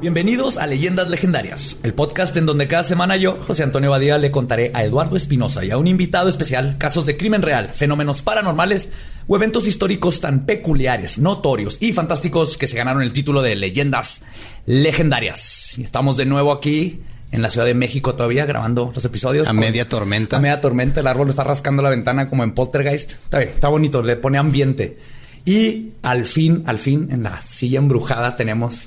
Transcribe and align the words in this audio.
Bienvenidos 0.00 0.58
a 0.58 0.66
Leyendas 0.68 1.08
Legendarias, 1.08 1.76
el 1.82 1.92
podcast 1.92 2.36
en 2.36 2.46
donde 2.46 2.68
cada 2.68 2.84
semana 2.84 3.16
yo, 3.16 3.36
José 3.44 3.64
Antonio 3.64 3.90
Badía, 3.90 4.16
le 4.16 4.30
contaré 4.30 4.70
a 4.72 4.84
Eduardo 4.84 5.16
Espinosa 5.16 5.64
y 5.64 5.72
a 5.72 5.76
un 5.78 5.88
invitado 5.88 6.28
especial 6.28 6.76
casos 6.78 7.04
de 7.04 7.16
crimen 7.16 7.42
real, 7.42 7.70
fenómenos 7.74 8.22
paranormales 8.22 8.90
o 9.26 9.34
eventos 9.34 9.66
históricos 9.66 10.20
tan 10.20 10.46
peculiares, 10.46 11.18
notorios 11.18 11.78
y 11.80 11.92
fantásticos 11.92 12.56
que 12.56 12.68
se 12.68 12.76
ganaron 12.76 13.02
el 13.02 13.12
título 13.12 13.42
de 13.42 13.56
Leyendas 13.56 14.22
Legendarias. 14.66 15.76
Y 15.78 15.82
estamos 15.82 16.16
de 16.16 16.26
nuevo 16.26 16.52
aquí 16.52 17.00
en 17.32 17.42
la 17.42 17.50
Ciudad 17.50 17.66
de 17.66 17.74
México 17.74 18.14
todavía 18.14 18.46
grabando 18.46 18.92
los 18.94 19.04
episodios. 19.04 19.48
A 19.48 19.50
con- 19.50 19.58
media 19.58 19.88
tormenta. 19.88 20.36
A 20.36 20.40
media 20.40 20.60
tormenta, 20.60 21.00
el 21.00 21.08
árbol 21.08 21.28
está 21.28 21.42
rascando 21.42 21.82
la 21.82 21.90
ventana 21.90 22.28
como 22.28 22.44
en 22.44 22.52
Poltergeist. 22.52 23.12
Está 23.14 23.38
bien, 23.40 23.50
está 23.50 23.66
bonito, 23.68 24.00
le 24.00 24.14
pone 24.14 24.38
ambiente. 24.38 24.96
Y 25.44 25.90
al 26.02 26.24
fin, 26.24 26.62
al 26.66 26.78
fin, 26.78 27.08
en 27.10 27.24
la 27.24 27.40
silla 27.40 27.80
embrujada 27.80 28.36
tenemos 28.36 28.86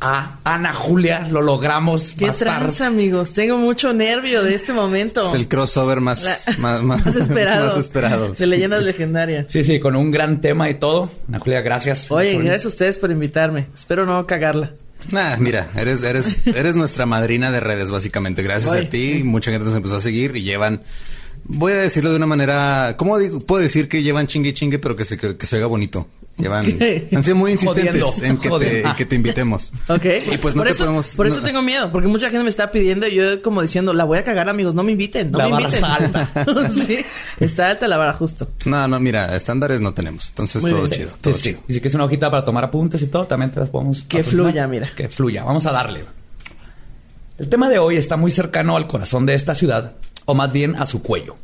a 0.00 0.38
Ana 0.44 0.72
Julia. 0.72 1.28
Lo 1.30 1.42
logramos. 1.42 2.14
¿Qué 2.16 2.30
tranza, 2.30 2.86
amigos? 2.86 3.32
Tengo 3.34 3.58
mucho 3.58 3.92
nervio 3.92 4.42
de 4.42 4.54
este 4.54 4.72
momento. 4.72 5.26
Es 5.28 5.34
el 5.34 5.48
crossover 5.48 6.00
más, 6.00 6.22
La- 6.24 6.38
más, 6.58 6.82
más- 6.82 7.04
más 7.06 7.16
esperado. 7.16 7.66
más 7.68 7.78
esperado. 7.78 8.32
De 8.32 8.46
leyendas 8.46 8.82
legendarias. 8.82 9.46
Sí, 9.50 9.62
sí, 9.64 9.78
con 9.80 9.96
un 9.96 10.10
gran 10.10 10.40
tema 10.40 10.70
y 10.70 10.74
todo. 10.74 11.10
Ana 11.28 11.38
Julia, 11.38 11.60
gracias. 11.60 12.10
Oye, 12.10 12.34
Por- 12.34 12.44
gracias 12.44 12.64
a 12.66 12.68
ustedes 12.68 12.96
por 12.98 13.10
invitarme. 13.10 13.66
Espero 13.74 14.06
no 14.06 14.26
cagarla. 14.26 14.72
Nah, 15.12 15.36
mira, 15.38 15.68
eres, 15.76 16.02
eres, 16.02 16.36
eres 16.46 16.76
nuestra 16.76 17.06
madrina 17.06 17.50
de 17.50 17.60
redes, 17.60 17.90
básicamente. 17.90 18.42
Gracias 18.42 18.72
a 18.74 18.88
ti, 18.88 19.22
mucha 19.24 19.50
gente 19.50 19.64
nos 19.66 19.74
empezó 19.74 19.96
a 19.96 20.00
seguir 20.00 20.36
y 20.36 20.42
llevan. 20.42 20.82
Voy 21.44 21.72
a 21.72 21.76
decirlo 21.76 22.10
de 22.10 22.16
una 22.16 22.26
manera. 22.26 22.94
¿Cómo 22.98 23.18
digo? 23.18 23.40
Puedo 23.40 23.62
decir 23.62 23.88
que 23.88 24.02
llevan 24.02 24.26
chingue 24.26 24.50
y 24.50 24.52
chingue, 24.52 24.78
pero 24.78 24.96
que 24.96 25.04
se, 25.04 25.16
que, 25.18 25.36
que 25.36 25.46
se 25.46 25.56
oiga 25.56 25.66
bonito. 25.66 26.06
Llevan. 26.42 26.66
Han 27.12 27.22
sido 27.22 27.36
muy 27.36 27.52
insistentes 27.52 28.02
Jodiendo, 28.02 28.24
en 28.26 28.36
que, 28.36 28.42
te, 28.42 28.48
jodiendo. 28.48 28.88
en 28.90 28.96
que 28.96 29.04
te 29.06 29.16
invitemos. 29.16 29.72
¿Ok? 29.88 30.04
Y 30.32 30.38
pues 30.38 30.54
no 30.54 30.60
por 30.60 30.66
te 30.68 30.72
eso, 30.72 30.84
podemos- 30.84 31.14
Por 31.16 31.26
eso 31.26 31.38
no- 31.38 31.44
tengo 31.46 31.62
miedo, 31.62 31.90
porque 31.92 32.08
mucha 32.08 32.30
gente 32.30 32.42
me 32.44 32.50
está 32.50 32.70
pidiendo 32.72 33.06
y 33.08 33.14
yo 33.14 33.42
como 33.42 33.62
diciendo, 33.62 33.92
la 33.92 34.04
voy 34.04 34.18
a 34.18 34.24
cagar, 34.24 34.48
amigos, 34.48 34.74
no 34.74 34.82
me 34.82 34.92
inviten, 34.92 35.30
no 35.30 35.38
La 35.38 35.44
me 35.46 35.52
barra 35.52 35.64
inviten. 35.68 35.84
está 35.84 36.44
alta. 36.46 36.70
sí, 36.86 36.98
está 37.40 37.68
alta 37.70 37.88
la 37.88 37.96
vara 37.96 38.12
justo. 38.14 38.48
No, 38.64 38.86
no, 38.88 39.00
mira, 39.00 39.34
estándares 39.36 39.80
no 39.80 39.94
tenemos. 39.94 40.28
Entonces 40.30 40.62
Muy 40.62 40.70
todo 40.70 40.80
bien. 40.84 40.92
chido. 40.92 41.10
Sí, 41.10 41.16
Todo 41.20 41.34
sí. 41.34 41.42
chido. 41.42 41.60
Y 41.68 41.72
si 41.74 41.80
quieres 41.80 41.94
una 41.94 42.04
hojita 42.04 42.30
para 42.30 42.44
tomar 42.44 42.64
apuntes 42.64 43.02
y 43.02 43.06
todo, 43.06 43.26
también 43.26 43.50
te 43.50 43.60
las 43.60 43.70
podemos. 43.70 44.02
Que 44.02 44.22
fluya, 44.22 44.66
mira. 44.66 44.90
Que 44.94 45.08
fluya. 45.08 45.44
Vamos 45.44 45.66
a 45.66 45.72
darle. 45.72 46.04
El 47.38 47.48
tema 47.48 47.68
de 47.70 47.78
hoy 47.78 47.96
está 47.96 48.16
muy 48.16 48.30
cercano 48.30 48.76
al 48.76 48.86
corazón 48.86 49.24
de 49.26 49.34
esta 49.34 49.54
ciudad, 49.54 49.92
o 50.26 50.34
más 50.34 50.52
bien 50.52 50.76
a 50.76 50.84
su 50.86 51.02
cuello. 51.02 51.36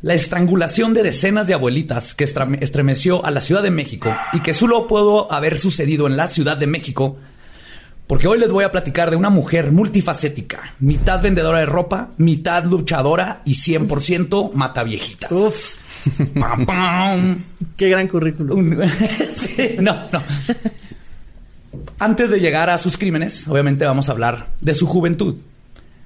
La 0.00 0.14
estrangulación 0.14 0.94
de 0.94 1.02
decenas 1.02 1.46
de 1.48 1.54
abuelitas 1.54 2.14
que 2.14 2.24
estremeció 2.24 3.24
a 3.24 3.32
la 3.32 3.40
Ciudad 3.40 3.62
de 3.64 3.70
México 3.70 4.14
y 4.32 4.40
que 4.40 4.54
solo 4.54 4.86
pudo 4.86 5.30
haber 5.32 5.58
sucedido 5.58 6.06
en 6.06 6.16
la 6.16 6.28
Ciudad 6.28 6.56
de 6.56 6.68
México, 6.68 7.16
porque 8.06 8.28
hoy 8.28 8.38
les 8.38 8.50
voy 8.50 8.62
a 8.64 8.70
platicar 8.70 9.10
de 9.10 9.16
una 9.16 9.28
mujer 9.28 9.72
multifacética, 9.72 10.74
mitad 10.78 11.20
vendedora 11.20 11.58
de 11.58 11.66
ropa, 11.66 12.10
mitad 12.16 12.64
luchadora 12.64 13.42
y 13.44 13.54
100% 13.54 14.52
mata 14.54 14.84
viejitas. 14.84 15.32
Uf, 15.32 15.76
Pam, 16.38 16.64
pam. 16.64 17.44
qué 17.76 17.88
gran 17.88 18.06
currículum. 18.06 18.78
Sí, 19.36 19.76
no, 19.80 19.94
no. 20.12 20.22
Antes 21.98 22.30
de 22.30 22.38
llegar 22.38 22.70
a 22.70 22.78
sus 22.78 22.96
crímenes, 22.96 23.48
obviamente 23.48 23.84
vamos 23.84 24.08
a 24.08 24.12
hablar 24.12 24.46
de 24.60 24.74
su 24.74 24.86
juventud. 24.86 25.36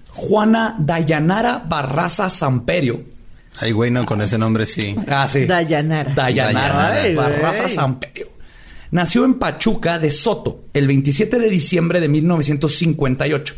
Juana 0.09 0.77
Dayanara 0.79 1.59
Barraza 1.69 2.31
Samperio. 2.31 3.12
Ay, 3.59 3.73
güey, 3.73 3.91
no, 3.91 4.05
con 4.07 4.21
ese 4.23 4.39
nombre 4.39 4.67
sí. 4.67 4.95
Ah, 5.09 5.29
sí. 5.29 5.45
Dayanara. 5.45 6.13
Dayanara 6.15 6.93
Ay, 6.93 7.15
güey. 7.15 7.17
Barraza 7.17 7.69
Samperio. 7.69 8.29
Nació 8.91 9.25
en 9.25 9.35
Pachuca 9.35 9.99
de 9.99 10.11
Soto 10.11 10.65
el 10.75 10.87
27 10.87 11.39
de 11.39 11.49
diciembre 11.51 12.01
de 12.01 12.09
1958. 12.09 13.55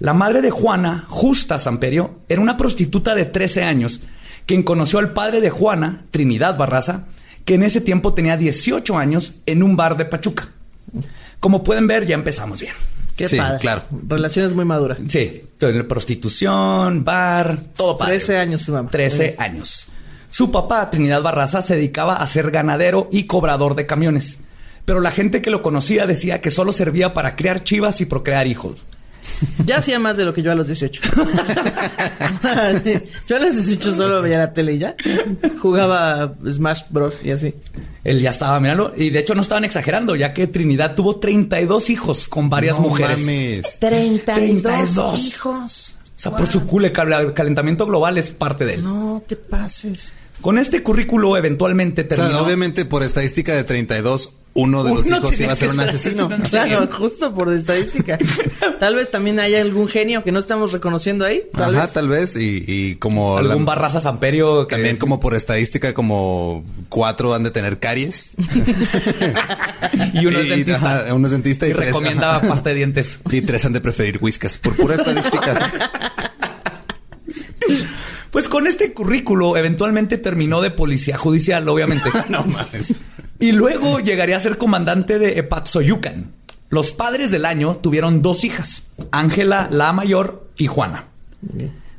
La 0.00 0.14
madre 0.14 0.40
de 0.42 0.50
Juana, 0.50 1.04
Justa 1.08 1.58
Samperio, 1.58 2.20
era 2.28 2.40
una 2.40 2.56
prostituta 2.56 3.14
de 3.14 3.24
13 3.24 3.64
años, 3.64 4.00
quien 4.46 4.62
conoció 4.62 4.98
al 5.00 5.12
padre 5.12 5.40
de 5.40 5.50
Juana, 5.50 6.04
Trinidad 6.10 6.56
Barraza, 6.56 7.04
que 7.44 7.54
en 7.54 7.62
ese 7.64 7.80
tiempo 7.80 8.14
tenía 8.14 8.36
18 8.36 8.96
años 8.96 9.34
en 9.46 9.62
un 9.62 9.76
bar 9.76 9.96
de 9.96 10.04
Pachuca. 10.04 10.48
Como 11.40 11.62
pueden 11.64 11.86
ver, 11.86 12.06
ya 12.06 12.14
empezamos 12.14 12.60
bien. 12.60 12.74
Qué 13.16 13.26
Sí, 13.28 13.36
padre. 13.36 13.58
claro. 13.58 13.82
Relaciones 14.06 14.54
muy 14.54 14.64
maduras. 14.64 14.98
Sí, 15.08 15.42
prostitución, 15.86 17.04
bar, 17.04 17.58
todo 17.76 17.98
padre. 17.98 18.14
13 18.14 18.38
años 18.38 18.62
su 18.62 18.72
mamá. 18.72 18.90
13 18.90 19.36
años. 19.38 19.86
Su 20.30 20.50
papá, 20.50 20.90
Trinidad 20.90 21.22
Barraza, 21.22 21.62
se 21.62 21.74
dedicaba 21.74 22.16
a 22.16 22.26
ser 22.26 22.50
ganadero 22.50 23.08
y 23.10 23.24
cobrador 23.24 23.74
de 23.74 23.86
camiones. 23.86 24.38
Pero 24.84 25.00
la 25.00 25.10
gente 25.10 25.42
que 25.42 25.50
lo 25.50 25.62
conocía 25.62 26.06
decía 26.06 26.40
que 26.40 26.50
solo 26.50 26.72
servía 26.72 27.12
para 27.12 27.36
criar 27.36 27.64
chivas 27.64 28.00
y 28.00 28.06
procrear 28.06 28.46
hijos. 28.46 28.82
Ya 29.64 29.78
hacía 29.78 29.98
más 29.98 30.16
de 30.16 30.24
lo 30.24 30.32
que 30.34 30.42
yo 30.42 30.50
a 30.52 30.54
los 30.54 30.66
18. 30.66 31.00
yo 33.28 33.36
a 33.36 33.38
los 33.40 33.54
18 33.54 33.92
solo 33.96 34.22
veía 34.22 34.38
la 34.38 34.52
tele 34.52 34.74
y 34.74 34.78
ya. 34.78 34.94
Jugaba 35.60 36.34
Smash 36.48 36.82
Bros. 36.90 37.18
y 37.22 37.30
así. 37.30 37.54
Él 38.04 38.20
ya 38.20 38.30
estaba, 38.30 38.58
míralo. 38.60 38.92
Y 38.96 39.10
de 39.10 39.18
hecho 39.18 39.34
no 39.34 39.42
estaban 39.42 39.64
exagerando, 39.64 40.16
ya 40.16 40.32
que 40.32 40.46
Trinidad 40.46 40.94
tuvo 40.94 41.16
32 41.16 41.90
hijos 41.90 42.28
con 42.28 42.48
varias 42.50 42.76
No 42.78 42.84
mujeres. 42.88 43.18
mames. 43.20 43.78
32 43.78 45.26
hijos. 45.26 45.98
O 46.16 46.20
sea, 46.20 46.32
por 46.36 46.50
su 46.50 46.66
culo, 46.66 46.86
el 46.86 46.92
cal- 46.92 47.32
calentamiento 47.32 47.86
global 47.86 48.18
es 48.18 48.30
parte 48.32 48.64
de 48.64 48.74
él. 48.74 48.82
No 48.84 49.22
te 49.26 49.36
pases. 49.36 50.14
Con 50.40 50.58
este 50.58 50.82
currículo 50.82 51.36
eventualmente 51.36 52.02
O 52.02 52.06
sea, 52.06 52.16
terminó... 52.16 52.40
obviamente 52.40 52.84
por 52.84 53.02
estadística 53.02 53.54
de 53.54 53.64
32, 53.64 54.32
uno 54.54 54.82
de 54.82 54.94
los 54.94 55.06
hijos 55.06 55.38
iba 55.40 55.52
a 55.52 55.56
ser 55.56 55.70
un 55.70 55.80
asesino. 55.80 56.26
asesino. 56.26 56.48
Claro, 56.48 56.88
justo 56.92 57.32
por 57.34 57.52
estadística. 57.52 58.18
Tal 58.80 58.94
vez 58.96 59.10
también 59.10 59.38
haya 59.40 59.60
algún 59.60 59.88
genio 59.88 60.24
que 60.24 60.32
no 60.32 60.38
estamos 60.40 60.72
reconociendo 60.72 61.24
ahí. 61.24 61.42
Tal 61.52 61.74
Ajá, 61.74 61.84
vez. 61.86 61.92
tal 61.92 62.08
vez. 62.08 62.36
Y, 62.36 62.64
y 62.66 62.94
como... 62.96 63.40
la- 63.40 63.50
algún 63.52 63.64
Barraza 63.66 64.00
Samperio 64.00 64.66
que 64.66 64.74
También 64.76 64.96
como 64.96 65.20
por 65.20 65.34
estadística, 65.34 65.92
como 65.94 66.64
cuatro 66.88 67.34
han 67.34 67.42
de 67.44 67.50
tener 67.52 67.78
caries. 67.78 68.32
y 70.14 70.26
uno 70.26 70.38
es 70.40 70.48
dentista. 70.48 70.76
ajá, 71.02 71.14
uno 71.14 71.26
es 71.26 71.32
dentista 71.32 71.66
y, 71.66 71.70
y 71.70 71.74
tres- 71.74 71.86
recomienda 71.88 72.36
ajá. 72.36 72.48
pasta 72.48 72.70
de 72.70 72.76
dientes. 72.76 73.18
Y 73.30 73.42
tres 73.42 73.64
han 73.64 73.72
de 73.74 73.80
preferir 73.80 74.18
whiskas. 74.20 74.56
Por 74.58 74.74
pura 74.76 74.94
estadística. 74.94 75.72
Pues 78.30 78.48
con 78.48 78.66
este 78.66 78.92
currículo 78.92 79.56
eventualmente 79.56 80.18
terminó 80.18 80.60
de 80.60 80.70
policía 80.70 81.16
judicial, 81.16 81.68
obviamente. 81.68 82.10
no 82.28 82.44
mames. 82.44 82.94
Y 83.38 83.52
luego 83.52 84.00
llegaría 84.00 84.36
a 84.36 84.40
ser 84.40 84.58
comandante 84.58 85.18
de 85.18 85.38
Epatzoyucan. 85.38 86.32
Los 86.70 86.92
padres 86.92 87.30
del 87.30 87.46
año 87.46 87.76
tuvieron 87.76 88.20
dos 88.20 88.44
hijas, 88.44 88.82
Ángela 89.10 89.68
la 89.70 89.92
mayor 89.92 90.48
y 90.58 90.66
Juana. 90.66 91.06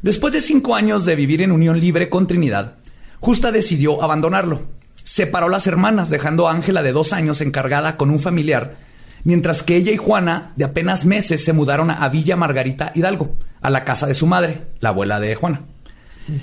Después 0.01 0.33
de 0.33 0.41
cinco 0.41 0.75
años 0.75 1.05
de 1.05 1.15
vivir 1.15 1.41
en 1.41 1.51
unión 1.51 1.79
libre 1.79 2.07
con 2.07 2.27
Trinidad, 2.27 2.75
Justa 3.19 3.51
decidió 3.51 4.03
abandonarlo. 4.03 4.61
Separó 5.03 5.49
las 5.49 5.65
hermanas, 5.65 6.09
dejando 6.09 6.47
a 6.47 6.53
Ángela 6.53 6.83
de 6.83 6.91
dos 6.91 7.13
años 7.13 7.41
encargada 7.41 7.97
con 7.97 8.11
un 8.11 8.19
familiar, 8.19 8.77
mientras 9.23 9.63
que 9.63 9.75
ella 9.75 9.91
y 9.91 9.97
Juana, 9.97 10.53
de 10.55 10.65
apenas 10.65 11.03
meses, 11.05 11.43
se 11.43 11.53
mudaron 11.53 11.89
a 11.89 12.07
Villa 12.09 12.35
Margarita 12.35 12.91
Hidalgo, 12.93 13.35
a 13.61 13.71
la 13.71 13.85
casa 13.85 14.05
de 14.05 14.13
su 14.13 14.27
madre, 14.27 14.67
la 14.79 14.89
abuela 14.89 15.19
de 15.19 15.33
Juana. 15.33 15.63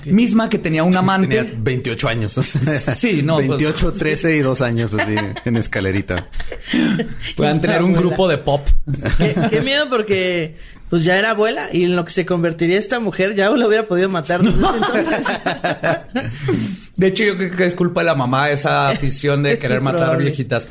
Misma 0.05 0.49
que 0.49 0.57
tenía 0.59 0.83
un 0.83 0.95
amante. 0.95 1.27
Tenía 1.27 1.53
28 1.57 2.07
años. 2.09 2.33
Sí, 2.95 3.21
no, 3.23 3.35
pues- 3.37 3.49
28, 3.49 3.93
13 3.93 4.35
y 4.37 4.39
dos 4.39 4.61
años 4.61 4.93
así 4.93 5.15
en 5.45 5.57
escalerita. 5.57 6.27
Puedan 7.35 7.61
tener 7.61 7.83
un 7.83 7.93
grupo 7.93 8.27
de 8.27 8.37
pop. 8.37 8.67
Qué, 9.17 9.35
qué 9.49 9.61
miedo 9.61 9.89
porque 9.89 10.55
pues 10.89 11.03
ya 11.03 11.17
era 11.19 11.31
abuela 11.31 11.67
y 11.73 11.83
en 11.83 11.95
lo 11.95 12.05
que 12.05 12.11
se 12.11 12.25
convertiría 12.25 12.79
esta 12.79 12.99
mujer 12.99 13.35
ya 13.35 13.49
lo 13.49 13.67
hubiera 13.67 13.85
podido 13.87 14.07
matar 14.09 14.41
desde 14.41 14.57
ese 14.59 14.77
entonces. 14.77 15.27
De 16.95 17.07
hecho, 17.07 17.23
yo 17.25 17.37
creo 17.37 17.55
que 17.55 17.65
es 17.65 17.75
culpa 17.75 18.01
de 18.01 18.05
la 18.05 18.15
mamá 18.15 18.49
esa 18.49 18.87
afición 18.89 19.43
de 19.43 19.59
querer 19.59 19.81
matar 19.81 20.01
Probable. 20.01 20.25
viejitas. 20.27 20.67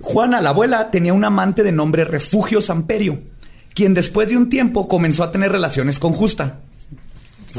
Juana, 0.00 0.40
la 0.40 0.50
abuela, 0.50 0.90
tenía 0.90 1.12
un 1.12 1.24
amante 1.24 1.62
de 1.62 1.72
nombre 1.72 2.04
Refugio 2.04 2.60
Samperio, 2.60 3.20
quien 3.74 3.94
después 3.94 4.28
de 4.28 4.36
un 4.36 4.48
tiempo 4.48 4.86
comenzó 4.86 5.24
a 5.24 5.30
tener 5.32 5.50
relaciones 5.50 5.98
con 5.98 6.12
Justa. 6.12 6.60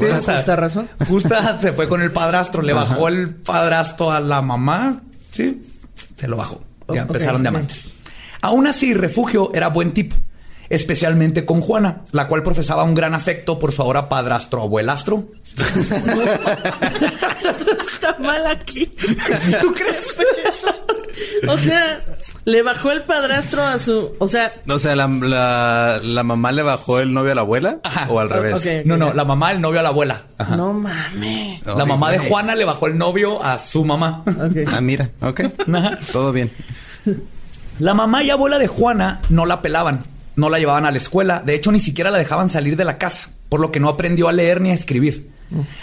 Sí, 0.00 0.06
Por 0.06 0.34
justa 0.34 0.56
razón. 0.56 0.88
Justa 1.08 1.58
se 1.60 1.72
fue 1.72 1.88
con 1.88 2.02
el 2.02 2.12
padrastro, 2.12 2.62
le 2.62 2.72
bajó 2.72 3.08
el 3.08 3.34
padrastro 3.34 4.10
a 4.10 4.20
la 4.20 4.42
mamá, 4.42 5.00
sí, 5.30 5.62
se 6.16 6.28
lo 6.28 6.36
bajó. 6.36 6.60
Ya 6.92 7.02
empezaron 7.02 7.42
de 7.42 7.48
amantes. 7.50 7.86
Aún 8.42 8.66
así, 8.66 8.94
Refugio 8.94 9.52
era 9.54 9.68
buen 9.68 9.92
tipo, 9.92 10.16
especialmente 10.68 11.44
con 11.44 11.60
Juana, 11.60 12.02
la 12.10 12.26
cual 12.26 12.42
profesaba 12.42 12.82
un 12.84 12.94
gran 12.94 13.14
afecto 13.14 13.58
por 13.58 13.70
su 13.72 13.82
ahora 13.82 14.08
padrastro 14.08 14.62
abuelastro. 14.62 15.28
Está 17.92 18.16
mal 18.20 18.46
aquí. 18.46 18.86
¿Tú 19.60 19.72
crees? 19.74 20.16
O 21.48 21.56
sea, 21.58 22.00
le 22.44 22.62
bajó 22.62 22.90
el 22.90 23.02
padrastro 23.02 23.62
a 23.62 23.78
su. 23.78 24.12
O 24.18 24.26
sea, 24.28 24.52
O 24.68 24.78
sea, 24.78 24.96
la, 24.96 25.06
la, 25.08 26.00
la 26.02 26.22
mamá 26.22 26.52
le 26.52 26.62
bajó 26.62 27.00
el 27.00 27.12
novio 27.12 27.32
a 27.32 27.34
la 27.34 27.40
abuela 27.42 27.78
Ajá. 27.82 28.06
o 28.10 28.20
al 28.20 28.30
revés. 28.30 28.86
No, 28.86 28.96
no, 28.96 29.12
la 29.12 29.24
mamá, 29.24 29.52
el 29.52 29.60
novio 29.60 29.80
a 29.80 29.82
la 29.82 29.90
abuela. 29.90 30.22
Ajá. 30.38 30.56
no 30.56 30.72
mames. 30.72 31.64
La 31.66 31.84
mamá 31.84 32.10
de. 32.10 32.18
Juana 32.18 32.54
le 32.54 32.64
bajó 32.64 32.86
el 32.86 32.96
novio 32.98 33.42
a 33.42 33.58
su 33.58 33.84
mamá. 33.84 34.24
Ah, 34.72 34.80
mira, 34.80 35.10
ok. 35.20 35.40
Ajá. 35.72 35.98
Todo 36.12 36.32
bien. 36.32 36.50
La 37.78 37.94
mamá 37.94 38.22
y 38.22 38.30
abuela 38.30 38.58
de 38.58 38.66
Juana 38.66 39.20
no 39.30 39.46
la 39.46 39.62
pelaban, 39.62 40.00
no 40.36 40.50
la 40.50 40.58
llevaban 40.58 40.84
a 40.84 40.90
la 40.90 40.98
escuela, 40.98 41.42
de 41.44 41.54
hecho 41.54 41.72
ni 41.72 41.80
siquiera 41.80 42.10
la 42.10 42.18
dejaban 42.18 42.48
salir 42.50 42.76
de 42.76 42.84
la 42.84 42.98
casa, 42.98 43.30
por 43.48 43.60
lo 43.60 43.72
que 43.72 43.80
no 43.80 43.88
aprendió 43.88 44.28
a 44.28 44.32
leer 44.32 44.60
ni 44.60 44.70
a 44.70 44.74
escribir. 44.74 45.30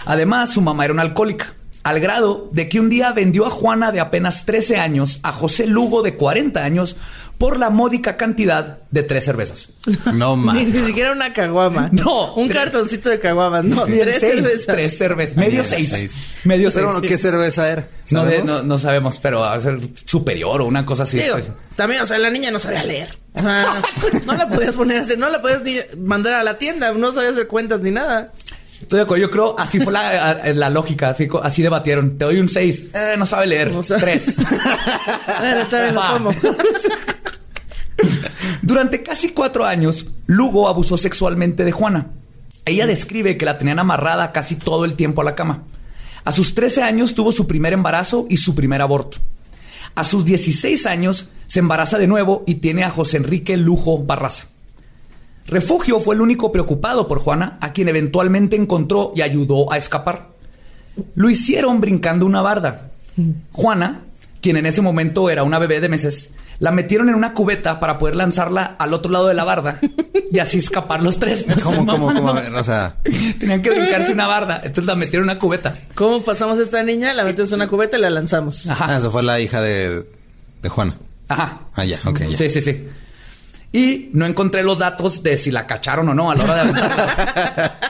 Además, 0.06 0.51
su 0.54 0.62
mamá 0.62 0.86
era 0.86 0.94
una 0.94 1.01
alcohólica, 1.01 1.54
al 1.87 1.99
grado 1.99 2.49
de 2.51 2.67
que 2.69 2.79
un 2.79 2.89
día 2.89 3.11
vendió 3.13 3.45
a 3.45 3.49
Juana 3.49 3.91
de 3.91 3.99
apenas 3.99 4.45
13 4.45 4.77
años 4.77 5.19
a 5.23 5.31
José 5.31 5.67
Lugo 5.67 6.01
de 6.03 6.15
40 6.15 6.63
años 6.63 6.97
por 7.37 7.59
la 7.59 7.69
módica 7.69 8.17
cantidad 8.17 8.79
de 8.89 9.03
tres 9.03 9.25
cervezas. 9.25 9.69
No 10.13 10.35
Ni, 10.35 10.43
mames. 10.43 10.73
ni 10.73 10.85
siquiera 10.87 11.11
una 11.11 11.33
caguama. 11.33 11.89
No. 11.93 12.33
Un 12.33 12.47
Tres. 12.49 12.63
cartoncito 12.63 13.09
de 13.11 13.19
caguama. 13.19 13.61
No, 13.61 13.83
tres 13.85 14.17
Seis, 14.19 14.33
cervezas. 14.33 14.65
Tres 14.65 14.97
cervezas. 14.97 15.37
Medio 15.37 15.63
seis. 15.63 15.87
seis. 15.87 16.15
Medio 16.45 16.69
Pero 16.73 16.87
seis. 16.87 16.93
bueno, 16.93 17.01
¿qué 17.07 17.17
cerveza 17.19 17.69
era? 17.69 17.87
No, 18.09 18.25
de- 18.25 18.37
¿Sabemos? 18.37 18.49
no, 18.49 18.63
no 18.63 18.77
sabemos, 18.79 19.19
pero 19.21 19.43
a 19.43 19.61
ser 19.61 19.79
superior 20.05 20.61
o 20.61 20.65
una 20.65 20.83
cosa 20.83 21.03
así. 21.03 21.19
Digo, 21.19 21.33
pues. 21.33 21.51
también, 21.75 22.01
o 22.01 22.07
sea, 22.07 22.17
la 22.17 22.31
niña 22.31 22.49
no 22.49 22.59
sabía 22.59 22.83
leer. 22.83 23.09
No 24.25 24.33
la 24.33 24.49
podías 24.49 24.73
poner 24.73 24.97
a 24.97 25.01
hacer, 25.01 25.19
no 25.19 25.29
la 25.29 25.39
podías 25.41 25.61
ni 25.61 25.75
mandar 25.99 26.33
a 26.33 26.43
la 26.43 26.57
tienda, 26.57 26.91
no 26.91 27.13
sabía 27.13 27.29
hacer 27.29 27.45
cuentas 27.47 27.81
ni 27.81 27.91
nada. 27.91 28.31
Estoy 28.81 28.97
de 28.97 29.03
acuerdo. 29.03 29.21
Yo 29.21 29.31
creo 29.31 29.56
así 29.57 29.79
fue 29.79 29.91
la, 29.94 30.41
la 30.53 30.69
lógica. 30.69 31.09
Así, 31.09 31.27
así 31.44 31.62
debatieron. 31.62 32.18
Te 32.18 32.25
doy 32.25 32.39
un 32.39 32.47
6. 32.50 32.85
no 33.18 33.25
sabe 33.25 33.47
leer. 33.47 33.71
No 33.71 33.83
sabe. 33.83 34.01
Tres. 34.01 34.35
Bueno, 35.39 36.00
Va. 36.00 36.13
como. 36.13 36.31
Durante 38.62 39.03
casi 39.03 39.29
cuatro 39.29 39.65
años, 39.65 40.07
Lugo 40.25 40.68
abusó 40.68 40.97
sexualmente 40.97 41.63
de 41.63 41.71
Juana. 41.71 42.07
Ella 42.65 42.85
describe 42.85 43.38
que 43.38 43.45
la 43.45 43.57
tenían 43.57 43.79
amarrada 43.79 44.31
casi 44.31 44.56
todo 44.56 44.85
el 44.85 44.95
tiempo 44.95 45.21
a 45.21 45.25
la 45.25 45.35
cama. 45.35 45.63
A 46.25 46.31
sus 46.31 46.53
13 46.53 46.83
años 46.83 47.13
tuvo 47.15 47.31
su 47.31 47.47
primer 47.47 47.73
embarazo 47.73 48.25
y 48.30 48.38
su 48.38 48.56
primer 48.56 48.81
aborto. 48.81 49.19
A 49.95 50.03
sus 50.03 50.25
16 50.25 50.85
años 50.85 51.30
se 51.47 51.59
embaraza 51.59 51.97
de 51.97 52.07
nuevo 52.07 52.44
y 52.45 52.56
tiene 52.56 52.83
a 52.83 52.89
José 52.89 53.18
Enrique 53.18 53.57
Lujo 53.57 54.00
Barraza. 54.00 54.47
Refugio 55.47 55.99
fue 55.99 56.15
el 56.15 56.21
único 56.21 56.51
preocupado 56.51 57.07
por 57.07 57.19
Juana, 57.19 57.57
a 57.61 57.71
quien 57.71 57.88
eventualmente 57.88 58.55
encontró 58.55 59.13
y 59.15 59.21
ayudó 59.21 59.71
a 59.71 59.77
escapar. 59.77 60.29
Lo 61.15 61.29
hicieron 61.29 61.79
brincando 61.79 62.25
una 62.25 62.41
barda. 62.41 62.91
Juana, 63.51 64.01
quien 64.41 64.57
en 64.57 64.65
ese 64.65 64.81
momento 64.81 65.29
era 65.29 65.44
una 65.44 65.57
bebé 65.57 65.79
de 65.79 65.89
meses, 65.89 66.31
la 66.59 66.71
metieron 66.71 67.09
en 67.09 67.15
una 67.15 67.33
cubeta 67.33 67.79
para 67.79 67.97
poder 67.97 68.15
lanzarla 68.15 68.75
al 68.77 68.94
otro 68.94 69.11
lado 69.11 69.27
de 69.27 69.33
la 69.35 69.44
barda 69.44 69.79
y 70.31 70.39
así 70.39 70.57
escapar 70.57 71.01
los 71.01 71.19
tres. 71.19 71.45
¿Cómo, 71.63 71.85
cómo, 71.85 72.13
cómo? 72.13 72.33
O 72.55 72.63
sea, 72.63 72.97
Tenían 73.39 73.61
que 73.61 73.69
brincarse 73.69 74.11
una 74.11 74.27
barda, 74.27 74.57
entonces 74.57 74.85
la 74.85 74.95
metieron 74.95 75.25
en 75.29 75.31
una 75.31 75.39
cubeta. 75.39 75.79
¿Cómo 75.95 76.23
pasamos 76.23 76.59
a 76.59 76.63
esta 76.63 76.83
niña? 76.83 77.13
La 77.13 77.23
metemos 77.23 77.51
en 77.51 77.55
una 77.55 77.67
cubeta 77.67 77.97
y 77.97 78.01
la 78.01 78.09
lanzamos. 78.09 78.67
Ajá. 78.67 78.88
ah, 78.89 78.97
esa 78.97 79.09
fue 79.11 79.23
la 79.23 79.39
hija 79.39 79.61
de, 79.61 80.03
de 80.61 80.69
Juana. 80.69 80.97
Ajá. 81.29 81.61
Ah, 81.75 81.85
ya, 81.85 81.99
ok, 82.05 82.19
ya. 82.29 82.38
Sí, 82.38 82.49
sí, 82.49 82.61
sí. 82.61 82.88
Y 83.73 84.09
no 84.13 84.25
encontré 84.25 84.63
los 84.63 84.79
datos 84.79 85.21
de 85.23 85.37
si 85.37 85.51
la 85.51 85.67
cacharon 85.67 86.07
o 86.09 86.13
no 86.13 86.31
a 86.31 86.35
la 86.35 86.43
hora 86.43 86.53
de 86.55 86.59
aventarla. 86.61 87.79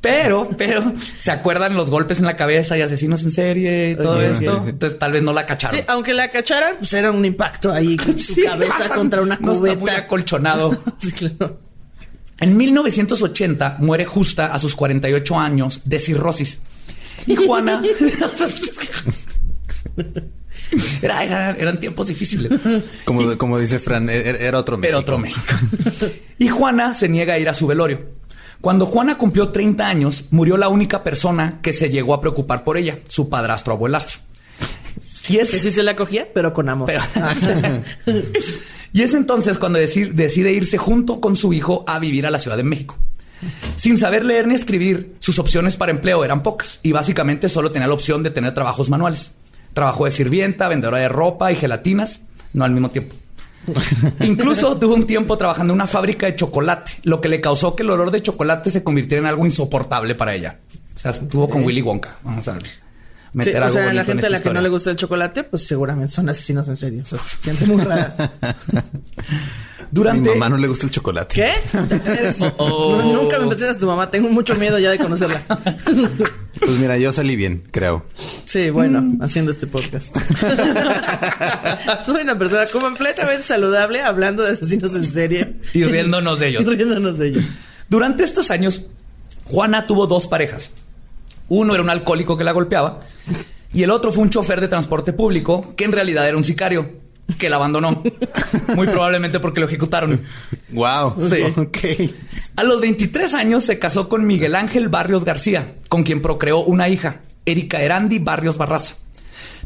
Pero, 0.00 0.48
pero, 0.56 0.92
¿se 1.18 1.32
acuerdan 1.32 1.74
los 1.74 1.90
golpes 1.90 2.20
en 2.20 2.26
la 2.26 2.36
cabeza 2.36 2.78
y 2.78 2.82
asesinos 2.82 3.24
en 3.24 3.32
serie 3.32 3.90
y 3.90 3.96
todo 3.96 4.20
esto? 4.22 4.58
ok. 4.58 4.68
Entonces 4.68 4.98
tal 5.00 5.10
vez 5.10 5.20
no 5.24 5.32
la 5.32 5.44
cacharon. 5.46 5.76
Sí, 5.76 5.84
aunque 5.88 6.14
la 6.14 6.30
cacharan, 6.30 6.76
pues 6.78 6.92
era 6.92 7.10
un 7.10 7.24
impacto 7.24 7.72
ahí 7.72 7.96
con 7.96 8.16
su 8.20 8.34
Sí, 8.34 8.42
cabeza 8.44 8.88
contra 8.94 9.20
una 9.20 9.36
no 9.40 9.50
está 9.50 9.64
muy 9.66 9.74
cubeta. 9.76 9.98
acolchonado. 9.98 10.80
Sí, 10.96 11.10
claro. 11.10 11.58
En 12.38 12.56
1980 12.56 13.78
muere 13.80 14.04
Justa 14.04 14.46
a 14.46 14.60
sus 14.60 14.76
48 14.76 15.40
años 15.40 15.80
de 15.84 15.98
cirrosis. 15.98 16.60
Y 17.26 17.34
Juana... 17.34 17.82
Era- 21.02 21.22
era- 21.24 21.50
eran 21.52 21.78
tiempos 21.80 22.08
difíciles. 22.08 22.50
Como, 23.04 23.36
como 23.38 23.58
dice 23.58 23.78
Fran, 23.78 24.08
e- 24.08 24.16
era, 24.28 24.38
era 24.38 24.58
otro 24.58 24.76
México. 24.76 24.98
otro 24.98 25.18
México. 25.18 25.40
Y 26.38 26.48
Juana 26.48 26.92
se 26.92 27.08
niega 27.08 27.34
a 27.34 27.38
ir 27.38 27.48
a 27.48 27.54
su 27.54 27.66
velorio. 27.66 28.10
Cuando 28.60 28.84
Juana 28.84 29.16
cumplió 29.16 29.50
30 29.50 29.86
años, 29.86 30.24
murió 30.30 30.56
la 30.56 30.68
única 30.68 31.02
persona 31.02 31.60
que 31.62 31.72
se 31.72 31.88
llegó 31.90 32.12
a 32.14 32.20
preocupar 32.20 32.62
por 32.64 32.76
ella, 32.76 32.98
su 33.08 33.28
padrastro 33.30 33.72
abuelastro. 33.74 34.18
Y 35.28 35.38
es, 35.38 35.50
Que 35.50 35.58
sí 35.58 35.70
se 35.70 35.82
la 35.82 35.96
cogía, 35.96 36.28
pero 36.34 36.52
con 36.52 36.68
amor. 36.68 36.86
pero- 36.88 37.02
y 38.92 39.02
es 39.02 39.14
entonces 39.14 39.58
cuando 39.58 39.78
deci- 39.78 40.10
decide 40.12 40.52
irse 40.52 40.78
junto 40.78 41.20
con 41.20 41.36
su 41.36 41.52
hijo 41.52 41.84
a 41.86 41.98
vivir 41.98 42.26
a 42.26 42.30
la 42.30 42.38
Ciudad 42.38 42.56
de 42.56 42.62
México. 42.64 42.96
Sin 43.76 43.98
saber 43.98 44.24
leer 44.24 44.46
ni 44.46 44.54
escribir, 44.54 45.16
sus 45.20 45.38
opciones 45.38 45.76
para 45.76 45.92
empleo 45.92 46.24
eran 46.24 46.42
pocas 46.42 46.80
y 46.82 46.92
básicamente 46.92 47.48
solo 47.48 47.70
tenía 47.70 47.88
la 47.88 47.94
opción 47.94 48.22
de 48.22 48.30
tener 48.30 48.54
trabajos 48.54 48.88
manuales. 48.88 49.30
Trabajo 49.76 50.06
de 50.06 50.10
sirvienta, 50.10 50.68
vendedora 50.68 50.96
de 50.96 51.10
ropa 51.10 51.52
y 51.52 51.54
gelatinas, 51.54 52.22
no 52.54 52.64
al 52.64 52.70
mismo 52.70 52.90
tiempo. 52.90 53.14
Incluso 54.20 54.78
tuvo 54.78 54.94
un 54.94 55.06
tiempo 55.06 55.36
trabajando 55.36 55.74
en 55.74 55.74
una 55.74 55.86
fábrica 55.86 56.24
de 56.24 56.34
chocolate, 56.34 56.92
lo 57.02 57.20
que 57.20 57.28
le 57.28 57.42
causó 57.42 57.76
que 57.76 57.82
el 57.82 57.90
olor 57.90 58.10
de 58.10 58.22
chocolate 58.22 58.70
se 58.70 58.82
convirtiera 58.82 59.20
en 59.20 59.26
algo 59.26 59.44
insoportable 59.44 60.14
para 60.14 60.34
ella. 60.34 60.60
O 60.94 60.98
sea, 60.98 61.10
estuvo 61.10 61.50
con 61.50 61.62
Willy 61.62 61.82
Wonka. 61.82 62.16
Vamos 62.22 62.48
a 62.48 62.52
ver. 62.54 62.62
Sí, 62.64 62.70
Meter 63.34 63.60
o 63.60 63.64
algo 63.66 63.74
sea, 63.74 63.92
la 63.92 64.04
gente 64.06 64.26
a 64.26 64.30
la 64.30 64.40
que 64.40 64.50
no 64.50 64.62
le 64.62 64.68
gusta 64.70 64.92
el 64.92 64.96
chocolate, 64.96 65.44
pues 65.44 65.66
seguramente 65.66 66.10
son 66.10 66.26
asesinos 66.30 66.66
en 66.68 66.76
serio. 66.78 67.02
O 67.02 67.06
sea, 67.06 67.18
gente 67.42 67.66
muy 67.66 67.82
rara. 67.82 68.16
Durante... 69.90 70.30
Mi 70.30 70.34
mamá 70.36 70.48
no 70.50 70.56
le 70.56 70.66
gusta 70.68 70.86
el 70.86 70.92
chocolate. 70.92 71.34
¿Qué? 71.34 71.50
Eres- 72.10 72.40
Oh. 72.58 73.00
No, 73.02 73.22
nunca 73.22 73.38
me 73.38 73.46
presentas 73.48 73.76
a 73.76 73.78
tu 73.78 73.86
mamá. 73.86 74.10
Tengo 74.10 74.28
mucho 74.30 74.54
miedo 74.54 74.78
ya 74.78 74.90
de 74.90 74.98
conocerla. 74.98 75.42
Pues 76.58 76.70
mira, 76.78 76.96
yo 76.96 77.12
salí 77.12 77.36
bien, 77.36 77.64
creo. 77.70 78.06
Sí, 78.46 78.70
bueno, 78.70 79.18
haciendo 79.22 79.50
este 79.50 79.66
podcast. 79.66 80.16
Soy 82.06 82.22
una 82.22 82.38
persona 82.38 82.66
completamente 82.66 83.42
saludable 83.42 84.00
hablando 84.00 84.42
de 84.42 84.52
asesinos 84.52 84.94
en 84.94 85.04
serie. 85.04 85.56
Y 85.74 85.84
riéndonos 85.84 86.38
de 86.40 86.48
ellos. 86.48 86.62
Y 86.62 86.66
riéndonos 86.66 87.18
de 87.18 87.28
ellos. 87.28 87.44
Durante 87.90 88.24
estos 88.24 88.50
años, 88.50 88.82
Juana 89.44 89.86
tuvo 89.86 90.06
dos 90.06 90.28
parejas. 90.28 90.70
Uno 91.48 91.74
era 91.74 91.82
un 91.82 91.90
alcohólico 91.90 92.38
que 92.38 92.44
la 92.44 92.52
golpeaba 92.52 93.00
y 93.74 93.82
el 93.82 93.90
otro 93.90 94.10
fue 94.10 94.22
un 94.24 94.30
chofer 94.30 94.60
de 94.60 94.68
transporte 94.68 95.12
público 95.12 95.74
que 95.76 95.84
en 95.84 95.92
realidad 95.92 96.26
era 96.26 96.36
un 96.38 96.44
sicario 96.44 96.90
que 97.38 97.48
la 97.50 97.56
abandonó. 97.56 98.02
Muy 98.74 98.86
probablemente 98.86 99.40
porque 99.40 99.60
lo 99.60 99.66
ejecutaron. 99.66 100.20
Wow. 100.70 101.14
Sí. 101.28 102.14
A 102.56 102.64
los 102.64 102.80
23 102.80 103.34
años 103.34 103.64
se 103.64 103.78
casó 103.78 104.08
con 104.08 104.26
Miguel 104.26 104.54
Ángel 104.54 104.88
Barrios 104.88 105.24
García, 105.24 105.74
con 105.88 106.02
quien 106.02 106.22
procreó 106.22 106.60
una 106.60 106.88
hija, 106.88 107.20
Erika 107.44 107.82
Erandi 107.82 108.18
Barrios 108.18 108.56
Barraza. 108.56 108.94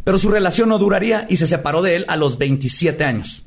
Pero 0.05 0.19
su 0.19 0.31
relación 0.31 0.71
no 0.71 0.79
duraría 0.79 1.27
y 1.29 1.37
se 1.37 1.47
separó 1.47 1.83
de 1.83 1.97
él 1.97 2.05
a 2.09 2.17
los 2.17 2.39
27 2.39 3.05
años. 3.05 3.45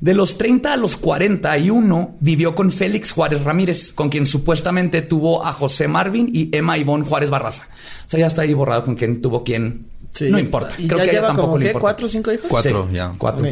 De 0.00 0.12
los 0.12 0.36
30 0.36 0.72
a 0.72 0.76
los 0.76 0.96
41 0.96 2.16
vivió 2.20 2.54
con 2.54 2.70
Félix 2.70 3.12
Juárez 3.12 3.44
Ramírez, 3.44 3.92
con 3.92 4.10
quien 4.10 4.26
supuestamente 4.26 5.02
tuvo 5.02 5.46
a 5.46 5.52
José 5.52 5.88
Marvin 5.88 6.30
y 6.32 6.54
Emma 6.54 6.76
Ivonne 6.76 7.04
Juárez 7.04 7.30
Barraza. 7.30 7.68
O 8.04 8.08
sea, 8.08 8.20
ya 8.20 8.26
está 8.26 8.42
ahí 8.42 8.52
borrado 8.52 8.82
con 8.82 8.96
quién 8.96 9.22
tuvo 9.22 9.44
quién. 9.44 9.86
Sí. 10.14 10.30
No 10.30 10.38
importa. 10.38 10.74
¿Y 10.78 10.86
Creo 10.86 10.98
ya 10.98 11.04
que 11.04 11.10
lleva 11.12 11.26
tampoco 11.28 11.48
como, 11.48 11.58
le 11.58 11.64
qué, 11.64 11.68
importa. 11.70 11.80
¿Cuatro 11.82 12.06
o 12.06 12.08
cinco 12.08 12.32
hijos? 12.32 12.46
Cuatro, 12.48 12.86
Sí, 12.88 12.94
ya. 12.96 13.12
Cuatro. 13.18 13.46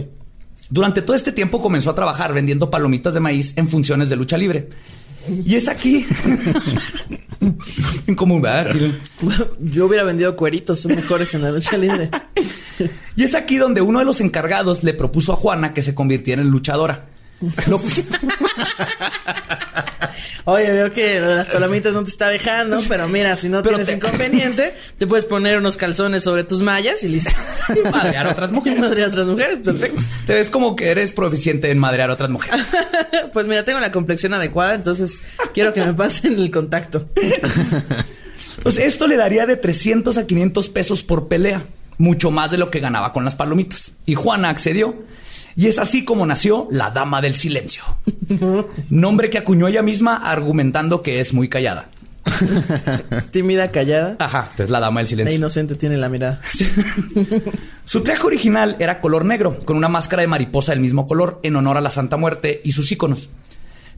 Durante 0.71 1.03
todo 1.03 1.15
este 1.17 1.33
tiempo 1.33 1.61
comenzó 1.61 1.91
a 1.91 1.95
trabajar 1.95 2.33
vendiendo 2.33 2.71
palomitas 2.71 3.13
de 3.15 3.21
maíz 3.21 3.53
en 3.57 3.69
funciones 3.69 4.09
de 4.09 4.17
lucha 4.17 4.39
libre. 4.39 4.69
Y 5.29 5.55
es 5.57 5.69
aquí. 5.69 6.07
en 8.07 8.15
común, 8.15 8.41
¿verdad? 8.43 8.75
Yo 9.61 9.87
hubiera 9.87 10.05
vendido 10.05 10.35
cueritos, 10.37 10.81
son 10.81 10.95
mejores 10.97 11.35
en 11.35 11.43
la 11.43 11.51
lucha 11.51 11.77
libre. 11.77 12.09
Y 13.15 13.23
es 13.25 13.35
aquí 13.35 13.59
donde 13.59 13.81
uno 13.83 13.99
de 14.01 14.05
los 14.07 14.21
encargados 14.23 14.83
le 14.83 14.95
propuso 14.95 15.33
a 15.35 15.37
Juana 15.37 15.75
que 15.75 15.83
se 15.83 15.95
convirtiera 15.95 16.41
en 16.43 16.49
luchadora. 16.49 17.05
Lo- 17.69 17.79
Oye, 20.45 20.73
veo 20.73 20.93
que 20.93 21.21
las 21.21 21.49
palomitas 21.51 21.93
no 21.93 22.03
te 22.03 22.11
está 22.11 22.29
dejando, 22.29 22.81
pero 22.89 23.07
mira, 23.09 23.37
si 23.37 23.49
no 23.49 23.63
Pero 23.63 23.77
tienes 23.77 23.87
te- 23.87 24.07
inconveniente, 24.07 24.75
te 24.99 25.07
puedes 25.07 25.25
poner 25.25 25.57
unos 25.59 25.77
calzones 25.77 26.25
sobre 26.25 26.45
tus 26.45 26.61
mallas 26.63 27.03
y 27.05 27.09
listo. 27.09 27.31
Y 27.85 27.89
madrear 27.91 28.27
a 28.27 28.31
otras 28.33 28.51
mujeres. 28.51 28.81
Madrear 28.81 29.07
a 29.09 29.11
otras 29.13 29.27
mujeres, 29.29 29.57
perfecto. 29.63 30.03
Te 30.27 30.35
ves 30.35 30.51
como 30.51 30.75
que 30.75 30.91
eres 30.91 31.13
proficiente 31.13 31.71
en 31.71 31.79
madrear 31.79 32.11
a 32.11 32.15
otras 32.15 32.31
mujeres. 32.31 32.61
Pues 33.33 33.47
mira, 33.47 33.65
tengo 33.65 33.81
la 33.81 33.91
complexión 33.93 34.35
adecuada, 34.35 34.75
entonces 34.75 35.23
quiero 35.55 35.73
que 35.73 35.81
me 35.83 35.95
pasen 35.95 36.35
el 36.39 36.51
contacto. 36.51 37.09
Pues 38.63 38.77
esto 38.79 39.07
le 39.07 39.17
daría 39.17 39.47
de 39.47 39.57
300 39.57 40.19
a 40.19 40.27
500 40.27 40.69
pesos 40.69 41.03
por 41.03 41.29
pelea, 41.29 41.65
mucho 41.99 42.31
más 42.31 42.51
de 42.51 42.59
lo 42.59 42.71
que 42.71 42.81
ganaba 42.81 43.13
con 43.13 43.25
las 43.25 43.35
palomitas. 43.37 43.93
Y 44.07 44.15
Juana 44.15 44.51
accedió. 44.51 44.95
Y 45.57 45.67
es 45.67 45.79
así 45.79 46.05
como 46.05 46.27
nació 46.27 46.69
la 46.71 46.91
Dama 46.91 47.21
del 47.21 47.35
Silencio. 47.35 47.83
Nombre 48.91 49.31
que 49.31 49.39
acuñó 49.39 49.69
ella 49.69 49.83
misma 49.83 50.17
argumentando 50.17 51.03
que 51.03 51.21
es 51.21 51.35
muy 51.35 51.49
callada. 51.49 51.89
Tímida, 53.31 53.71
callada. 53.71 54.17
Ajá, 54.19 54.53
es 54.57 54.71
la 54.71 54.81
Dama 54.81 55.01
del 55.01 55.07
La 55.07 55.11
Silencio. 55.11 55.37
inocente 55.37 55.75
tiene 55.75 55.97
la 55.97 56.09
mirada. 56.09 56.41
Su 57.85 58.03
traje 58.03 58.27
original 58.27 58.77
era 58.79 59.01
color 59.01 59.25
negro, 59.25 59.59
con 59.65 59.77
una 59.77 59.89
máscara 59.89 60.23
de 60.23 60.29
mariposa 60.29 60.73
del 60.73 60.81
mismo 60.81 61.07
color, 61.07 61.41
en 61.43 61.57
honor 61.57 61.77
a 61.77 61.81
la 61.81 61.91
Santa 61.91 62.17
Muerte 62.17 62.61
y 62.65 62.73
sus 62.73 62.91
íconos. 62.93 63.29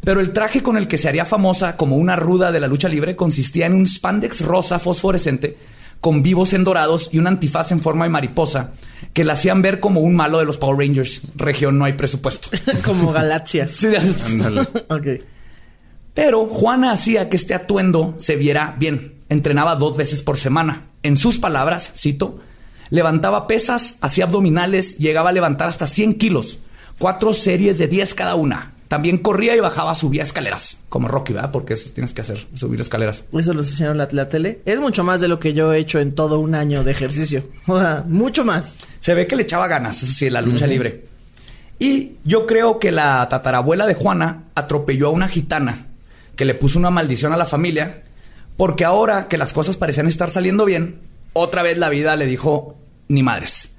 Pero 0.03 0.21
el 0.21 0.33
traje 0.33 0.63
con 0.63 0.77
el 0.77 0.89
que 0.89 0.99
se 0.99 1.09
haría 1.09 1.25
famosa 1.25 1.77
como 1.77 1.97
una 1.97 2.17
ruda 2.17 2.53
de 2.53 2.61
la 2.61 2.67
lucha 2.67 2.89
libre 2.89 3.17
consistía 3.17 3.67
en 3.67 3.75
un 3.75 3.87
spandex 3.87 4.43
rosa 4.43 4.79
fosforescente 4.79 5.57
con 6.01 6.23
vivos 6.23 6.53
en 6.53 6.65
dorados 6.65 7.11
y 7.13 7.19
un 7.19 7.27
antifaz 7.27 7.73
en 7.73 7.81
forma 7.81 8.05
de 8.05 8.11
mariposa 8.11 8.73
que 9.13 9.25
la 9.25 9.35
hacían 9.35 9.63
ver 9.63 9.81
como 9.81 10.01
un 10.01 10.15
malo 10.15 10.39
de 10.39 10.45
los 10.45 10.59
Power 10.59 10.87
Rangers. 10.87 11.23
Región 11.37 11.79
no 11.79 11.85
hay 11.85 11.95
presupuesto. 11.95 12.49
Como 12.85 13.13
galaxia. 13.13 13.69
Sí. 13.69 13.89
Pero 16.13 16.47
Juana 16.47 16.93
hacía 16.93 17.29
que 17.29 17.37
este 17.37 17.55
atuendo 17.55 18.15
se 18.19 18.37
viera 18.37 18.75
bien. 18.79 19.15
Entrenaba 19.29 19.77
dos 19.77 19.97
veces 19.97 20.23
por 20.23 20.37
semana. 20.37 20.87
En 21.03 21.17
sus 21.17 21.39
palabras, 21.39 21.93
cito, 21.97 22.41
levantaba 22.91 23.47
pesas, 23.47 23.97
hacía 24.01 24.25
abdominales, 24.25 24.99
llegaba 24.99 25.31
a 25.31 25.33
levantar 25.33 25.69
hasta 25.69 25.87
100 25.87 26.15
kilos. 26.15 26.59
Cuatro 26.99 27.35
series 27.35 27.79
de 27.79 27.89
10 27.89 28.15
cada 28.15 28.35
una. 28.35 28.74
También 28.95 29.19
corría 29.19 29.57
y 29.57 29.59
bajaba, 29.59 29.93
subía 29.97 30.23
escaleras. 30.23 30.79
Como 30.89 31.09
Rocky, 31.09 31.33
¿verdad? 31.33 31.51
Porque 31.51 31.75
eso 31.75 31.91
tienes 31.93 32.13
que 32.13 32.21
hacer, 32.21 32.47
subir 32.55 32.81
escaleras. 32.81 33.25
Eso 33.37 33.53
lo 33.53 33.63
enseñaron 33.63 33.99
la, 33.99 34.07
la 34.13 34.29
tele. 34.29 34.61
Es 34.65 34.79
mucho 34.79 35.03
más 35.03 35.21
de 35.21 35.27
lo 35.27 35.41
que 35.41 35.53
yo 35.53 35.73
he 35.73 35.81
hecho 35.81 35.99
en 35.99 36.15
todo 36.15 36.39
un 36.39 36.55
año 36.55 36.85
de 36.85 36.93
ejercicio. 36.93 37.43
O 37.67 37.77
sea, 37.77 38.05
mucho 38.07 38.45
más. 38.45 38.77
Se 39.01 39.15
ve 39.15 39.27
que 39.27 39.35
le 39.35 39.43
echaba 39.43 39.67
ganas, 39.67 40.01
eso 40.01 40.13
sí, 40.13 40.31
la 40.31 40.41
lucha 40.41 40.69
libre. 40.69 41.07
Y 41.81 42.13
yo 42.23 42.47
creo 42.47 42.79
que 42.79 42.93
la 42.93 43.29
tatarabuela 43.29 43.85
de 43.85 43.95
Juana 43.95 44.45
atropelló 44.55 45.09
a 45.09 45.11
una 45.11 45.27
gitana 45.27 45.89
que 46.37 46.45
le 46.45 46.55
puso 46.55 46.79
una 46.79 46.91
maldición 46.91 47.33
a 47.33 47.37
la 47.37 47.47
familia 47.47 48.05
porque 48.57 48.85
ahora 48.85 49.27
que 49.27 49.39
las 49.39 49.53
cosas 49.53 49.77
parecían 49.77 50.07
estar 50.07 50.31
saliendo 50.31 50.65
bien, 50.65 51.01
otra 51.33 51.65
vez 51.65 51.79
la 51.79 51.89
vida 51.89 52.15
le 52.15 52.27
dijo 52.27 52.77
ni 53.09 53.25
madres. 53.25 53.71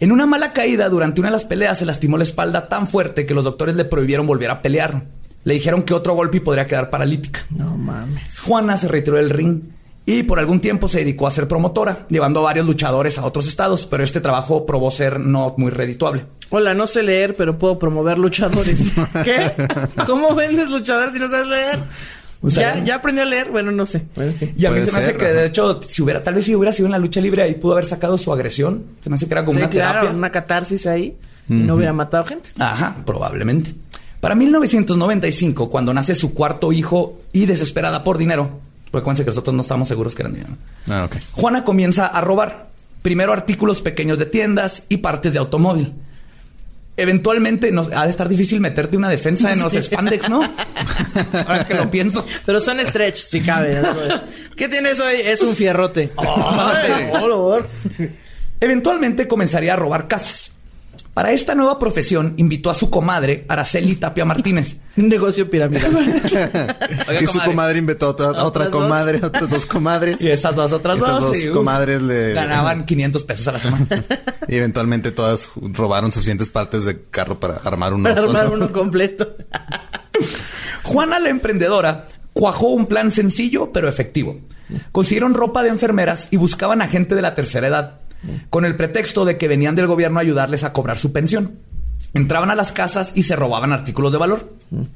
En 0.00 0.12
una 0.12 0.24
mala 0.24 0.54
caída 0.54 0.88
durante 0.88 1.20
una 1.20 1.28
de 1.28 1.34
las 1.34 1.44
peleas 1.44 1.78
se 1.78 1.84
lastimó 1.84 2.16
la 2.16 2.22
espalda 2.22 2.68
tan 2.68 2.86
fuerte 2.86 3.26
que 3.26 3.34
los 3.34 3.44
doctores 3.44 3.74
le 3.74 3.84
prohibieron 3.84 4.26
volver 4.26 4.48
a 4.48 4.62
pelear. 4.62 5.02
Le 5.44 5.52
dijeron 5.52 5.82
que 5.82 5.92
otro 5.92 6.14
golpe 6.14 6.38
y 6.38 6.40
podría 6.40 6.66
quedar 6.66 6.88
paralítica. 6.88 7.44
No 7.50 7.76
mames. 7.76 8.40
Juana 8.40 8.78
se 8.78 8.88
retiró 8.88 9.18
del 9.18 9.28
ring 9.28 9.60
y 10.06 10.22
por 10.22 10.38
algún 10.38 10.60
tiempo 10.60 10.88
se 10.88 11.00
dedicó 11.00 11.26
a 11.26 11.30
ser 11.30 11.46
promotora, 11.46 12.06
llevando 12.08 12.40
a 12.40 12.44
varios 12.44 12.64
luchadores 12.64 13.18
a 13.18 13.26
otros 13.26 13.46
estados, 13.46 13.84
pero 13.84 14.02
este 14.02 14.22
trabajo 14.22 14.64
probó 14.64 14.90
ser 14.90 15.20
no 15.20 15.54
muy 15.58 15.70
redituable. 15.70 16.24
Hola, 16.48 16.72
no 16.72 16.86
sé 16.86 17.02
leer, 17.02 17.36
pero 17.36 17.58
puedo 17.58 17.78
promover 17.78 18.18
luchadores. 18.18 18.92
¿Qué? 19.22 19.52
¿Cómo 20.06 20.34
vendes 20.34 20.70
luchador 20.70 21.12
si 21.12 21.18
no 21.18 21.28
sabes 21.28 21.46
leer? 21.46 21.78
O 22.42 22.48
sea, 22.48 22.76
¿Ya, 22.76 22.84
ya 22.84 22.94
aprendí 22.96 23.20
a 23.20 23.24
leer? 23.26 23.50
Bueno, 23.50 23.70
no 23.70 23.84
sé. 23.84 24.02
Bueno. 24.16 24.32
Y 24.56 24.64
a 24.64 24.70
mí 24.70 24.80
se 24.82 24.92
me 24.92 24.98
hace 24.98 25.14
que, 25.16 25.26
de 25.26 25.46
hecho, 25.46 25.80
si 25.86 26.00
hubiera, 26.02 26.22
tal 26.22 26.34
vez 26.34 26.44
si 26.44 26.54
hubiera 26.54 26.72
sido 26.72 26.86
en 26.86 26.92
la 26.92 26.98
lucha 26.98 27.20
libre, 27.20 27.42
ahí 27.42 27.54
pudo 27.54 27.72
haber 27.74 27.84
sacado 27.86 28.16
su 28.16 28.32
agresión. 28.32 28.84
Se 29.02 29.10
me 29.10 29.16
hace 29.16 29.26
que 29.26 29.34
era 29.34 29.44
como 29.44 29.52
Sí, 29.52 29.58
una 29.58 29.68
claro, 29.68 30.00
terapia. 30.00 30.16
una 30.16 30.30
catarsis 30.30 30.86
ahí. 30.86 31.16
Y 31.48 31.52
no 31.54 31.74
hubiera 31.74 31.92
matado 31.92 32.24
gente. 32.24 32.48
Ajá, 32.58 32.96
probablemente. 33.04 33.74
Para 34.20 34.34
1995, 34.36 35.68
cuando 35.68 35.92
nace 35.92 36.14
su 36.14 36.32
cuarto 36.32 36.72
hijo 36.72 37.18
y 37.32 37.46
desesperada 37.46 38.04
por 38.04 38.18
dinero, 38.18 38.60
porque 38.90 39.02
acuérdense 39.02 39.24
que 39.24 39.30
nosotros 39.30 39.54
no 39.54 39.62
estábamos 39.62 39.88
seguros 39.88 40.14
que 40.14 40.22
eran 40.22 40.34
dinero. 40.34 40.52
Ah, 40.88 41.04
ok. 41.06 41.16
Juana 41.32 41.64
comienza 41.64 42.06
a 42.06 42.20
robar. 42.20 42.68
Primero 43.02 43.32
artículos 43.32 43.80
pequeños 43.82 44.18
de 44.18 44.26
tiendas 44.26 44.84
y 44.88 44.98
partes 44.98 45.32
de 45.32 45.38
automóvil. 45.38 45.92
Eventualmente 47.00 47.72
nos, 47.72 47.90
ha 47.92 48.04
de 48.04 48.10
estar 48.10 48.28
difícil 48.28 48.60
meterte 48.60 48.98
una 48.98 49.08
defensa 49.08 49.50
en 49.52 49.60
los 49.60 49.72
spandex, 49.72 50.28
¿no? 50.28 50.42
Ahora 51.46 51.66
que 51.66 51.72
lo 51.72 51.90
pienso. 51.90 52.26
Pero 52.44 52.60
son 52.60 52.78
stretch, 52.84 53.16
si 53.16 53.40
cabe. 53.40 53.80
¿Qué 54.54 54.68
tiene 54.68 54.90
eso 54.90 55.02
ahí? 55.04 55.22
Es 55.24 55.40
un 55.40 55.56
fierrote. 55.56 56.12
Favor. 56.14 57.66
Eventualmente 58.60 59.26
comenzaría 59.26 59.72
a 59.72 59.76
robar 59.76 60.08
casas. 60.08 60.52
Para 61.14 61.32
esta 61.32 61.54
nueva 61.56 61.78
profesión 61.78 62.34
invitó 62.36 62.70
a 62.70 62.74
su 62.74 62.88
comadre, 62.88 63.44
Araceli 63.48 63.96
Tapia 63.96 64.24
Martínez. 64.24 64.76
Un 64.96 65.08
negocio 65.08 65.50
piramidal. 65.50 65.94
Oiga, 67.08 67.20
y 67.20 67.26
su 67.26 67.32
comadre. 67.32 67.50
comadre 67.50 67.78
inventó 67.78 68.06
a 68.06 68.08
otra, 68.10 68.26
a 68.26 68.30
otra 68.30 68.44
¿Otras 68.44 68.70
dos? 68.70 68.82
comadre, 68.82 69.20
otras 69.24 69.50
dos 69.50 69.66
comadres. 69.66 70.16
Y 70.20 70.28
esas 70.30 70.54
dos 70.54 70.72
otras 70.72 70.98
Estas 70.98 71.20
dos, 71.20 71.36
comadres 71.52 72.00
le 72.02 72.32
ganaban 72.32 72.84
500 72.84 73.24
pesos 73.24 73.48
a 73.48 73.52
la 73.52 73.58
semana. 73.58 73.86
Y 74.48 74.56
eventualmente 74.56 75.10
todas 75.10 75.48
robaron 75.56 76.12
suficientes 76.12 76.48
partes 76.50 76.84
de 76.84 77.02
carro 77.02 77.40
para 77.40 77.56
armar 77.56 77.92
uno 77.92 78.04
Para 78.08 78.20
solo. 78.22 78.38
armar 78.38 78.52
uno 78.54 78.72
completo. 78.72 79.28
Juana 80.82 81.18
la 81.18 81.28
emprendedora 81.30 82.06
cuajó 82.32 82.68
un 82.68 82.86
plan 82.86 83.10
sencillo 83.10 83.72
pero 83.72 83.88
efectivo. 83.88 84.38
Consiguieron 84.92 85.34
ropa 85.34 85.62
de 85.62 85.68
enfermeras 85.70 86.28
y 86.30 86.36
buscaban 86.36 86.80
a 86.82 86.86
gente 86.88 87.14
de 87.16 87.22
la 87.22 87.34
tercera 87.34 87.66
edad, 87.66 88.00
con 88.50 88.64
el 88.64 88.76
pretexto 88.76 89.24
de 89.24 89.38
que 89.38 89.48
venían 89.48 89.74
del 89.76 89.86
gobierno 89.86 90.18
a 90.18 90.22
ayudarles 90.22 90.64
a 90.64 90.72
cobrar 90.72 90.98
su 90.98 91.12
pensión. 91.12 91.56
Entraban 92.14 92.50
a 92.50 92.54
las 92.54 92.72
casas 92.72 93.12
y 93.14 93.22
se 93.22 93.36
robaban 93.36 93.72
artículos 93.72 94.12
de 94.12 94.18
valor. 94.18 94.52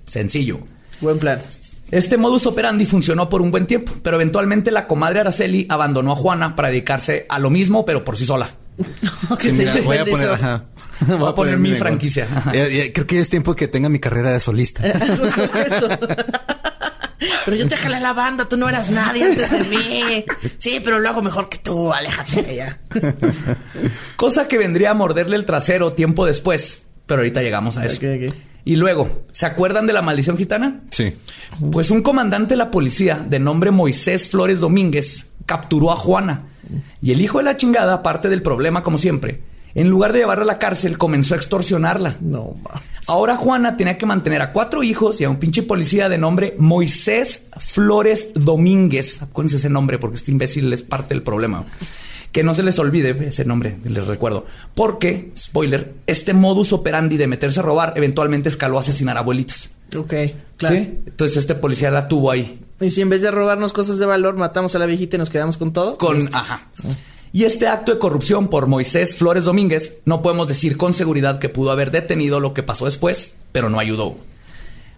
Sencillo. 0.06 0.60
Buen 1.00 1.18
plan. 1.18 1.40
Este 1.90 2.16
modus 2.16 2.46
operandi 2.46 2.86
funcionó 2.86 3.28
por 3.28 3.40
un 3.42 3.50
buen 3.50 3.66
tiempo, 3.66 3.92
pero 4.02 4.16
eventualmente 4.16 4.70
la 4.70 4.86
comadre 4.86 5.20
Araceli 5.20 5.66
abandonó 5.68 6.12
a 6.12 6.16
Juana 6.16 6.56
para 6.56 6.68
dedicarse 6.68 7.26
a 7.28 7.38
lo 7.38 7.50
mismo, 7.50 7.84
pero 7.84 8.02
por 8.04 8.16
sí 8.16 8.24
sola. 8.24 8.54
Sí, 9.40 9.52
mira, 9.52 9.72
se 9.72 9.80
voy 9.82 9.98
a 9.98 10.04
poner, 10.04 10.26
eso. 10.26 10.34
ajá. 10.34 10.64
Voy 11.18 11.28
a 11.30 11.34
poner 11.34 11.56
mi 11.58 11.68
negocio. 11.70 11.84
franquicia. 11.84 12.28
Ajá. 12.34 12.50
Eh, 12.52 12.86
eh, 12.86 12.92
creo 12.92 13.06
que 13.06 13.20
es 13.20 13.28
tiempo 13.30 13.54
que 13.54 13.68
tenga 13.68 13.88
mi 13.88 13.98
carrera 14.00 14.30
de 14.32 14.40
solista. 14.40 14.82
Pero 17.44 17.56
yo 17.56 17.68
te 17.68 17.76
jalé 17.76 18.00
la 18.00 18.12
banda, 18.12 18.48
tú 18.48 18.56
no 18.56 18.68
eras 18.68 18.90
nadie 18.90 19.24
antes 19.24 19.50
de 19.50 19.64
mí. 19.64 20.24
Sí, 20.58 20.80
pero 20.82 20.98
lo 20.98 21.08
hago 21.08 21.22
mejor 21.22 21.48
que 21.48 21.58
tú, 21.58 21.92
aléjate 21.92 22.42
de 22.42 22.52
ella. 22.52 22.78
Cosa 24.16 24.48
que 24.48 24.58
vendría 24.58 24.90
a 24.90 24.94
morderle 24.94 25.36
el 25.36 25.44
trasero 25.44 25.92
tiempo 25.92 26.26
después, 26.26 26.82
pero 27.06 27.20
ahorita 27.20 27.42
llegamos 27.42 27.76
a 27.76 27.86
eso. 27.86 28.00
Y 28.64 28.76
luego, 28.76 29.26
¿se 29.30 29.44
acuerdan 29.46 29.86
de 29.86 29.92
la 29.92 30.00
maldición 30.02 30.38
gitana? 30.38 30.80
Sí. 30.90 31.14
Pues 31.70 31.90
un 31.90 32.02
comandante 32.02 32.54
de 32.54 32.58
la 32.58 32.70
policía 32.70 33.24
de 33.28 33.38
nombre 33.38 33.70
Moisés 33.70 34.28
Flores 34.28 34.60
Domínguez 34.60 35.26
capturó 35.44 35.92
a 35.92 35.96
Juana. 35.96 36.44
Y 37.02 37.12
el 37.12 37.20
hijo 37.20 37.38
de 37.38 37.44
la 37.44 37.58
chingada, 37.58 38.02
parte 38.02 38.30
del 38.30 38.40
problema 38.40 38.82
como 38.82 38.96
siempre, 38.96 39.42
en 39.74 39.88
lugar 39.88 40.12
de 40.12 40.20
llevarla 40.20 40.44
a 40.44 40.46
la 40.46 40.58
cárcel, 40.58 40.98
comenzó 40.98 41.34
a 41.34 41.36
extorsionarla. 41.36 42.16
No, 42.20 42.56
ma. 42.62 42.80
Ahora 43.08 43.36
Juana 43.36 43.76
tenía 43.76 43.98
que 43.98 44.06
mantener 44.06 44.40
a 44.40 44.52
cuatro 44.52 44.82
hijos 44.82 45.20
y 45.20 45.24
a 45.24 45.30
un 45.30 45.36
pinche 45.36 45.62
policía 45.62 46.08
de 46.08 46.16
nombre 46.16 46.54
Moisés 46.58 47.42
Flores 47.58 48.28
Domínguez. 48.34 49.20
Acuérdense 49.22 49.56
ese 49.56 49.68
nombre 49.68 49.98
porque 49.98 50.16
este 50.16 50.30
imbécil 50.30 50.72
es 50.72 50.82
parte 50.82 51.14
del 51.14 51.22
problema. 51.22 51.64
Que 52.30 52.42
no 52.42 52.54
se 52.54 52.62
les 52.62 52.78
olvide 52.78 53.16
ese 53.28 53.44
nombre, 53.44 53.76
les 53.84 54.06
recuerdo. 54.06 54.46
Porque, 54.74 55.32
spoiler, 55.36 55.94
este 56.06 56.34
modus 56.34 56.72
operandi 56.72 57.16
de 57.16 57.26
meterse 57.26 57.60
a 57.60 57.62
robar 57.62 57.92
eventualmente 57.96 58.48
escaló 58.48 58.78
a 58.78 58.80
asesinar 58.80 59.16
abuelitas. 59.18 59.70
Ok, 59.96 60.14
claro. 60.56 60.74
¿Sí? 60.74 60.98
Entonces 61.06 61.36
este 61.36 61.54
policía 61.54 61.90
la 61.90 62.08
tuvo 62.08 62.30
ahí. 62.30 62.60
Y 62.80 62.90
si 62.90 63.02
en 63.02 63.08
vez 63.08 63.22
de 63.22 63.30
robarnos 63.30 63.72
cosas 63.72 63.98
de 63.98 64.06
valor, 64.06 64.36
matamos 64.36 64.74
a 64.74 64.78
la 64.78 64.86
viejita 64.86 65.16
y 65.16 65.18
nos 65.20 65.30
quedamos 65.30 65.56
con 65.56 65.72
todo. 65.72 65.96
Con, 65.98 66.16
Listo. 66.16 66.36
ajá. 66.36 66.66
Y 67.34 67.46
este 67.46 67.66
acto 67.66 67.92
de 67.92 67.98
corrupción 67.98 68.46
por 68.46 68.68
Moisés 68.68 69.16
Flores 69.16 69.42
Domínguez 69.42 69.96
no 70.04 70.22
podemos 70.22 70.46
decir 70.46 70.76
con 70.76 70.94
seguridad 70.94 71.40
que 71.40 71.48
pudo 71.48 71.72
haber 71.72 71.90
detenido 71.90 72.38
lo 72.38 72.54
que 72.54 72.62
pasó 72.62 72.84
después, 72.84 73.34
pero 73.50 73.68
no 73.68 73.80
ayudó. 73.80 74.16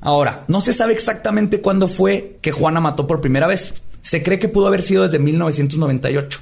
Ahora, 0.03 0.45
no 0.47 0.61
se 0.61 0.75
sabe 0.75 0.93
exactamente 0.93 1.63
cuándo 1.63 1.89
fue 1.89 2.37
que 2.43 2.53
Juana 2.53 2.79
mató 2.79 3.07
por 3.07 3.23
primera 3.23 3.47
vez. 3.47 3.83
Se 4.03 4.23
cree 4.23 4.39
que 4.39 4.49
pudo 4.49 4.67
haber 4.67 4.83
sido 4.83 5.05
desde 5.05 5.19
1998. 5.19 6.41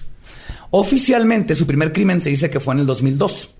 Oficialmente 0.72 1.54
su 1.54 1.64
primer 1.64 1.92
crimen 1.92 2.20
se 2.20 2.30
dice 2.30 2.50
que 2.50 2.58
fue 2.58 2.74
en 2.74 2.80
el 2.80 2.86
2002, 2.86 3.50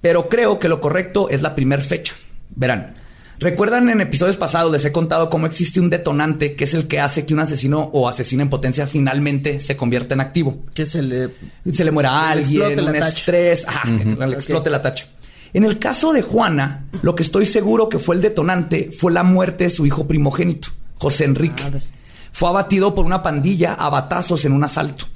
pero 0.00 0.28
creo 0.28 0.58
que 0.58 0.68
lo 0.68 0.80
correcto 0.80 1.28
es 1.28 1.40
la 1.40 1.54
primera 1.54 1.82
fecha. 1.82 2.14
Verán, 2.48 2.96
¿recuerdan 3.40 3.88
en 3.90 4.00
episodios 4.00 4.36
pasados 4.36 4.70
les 4.70 4.84
he 4.84 4.92
contado 4.92 5.28
cómo 5.28 5.46
existe 5.46 5.80
un 5.80 5.90
detonante 5.90 6.54
que 6.54 6.64
es 6.64 6.74
el 6.74 6.86
que 6.86 7.00
hace 7.00 7.26
que 7.26 7.34
un 7.34 7.40
asesino 7.40 7.90
o 7.92 8.08
asesino 8.08 8.42
en 8.42 8.50
potencia 8.50 8.86
finalmente 8.86 9.58
se 9.58 9.76
convierta 9.76 10.14
en 10.14 10.20
activo? 10.20 10.64
Que 10.72 10.86
se 10.86 11.02
le... 11.02 11.30
Se 11.72 11.84
le 11.84 11.90
muera 11.90 12.10
a 12.10 12.30
alguien, 12.30 12.78
un 12.78 12.94
estrés, 12.94 13.66
ajá, 13.66 13.88
le 13.88 14.36
explote 14.36 14.70
la 14.70 14.80
tacha. 14.80 15.06
En 15.52 15.64
el 15.64 15.78
caso 15.78 16.12
de 16.12 16.22
Juana, 16.22 16.84
lo 17.02 17.16
que 17.16 17.24
estoy 17.24 17.44
seguro 17.44 17.88
que 17.88 17.98
fue 17.98 18.14
el 18.14 18.22
detonante 18.22 18.90
fue 18.96 19.10
la 19.10 19.24
muerte 19.24 19.64
de 19.64 19.70
su 19.70 19.84
hijo 19.84 20.06
primogénito, 20.06 20.68
José 20.96 21.24
Enrique. 21.24 21.64
Madre. 21.64 21.82
Fue 22.32 22.48
abatido 22.48 22.94
por 22.94 23.04
una 23.04 23.22
pandilla 23.22 23.74
a 23.74 23.88
batazos 23.88 24.44
en 24.44 24.52
un 24.52 24.62
asalto. 24.62 25.06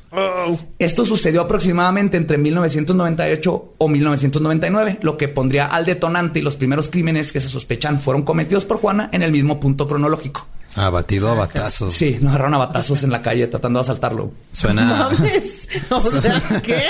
Esto 0.78 1.04
sucedió 1.04 1.42
aproximadamente 1.42 2.16
entre 2.16 2.38
1998 2.38 3.75
o 3.78 3.88
1999, 3.88 4.99
lo 5.02 5.16
que 5.16 5.28
pondría 5.28 5.66
al 5.66 5.85
detonante 5.85 6.40
y 6.40 6.42
los 6.42 6.56
primeros 6.56 6.88
crímenes 6.88 7.33
que 7.33 7.40
se 7.40 7.49
sospechan 7.49 8.00
fueron 8.00 8.23
cometidos 8.23 8.64
por 8.64 8.78
Juana 8.78 9.09
en 9.12 9.23
el 9.23 9.33
mismo 9.33 9.61
punto 9.61 9.88
cronológico. 9.88 10.47
Abatido 10.76 11.30
a 11.30 11.35
batazos. 11.35 11.94
Sí, 11.94 12.18
nos 12.21 12.30
agarraron 12.30 12.54
a 12.54 12.59
batazos 12.59 13.04
en 13.04 13.11
la 13.11 13.23
calle 13.23 13.47
tratando 13.47 13.78
de 13.78 13.83
asaltarlo. 13.83 14.33
Suena. 14.50 15.09
Mames. 15.18 15.68
O 15.90 16.00
sea, 16.00 16.61
¿qué? 16.62 16.83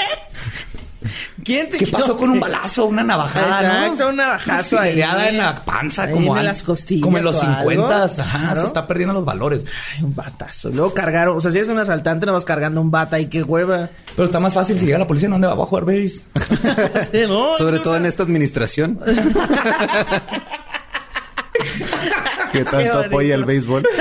¿Quién 1.45 1.71
te 1.71 1.79
¿Qué 1.79 1.87
pasó 1.87 2.17
con 2.17 2.31
un 2.31 2.41
balazo? 2.41 2.87
Una 2.87 3.05
navajada, 3.05 3.63
¿no? 3.63 3.83
Exacto, 3.85 4.09
un 4.09 4.17
navajazo 4.17 4.79
ahí. 4.79 5.01
En 5.03 5.39
la 5.39 5.63
panza, 5.65 6.05
Ahí 6.05 6.13
como, 6.13 6.33
en 6.35 6.41
al- 6.41 6.47
las 6.47 6.63
costillas 6.63 7.03
como 7.03 7.19
en 7.19 7.25
los 7.25 7.37
o 7.37 7.43
algo. 7.47 7.71
50. 7.71 8.05
Ajá, 8.23 8.55
se 8.61 8.67
está 8.67 8.87
perdiendo 8.87 9.15
los 9.15 9.25
valores. 9.25 9.63
Ay, 9.97 10.05
un 10.05 10.15
batazo. 10.15 10.71
Luego 10.71 10.93
cargaron, 10.95 11.37
o 11.37 11.41
sea, 11.41 11.51
si 11.51 11.59
eres 11.59 11.71
un 11.71 11.79
asaltante, 11.79 12.27
no 12.27 12.33
vas 12.33 12.45
cargando 12.45 12.81
un 12.81 12.91
bata 12.91 13.19
y 13.21 13.27
qué 13.27 13.43
hueva. 13.43 13.91
Pero 14.17 14.27
está 14.27 14.41
más 14.41 14.55
fácil 14.55 14.79
si 14.79 14.87
llega 14.87 14.99
la 14.99 15.07
policía, 15.07 15.29
¿dónde 15.29 15.47
va 15.47 15.53
a 15.55 15.67
jugar 15.67 15.85
base? 15.85 16.23
Sí, 17.13 17.23
no, 17.29 17.55
Sobre 17.55 17.77
no, 17.77 17.83
todo 17.83 17.97
en 17.97 18.07
esta 18.07 18.23
administración. 18.23 18.99
que 22.53 22.65
tanto 22.65 23.01
apoya 23.01 23.35
el 23.35 23.45
béisbol. 23.45 23.87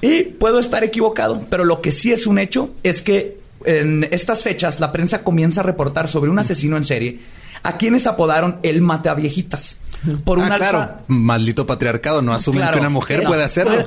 Y 0.00 0.22
puedo 0.24 0.60
estar 0.60 0.84
equivocado, 0.84 1.40
pero 1.50 1.64
lo 1.64 1.80
que 1.80 1.90
sí 1.90 2.12
es 2.12 2.26
un 2.26 2.38
hecho 2.38 2.70
es 2.84 3.02
que 3.02 3.37
en 3.64 4.06
estas 4.10 4.42
fechas 4.42 4.80
la 4.80 4.92
prensa 4.92 5.22
comienza 5.24 5.60
a 5.60 5.64
reportar 5.64 6.08
sobre 6.08 6.30
un 6.30 6.38
asesino 6.38 6.76
en 6.76 6.84
serie 6.84 7.20
a 7.62 7.76
quienes 7.76 8.06
apodaron 8.06 8.58
el 8.62 8.80
mataviejitas. 8.82 9.76
Por 10.24 10.38
un 10.38 10.44
ah, 10.44 10.54
alza- 10.54 10.56
claro. 10.58 10.90
Maldito 11.08 11.66
patriarcado. 11.66 12.22
No 12.22 12.32
asumen 12.32 12.60
Claro. 12.60 12.74
que 12.74 12.80
una 12.80 12.88
mujer 12.90 13.22
No. 13.24 13.28
puede 13.30 13.42
hacerlo. 13.44 13.84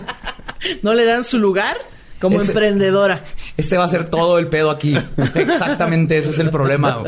no 0.82 0.94
le 0.94 1.04
dan 1.04 1.24
su 1.24 1.38
lugar 1.38 1.76
como 2.20 2.40
Ese- 2.40 2.52
emprendedora. 2.52 3.22
Este 3.56 3.76
va 3.76 3.84
a 3.84 3.88
ser 3.88 4.08
todo 4.08 4.38
el 4.38 4.48
pedo 4.48 4.70
aquí. 4.70 4.96
Exactamente, 5.34 6.16
ese 6.18 6.30
es 6.30 6.38
el 6.38 6.50
problema. 6.50 7.02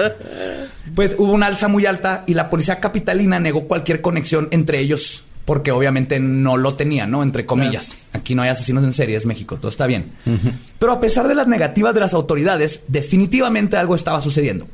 Pues 0.95 1.15
hubo 1.19 1.33
una 1.33 1.47
alza 1.47 1.69
muy 1.69 1.87
alta 1.87 2.25
y 2.27 2.35
la 2.35 2.51
policía 2.51 2.81
capitalina 2.81 3.39
negó 3.39 3.69
cualquier 3.69 4.01
conexión 4.01 4.49
entre 4.51 4.81
ellos, 4.81 5.25
porque 5.49 5.73
obviamente 5.73 6.21
no 6.21 6.59
lo 6.59 6.75
tenían, 6.75 7.11
¿no? 7.11 7.23
Entre 7.23 7.47
comillas. 7.47 7.97
Aquí 8.13 8.35
no 8.35 8.43
hay 8.43 8.51
asesinos 8.51 8.85
en 8.85 8.93
serie, 8.93 9.17
es 9.17 9.25
México, 9.25 9.57
todo 9.57 9.71
está 9.71 9.87
bien. 9.87 10.13
Pero 10.79 10.93
a 10.93 11.01
pesar 11.01 11.27
de 11.27 11.35
las 11.35 11.49
negativas 11.49 11.95
de 11.95 12.01
las 12.01 12.13
autoridades, 12.13 12.83
definitivamente 12.87 13.79
algo 13.79 13.95
estaba 13.95 14.21
sucediendo. 14.21 14.67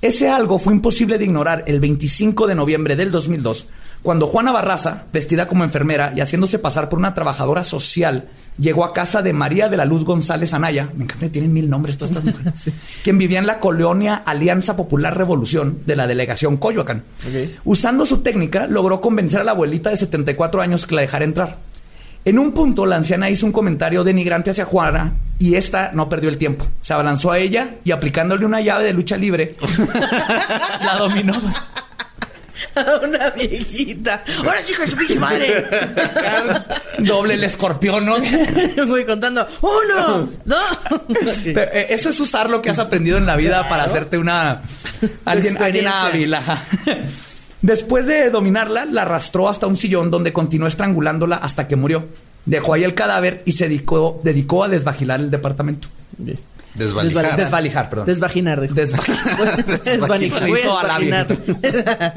Ese 0.00 0.30
algo 0.30 0.58
fue 0.58 0.72
imposible 0.72 1.18
de 1.18 1.26
ignorar 1.26 1.64
el 1.66 1.80
25 1.80 2.46
de 2.46 2.54
noviembre 2.54 2.96
del 2.96 3.10
2002, 3.10 3.66
cuando 4.06 4.28
Juana 4.28 4.52
Barraza, 4.52 5.06
vestida 5.12 5.48
como 5.48 5.64
enfermera 5.64 6.12
y 6.14 6.20
haciéndose 6.20 6.60
pasar 6.60 6.88
por 6.88 7.00
una 7.00 7.12
trabajadora 7.12 7.64
social, 7.64 8.28
llegó 8.56 8.84
a 8.84 8.92
casa 8.92 9.20
de 9.20 9.32
María 9.32 9.68
de 9.68 9.76
la 9.76 9.84
Luz 9.84 10.04
González 10.04 10.54
Anaya. 10.54 10.88
Me 10.94 11.02
encanta, 11.02 11.26
que 11.26 11.32
tienen 11.32 11.52
mil 11.52 11.68
nombres 11.68 11.96
todas 11.96 12.10
estas 12.10 12.24
mujeres. 12.24 12.70
Quien 13.02 13.18
vivía 13.18 13.40
en 13.40 13.48
la 13.48 13.58
colonia 13.58 14.22
Alianza 14.24 14.76
Popular 14.76 15.18
Revolución 15.18 15.80
de 15.86 15.96
la 15.96 16.06
delegación 16.06 16.56
Coyoacán. 16.56 17.02
Usando 17.64 18.06
su 18.06 18.18
técnica, 18.18 18.68
logró 18.68 19.00
convencer 19.00 19.40
a 19.40 19.44
la 19.44 19.50
abuelita 19.50 19.90
de 19.90 19.96
74 19.96 20.62
años 20.62 20.86
que 20.86 20.94
la 20.94 21.00
dejara 21.00 21.24
entrar. 21.24 21.58
En 22.24 22.38
un 22.38 22.52
punto, 22.52 22.86
la 22.86 22.94
anciana 22.94 23.28
hizo 23.28 23.44
un 23.44 23.50
comentario 23.50 24.04
denigrante 24.04 24.50
hacia 24.50 24.66
Juana 24.66 25.14
y 25.40 25.56
esta 25.56 25.90
no 25.92 26.08
perdió 26.08 26.28
el 26.28 26.38
tiempo. 26.38 26.64
Se 26.80 26.92
abalanzó 26.92 27.32
a 27.32 27.38
ella 27.38 27.74
y 27.82 27.90
aplicándole 27.90 28.46
una 28.46 28.60
llave 28.60 28.84
de 28.84 28.92
lucha 28.92 29.16
libre, 29.16 29.56
la 30.80 30.96
dominó. 30.96 31.32
Una 33.02 33.30
viejita. 33.30 34.24
Ahora 34.38 34.62
sí 34.64 34.74
que 34.74 34.86
su 34.86 34.96
pinche 34.96 35.18
madre. 35.18 35.66
Doble 36.98 37.34
el 37.34 37.44
escorpión, 37.44 38.04
¿no? 38.04 38.16
Güey 38.86 39.04
contando. 39.04 39.46
Uno, 39.60 40.28
dos. 40.44 40.78
Eh, 41.44 41.86
Eso 41.90 42.10
es 42.10 42.20
usar 42.20 42.50
lo 42.50 42.62
que 42.62 42.70
has 42.70 42.78
aprendido 42.78 43.18
en 43.18 43.26
la 43.26 43.36
vida 43.36 43.68
para 43.68 43.84
hacerte 43.84 44.18
una 44.18 44.62
alguien, 45.24 45.56
alguien 45.62 45.86
hábil. 45.86 46.36
Después 47.62 48.06
de 48.06 48.30
dominarla, 48.30 48.84
la 48.84 49.02
arrastró 49.02 49.48
hasta 49.48 49.66
un 49.66 49.76
sillón 49.76 50.10
donde 50.10 50.32
continuó 50.32 50.68
estrangulándola 50.68 51.36
hasta 51.36 51.66
que 51.66 51.76
murió. 51.76 52.06
Dejó 52.44 52.74
ahí 52.74 52.84
el 52.84 52.94
cadáver 52.94 53.42
y 53.44 53.52
se 53.52 53.64
dedicó, 53.64 54.20
dedicó 54.22 54.62
a 54.64 54.68
desvagilar 54.68 55.20
el 55.20 55.30
departamento. 55.30 55.88
Desvalijar. 56.76 57.36
Desvalijar, 57.36 57.90
perdón. 57.90 58.06
Desvaginar, 58.06 58.60
dijo. 58.60 58.74
Desvaginar. 58.74 59.56
Desvaginar. 59.84 61.26
Desvaginar. 61.26 61.26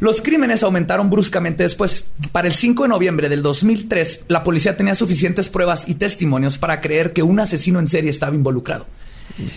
Los 0.00 0.20
crímenes 0.20 0.62
aumentaron 0.62 1.10
bruscamente 1.10 1.62
después. 1.62 2.04
Para 2.32 2.48
el 2.48 2.54
5 2.54 2.84
de 2.84 2.88
noviembre 2.88 3.28
del 3.28 3.42
2003, 3.42 4.24
la 4.28 4.44
policía 4.44 4.76
tenía 4.76 4.94
suficientes 4.94 5.48
pruebas 5.48 5.88
y 5.88 5.94
testimonios 5.94 6.58
para 6.58 6.80
creer 6.80 7.12
que 7.12 7.22
un 7.22 7.40
asesino 7.40 7.78
en 7.78 7.88
serie 7.88 8.10
estaba 8.10 8.34
involucrado. 8.34 8.86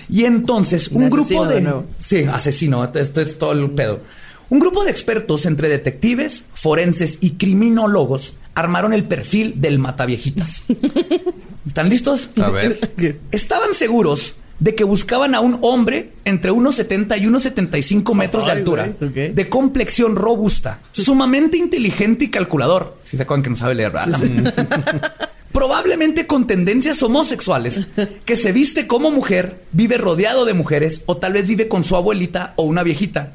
Y 0.10 0.26
entonces 0.26 0.90
Un 0.90 1.04
un 1.04 1.10
grupo 1.10 1.48
de 1.48 1.62
de... 1.62 1.74
sí, 2.00 2.24
asesino, 2.32 2.84
esto 2.84 3.22
es 3.22 3.38
todo 3.38 3.54
el 3.54 3.72
pedo. 3.72 4.02
Un 4.52 4.60
grupo 4.60 4.84
de 4.84 4.92
expertos 4.92 5.46
entre 5.46 5.70
detectives, 5.70 6.44
forenses 6.54 7.20
y 7.22 7.32
criminólogos 7.32 8.34
armaron 8.54 8.92
el 8.92 9.06
perfil 9.06 9.62
del 9.62 9.80
mataviejitas. 9.80 10.64
¿Están 11.66 11.88
listos? 11.88 12.32
A 12.36 12.50
ver. 12.50 12.92
Estaban 13.32 13.74
seguros 13.74 14.36
de 14.60 14.76
que 14.76 14.84
buscaban 14.84 15.36
a 15.36 15.40
un 15.40 15.58
hombre 15.62 16.12
entre 16.26 16.52
unos 16.52 16.76
70 16.76 17.16
y 17.16 17.28
unos 17.28 17.44
75 17.44 18.14
metros 18.14 18.46
de 18.46 18.52
altura, 18.52 18.94
de 19.00 19.50
complexión 19.50 20.18
robusta, 20.18 20.82
sumamente 20.92 21.56
inteligente 21.56 22.26
y 22.26 22.30
calculador. 22.30 22.98
Si 23.04 23.16
se 23.16 23.24
acuerdan 23.24 23.44
que 23.44 23.50
no 23.52 23.56
sabe 23.56 23.76
leer, 23.76 23.94
¿verdad? 23.94 24.20
Probablemente 25.54 26.28
con 26.28 26.46
tendencias 26.46 27.02
homosexuales, 27.02 27.84
que 28.26 28.36
se 28.36 28.52
viste 28.52 28.86
como 28.86 29.12
mujer, 29.12 29.62
vive 29.72 29.98
rodeado 29.98 30.44
de 30.44 30.54
mujeres, 30.54 31.04
o 31.06 31.16
tal 31.16 31.34
vez 31.34 31.48
vive 31.48 31.70
con 31.70 31.86
su 31.86 31.96
abuelita 31.96 32.54
o 32.58 32.64
una 32.64 32.84
viejita. 32.84 33.32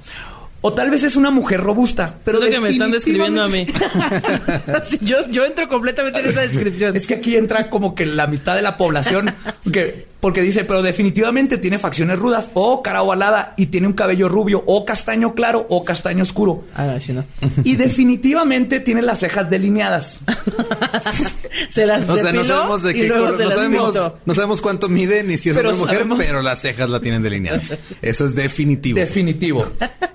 O 0.67 0.73
tal 0.73 0.91
vez 0.91 1.05
es 1.05 1.15
una 1.15 1.31
mujer 1.31 1.61
robusta, 1.61 2.17
pero 2.25 2.41
Pero 2.41 2.51
que 2.51 2.59
me 2.61 2.71
están 2.71 2.91
describiendo 2.91 3.41
a 3.41 3.47
mí. 3.47 3.69
Sí, 4.83 4.99
yo, 5.01 5.17
yo 5.31 5.45
entro 5.45 5.69
completamente 5.69 6.19
en 6.19 6.27
esa 6.27 6.41
descripción. 6.41 6.97
Es 6.97 7.07
que 7.07 7.15
aquí 7.15 7.37
entra 7.37 7.71
como 7.71 7.95
que 7.95 8.05
la 8.05 8.27
mitad 8.27 8.57
de 8.57 8.63
la 8.63 8.77
población, 8.77 9.33
que, 9.73 10.07
porque 10.19 10.43
dice, 10.43 10.65
pero 10.65 10.83
definitivamente 10.83 11.57
tiene 11.59 11.79
facciones 11.79 12.19
rudas, 12.19 12.51
o 12.55 12.83
cara 12.83 13.03
ovalada, 13.03 13.55
y 13.57 13.67
tiene 13.67 13.87
un 13.87 13.93
cabello 13.93 14.29
rubio, 14.29 14.65
o 14.67 14.85
castaño 14.85 15.35
claro, 15.35 15.67
o 15.71 15.85
castaño 15.85 16.23
oscuro. 16.25 16.65
Ah, 16.75 16.97
sí, 17.01 17.13
no. 17.13 17.25
Y 17.63 17.77
definitivamente 17.77 18.81
tiene 18.81 19.03
las 19.03 19.21
cejas 19.21 19.49
delineadas. 19.49 20.19
Se 21.71 21.87
las 21.87 22.09
O 22.09 22.19
sea, 22.19 22.33
no 22.33 22.45
sabemos 22.45 22.83
de 22.83 22.93
qué 22.95 23.09
color, 23.09 23.39
no 23.41 23.51
sabemos, 23.51 23.85
pintó. 23.93 24.19
no 24.27 24.35
sabemos 24.35 24.61
cuánto 24.61 24.89
mide 24.89 25.23
ni 25.23 25.39
si 25.39 25.51
es 25.51 25.57
Pero 25.57 25.71
o 25.71 25.77
mujer, 25.77 25.99
sabemos- 25.99 26.19
pero 26.19 26.43
las 26.43 26.61
cejas 26.61 26.91
la 26.91 27.01
tienen 27.01 27.23
delineadas. 27.23 27.73
Eso 28.03 28.25
es 28.27 28.35
definitivo. 28.35 28.99
Definitivo. 28.99 29.67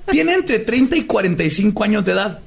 Tiene 0.10 0.34
entre 0.42 0.60
30 0.60 0.98
y 0.98 1.04
45 1.04 1.84
años 1.84 2.04
de 2.06 2.12
edad. 2.12 2.40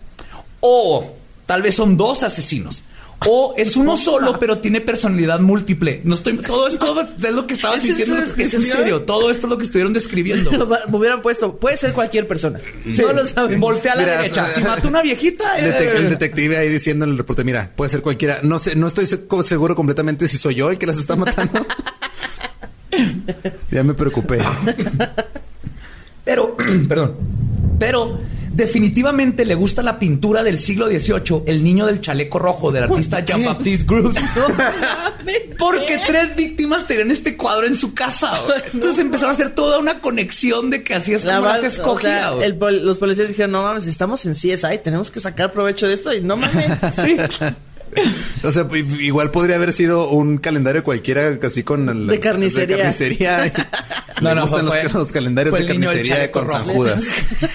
O 0.60 1.14
tal 1.46 1.62
vez 1.62 1.74
son 1.74 1.96
dos 1.96 2.22
asesinos. 2.22 2.82
O 3.26 3.54
es 3.56 3.76
uno 3.76 3.96
solo, 3.96 4.38
pero 4.38 4.58
tiene 4.58 4.82
personalidad 4.82 5.40
múltiple. 5.40 6.02
No 6.04 6.14
estoy. 6.14 6.36
Todo 6.36 6.68
esto 6.68 7.00
es 7.22 7.32
lo 7.32 7.46
que 7.46 7.54
estaba 7.54 7.76
¿Es 7.76 7.84
en 7.84 7.96
diciendo. 7.96 8.22
Es 8.36 8.52
en 8.54 8.60
serio. 8.62 9.02
Todo 9.02 9.30
esto 9.30 9.46
es 9.46 9.50
lo 9.50 9.56
que 9.56 9.64
estuvieron 9.64 9.94
describiendo. 9.94 10.50
Me 10.90 10.96
hubieran 10.98 11.22
puesto, 11.22 11.56
puede 11.56 11.78
ser 11.78 11.94
cualquier 11.94 12.28
persona. 12.28 12.58
Sí. 12.84 13.00
No 13.00 13.12
lo 13.14 13.24
sabemos. 13.24 13.60
Voltea 13.60 13.92
a 13.92 13.96
la 13.96 14.02
Mira, 14.02 14.16
derecha. 14.18 14.50
Si 14.54 14.62
mató 14.62 14.88
una 14.88 15.00
viejita. 15.00 15.58
eh, 15.58 15.92
el 15.96 16.10
detective 16.10 16.58
ahí 16.58 16.68
diciendo 16.68 17.06
en 17.06 17.12
el 17.12 17.16
reporte, 17.18 17.44
mira, 17.44 17.70
puede 17.74 17.90
ser 17.90 18.02
cualquiera. 18.02 18.40
No 18.42 18.58
sé, 18.58 18.76
no 18.76 18.88
estoy 18.88 19.06
se- 19.06 19.24
seguro 19.44 19.74
completamente 19.74 20.28
si 20.28 20.36
soy 20.36 20.56
yo 20.56 20.70
el 20.70 20.76
que 20.78 20.86
las 20.86 20.98
está 20.98 21.16
matando. 21.16 21.64
ya 23.70 23.82
me 23.84 23.94
preocupé. 23.94 24.40
Pero, 26.24 26.56
perdón. 26.88 27.14
Pero 27.78 28.18
definitivamente 28.52 29.44
le 29.44 29.54
gusta 29.56 29.82
la 29.82 29.98
pintura 29.98 30.42
del 30.44 30.60
siglo 30.60 30.86
XVIII, 30.88 31.42
El 31.46 31.64
niño 31.64 31.86
del 31.86 32.00
chaleco 32.00 32.38
rojo 32.38 32.70
del 32.70 32.84
artista 32.84 33.20
Jean-Baptiste 33.20 33.84
Groves. 33.86 34.16
Porque 35.58 35.98
tres 36.06 36.36
víctimas 36.36 36.86
tenían 36.86 37.10
este 37.10 37.36
cuadro 37.36 37.66
en 37.66 37.76
su 37.76 37.94
casa. 37.94 38.32
güey. 38.46 38.60
Entonces 38.74 38.98
empezaron 39.00 39.32
a 39.32 39.34
hacer 39.34 39.50
toda 39.50 39.78
una 39.78 40.00
conexión 40.00 40.70
de 40.70 40.82
que 40.84 40.94
así 40.94 41.14
es 41.14 41.24
como 41.24 41.40
las 41.40 41.62
escogía. 41.64 42.10
o 42.10 42.20
sea, 42.20 42.30
güey. 42.30 42.44
el 42.46 42.56
pol- 42.56 42.84
los 42.84 42.98
policías 42.98 43.28
dijeron, 43.28 43.52
no 43.52 43.62
mames, 43.62 43.86
estamos 43.86 44.24
en 44.26 44.32
CSI, 44.34 44.78
tenemos 44.82 45.10
que 45.10 45.20
sacar 45.20 45.52
provecho 45.52 45.86
de 45.88 45.94
esto 45.94 46.12
y 46.12 46.22
no 46.22 46.36
mames. 46.36 46.66
Sí. 47.02 47.16
O 48.44 48.52
sea, 48.52 48.66
igual 49.00 49.30
podría 49.30 49.56
haber 49.56 49.72
sido 49.72 50.08
un 50.10 50.36
calendario 50.38 50.84
cualquiera, 50.84 51.38
casi 51.40 51.62
con 51.62 51.88
el, 51.88 52.06
De 52.06 52.20
carnicería. 52.20 52.76
de 52.76 52.82
carnicería. 52.82 53.52
No, 54.20 54.32
no, 54.32 54.42
gustan 54.42 54.68
fue- 54.68 54.84
los, 54.84 54.92
los 54.92 55.12
calendarios 55.12 55.50
fue 55.50 55.60
de 55.62 55.66
carnicería 55.66 56.30
con 56.30 56.46
rojo. 56.46 56.64
San 56.64 56.74
Judas. 56.74 57.04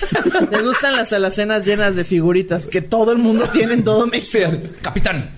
Les 0.51 0.63
gustan 0.63 0.95
las 0.95 1.13
alacenas 1.13 1.65
llenas 1.65 1.95
de 1.95 2.03
figuritas 2.03 2.65
que 2.65 2.81
todo 2.81 3.13
el 3.13 3.17
mundo 3.17 3.47
tiene 3.53 3.73
en 3.75 3.83
todo 3.85 4.05
México. 4.07 4.51
Capitán, 4.81 5.29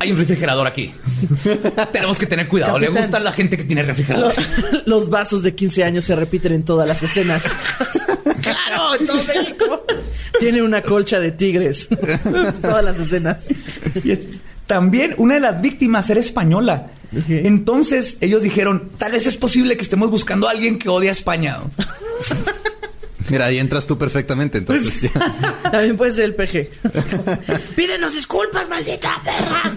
hay 0.00 0.10
un 0.10 0.18
refrigerador 0.18 0.66
aquí. 0.66 0.92
Tenemos 1.92 2.18
que 2.18 2.26
tener 2.26 2.48
cuidado. 2.48 2.78
Le 2.80 2.86
Capitán. 2.86 3.02
gusta 3.04 3.16
a 3.18 3.20
la 3.20 3.32
gente 3.32 3.56
que 3.56 3.62
tiene 3.64 3.82
Los, 3.82 3.88
refrigeradores. 3.96 4.38
los 4.86 5.08
vasos 5.08 5.42
de 5.44 5.54
15 5.54 5.84
años 5.84 6.04
se 6.04 6.16
repiten 6.16 6.52
en 6.52 6.64
todas 6.64 6.88
las 6.88 7.00
escenas. 7.02 7.44
En 8.98 9.06
todo 9.06 9.22
México. 9.24 9.86
Tiene 10.38 10.62
una 10.62 10.82
colcha 10.82 11.20
de 11.20 11.32
tigres. 11.32 11.88
todas 12.62 12.84
las 12.84 12.98
escenas. 12.98 13.48
Y 14.04 14.12
es- 14.12 14.20
también 14.66 15.14
una 15.18 15.34
de 15.34 15.40
las 15.40 15.60
víctimas 15.60 16.08
era 16.10 16.20
española. 16.20 16.92
Entonces 17.28 18.16
ellos 18.20 18.42
dijeron, 18.42 18.90
tal 18.96 19.10
vez 19.12 19.26
es 19.26 19.36
posible 19.36 19.76
que 19.76 19.82
estemos 19.82 20.10
buscando 20.10 20.46
a 20.46 20.52
alguien 20.52 20.78
que 20.78 20.88
odia 20.88 21.10
a 21.10 21.12
España. 21.12 21.58
Mira, 23.28 23.46
ahí 23.46 23.58
entras 23.58 23.86
tú 23.86 23.98
perfectamente, 23.98 24.58
entonces 24.58 25.02
ya. 25.02 25.60
También 25.70 25.96
puede 25.96 26.12
ser 26.12 26.24
el 26.26 26.34
PG. 26.34 27.74
Pídenos 27.76 28.14
disculpas, 28.14 28.68
maldita 28.68 29.20
perra. 29.24 29.76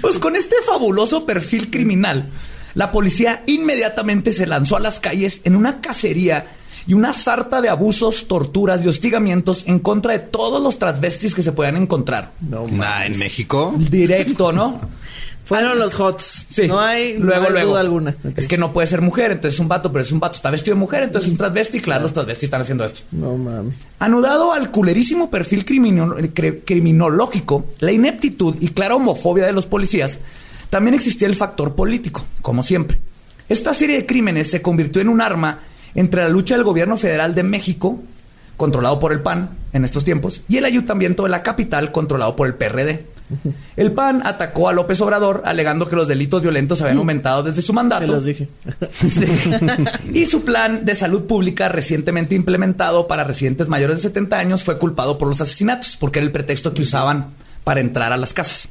Pues 0.00 0.18
con 0.18 0.36
este 0.36 0.56
fabuloso 0.66 1.24
perfil 1.26 1.70
criminal, 1.70 2.28
la 2.76 2.92
policía 2.92 3.42
inmediatamente 3.46 4.32
se 4.32 4.46
lanzó 4.46 4.76
a 4.76 4.80
las 4.80 5.00
calles 5.00 5.40
en 5.42 5.56
una 5.56 5.80
cacería 5.80 6.52
y 6.86 6.94
una 6.94 7.12
sarta 7.12 7.60
de 7.60 7.68
abusos, 7.68 8.28
torturas 8.28 8.84
y 8.84 8.88
hostigamientos 8.88 9.64
en 9.66 9.80
contra 9.80 10.12
de 10.12 10.20
todos 10.20 10.62
los 10.62 10.78
transvestis 10.78 11.34
que 11.34 11.42
se 11.42 11.50
puedan 11.50 11.76
encontrar. 11.76 12.30
No, 12.40 12.68
Nah, 12.68 13.06
en 13.06 13.18
México. 13.18 13.74
Directo, 13.76 14.52
¿no? 14.52 14.78
Fueron 15.46 15.78
los 15.78 15.98
HOTS. 15.98 16.46
Sí. 16.48 16.66
No 16.66 16.80
hay, 16.80 17.18
luego, 17.18 17.42
no 17.42 17.46
hay 17.46 17.52
luego. 17.52 17.70
duda 17.70 17.80
alguna. 17.80 18.16
Es 18.36 18.48
que 18.48 18.58
no 18.58 18.72
puede 18.72 18.88
ser 18.88 19.00
mujer, 19.00 19.30
entonces 19.30 19.54
es 19.54 19.60
un 19.60 19.68
vato, 19.68 19.92
pero 19.92 20.02
es 20.02 20.10
un 20.12 20.18
vato. 20.18 20.34
Está 20.34 20.50
vestido 20.50 20.74
de 20.74 20.80
mujer, 20.80 21.04
entonces 21.04 21.28
es 21.28 21.32
un 21.32 21.38
transvesti. 21.38 21.80
Claro, 21.80 22.02
los 22.02 22.12
transvestis 22.12 22.44
están 22.44 22.62
haciendo 22.62 22.84
esto. 22.84 23.02
No 23.12 23.36
mames. 23.36 23.76
Anudado 24.00 24.52
al 24.52 24.70
culerísimo 24.72 25.30
perfil 25.30 25.64
criminológico, 25.64 27.64
la 27.78 27.92
ineptitud 27.92 28.56
y 28.60 28.68
clara 28.68 28.96
homofobia 28.96 29.46
de 29.46 29.52
los 29.52 29.66
policías, 29.66 30.18
también 30.76 30.94
existía 30.94 31.26
el 31.26 31.34
factor 31.34 31.74
político, 31.74 32.22
como 32.42 32.62
siempre. 32.62 32.98
Esta 33.48 33.72
serie 33.72 33.96
de 33.96 34.04
crímenes 34.04 34.50
se 34.50 34.60
convirtió 34.60 35.00
en 35.00 35.08
un 35.08 35.22
arma 35.22 35.60
entre 35.94 36.22
la 36.22 36.28
lucha 36.28 36.54
del 36.54 36.64
gobierno 36.64 36.98
federal 36.98 37.34
de 37.34 37.42
México, 37.44 38.02
controlado 38.58 39.00
por 39.00 39.10
el 39.12 39.20
PAN 39.20 39.56
en 39.72 39.86
estos 39.86 40.04
tiempos, 40.04 40.42
y 40.50 40.58
el 40.58 40.66
ayuntamiento 40.66 41.22
de 41.22 41.30
la 41.30 41.42
capital, 41.42 41.92
controlado 41.92 42.36
por 42.36 42.46
el 42.46 42.56
PRD. 42.56 43.06
El 43.74 43.92
PAN 43.92 44.20
atacó 44.26 44.68
a 44.68 44.74
López 44.74 45.00
Obrador 45.00 45.44
alegando 45.46 45.88
que 45.88 45.96
los 45.96 46.08
delitos 46.08 46.42
violentos 46.42 46.82
habían 46.82 46.98
aumentado 46.98 47.42
desde 47.42 47.62
su 47.62 47.72
mandato. 47.72 48.04
Te 48.04 48.12
los 48.12 48.26
dije. 48.26 48.46
Sí. 48.92 49.24
y 50.12 50.26
su 50.26 50.44
plan 50.44 50.84
de 50.84 50.94
salud 50.94 51.22
pública 51.22 51.70
recientemente 51.70 52.34
implementado 52.34 53.08
para 53.08 53.24
residentes 53.24 53.66
mayores 53.66 53.96
de 53.96 54.02
70 54.02 54.38
años 54.38 54.62
fue 54.62 54.78
culpado 54.78 55.16
por 55.16 55.26
los 55.26 55.40
asesinatos, 55.40 55.96
porque 55.96 56.18
era 56.18 56.26
el 56.26 56.32
pretexto 56.32 56.74
que 56.74 56.82
usaban 56.82 57.30
para 57.64 57.80
entrar 57.80 58.12
a 58.12 58.18
las 58.18 58.34
casas. 58.34 58.68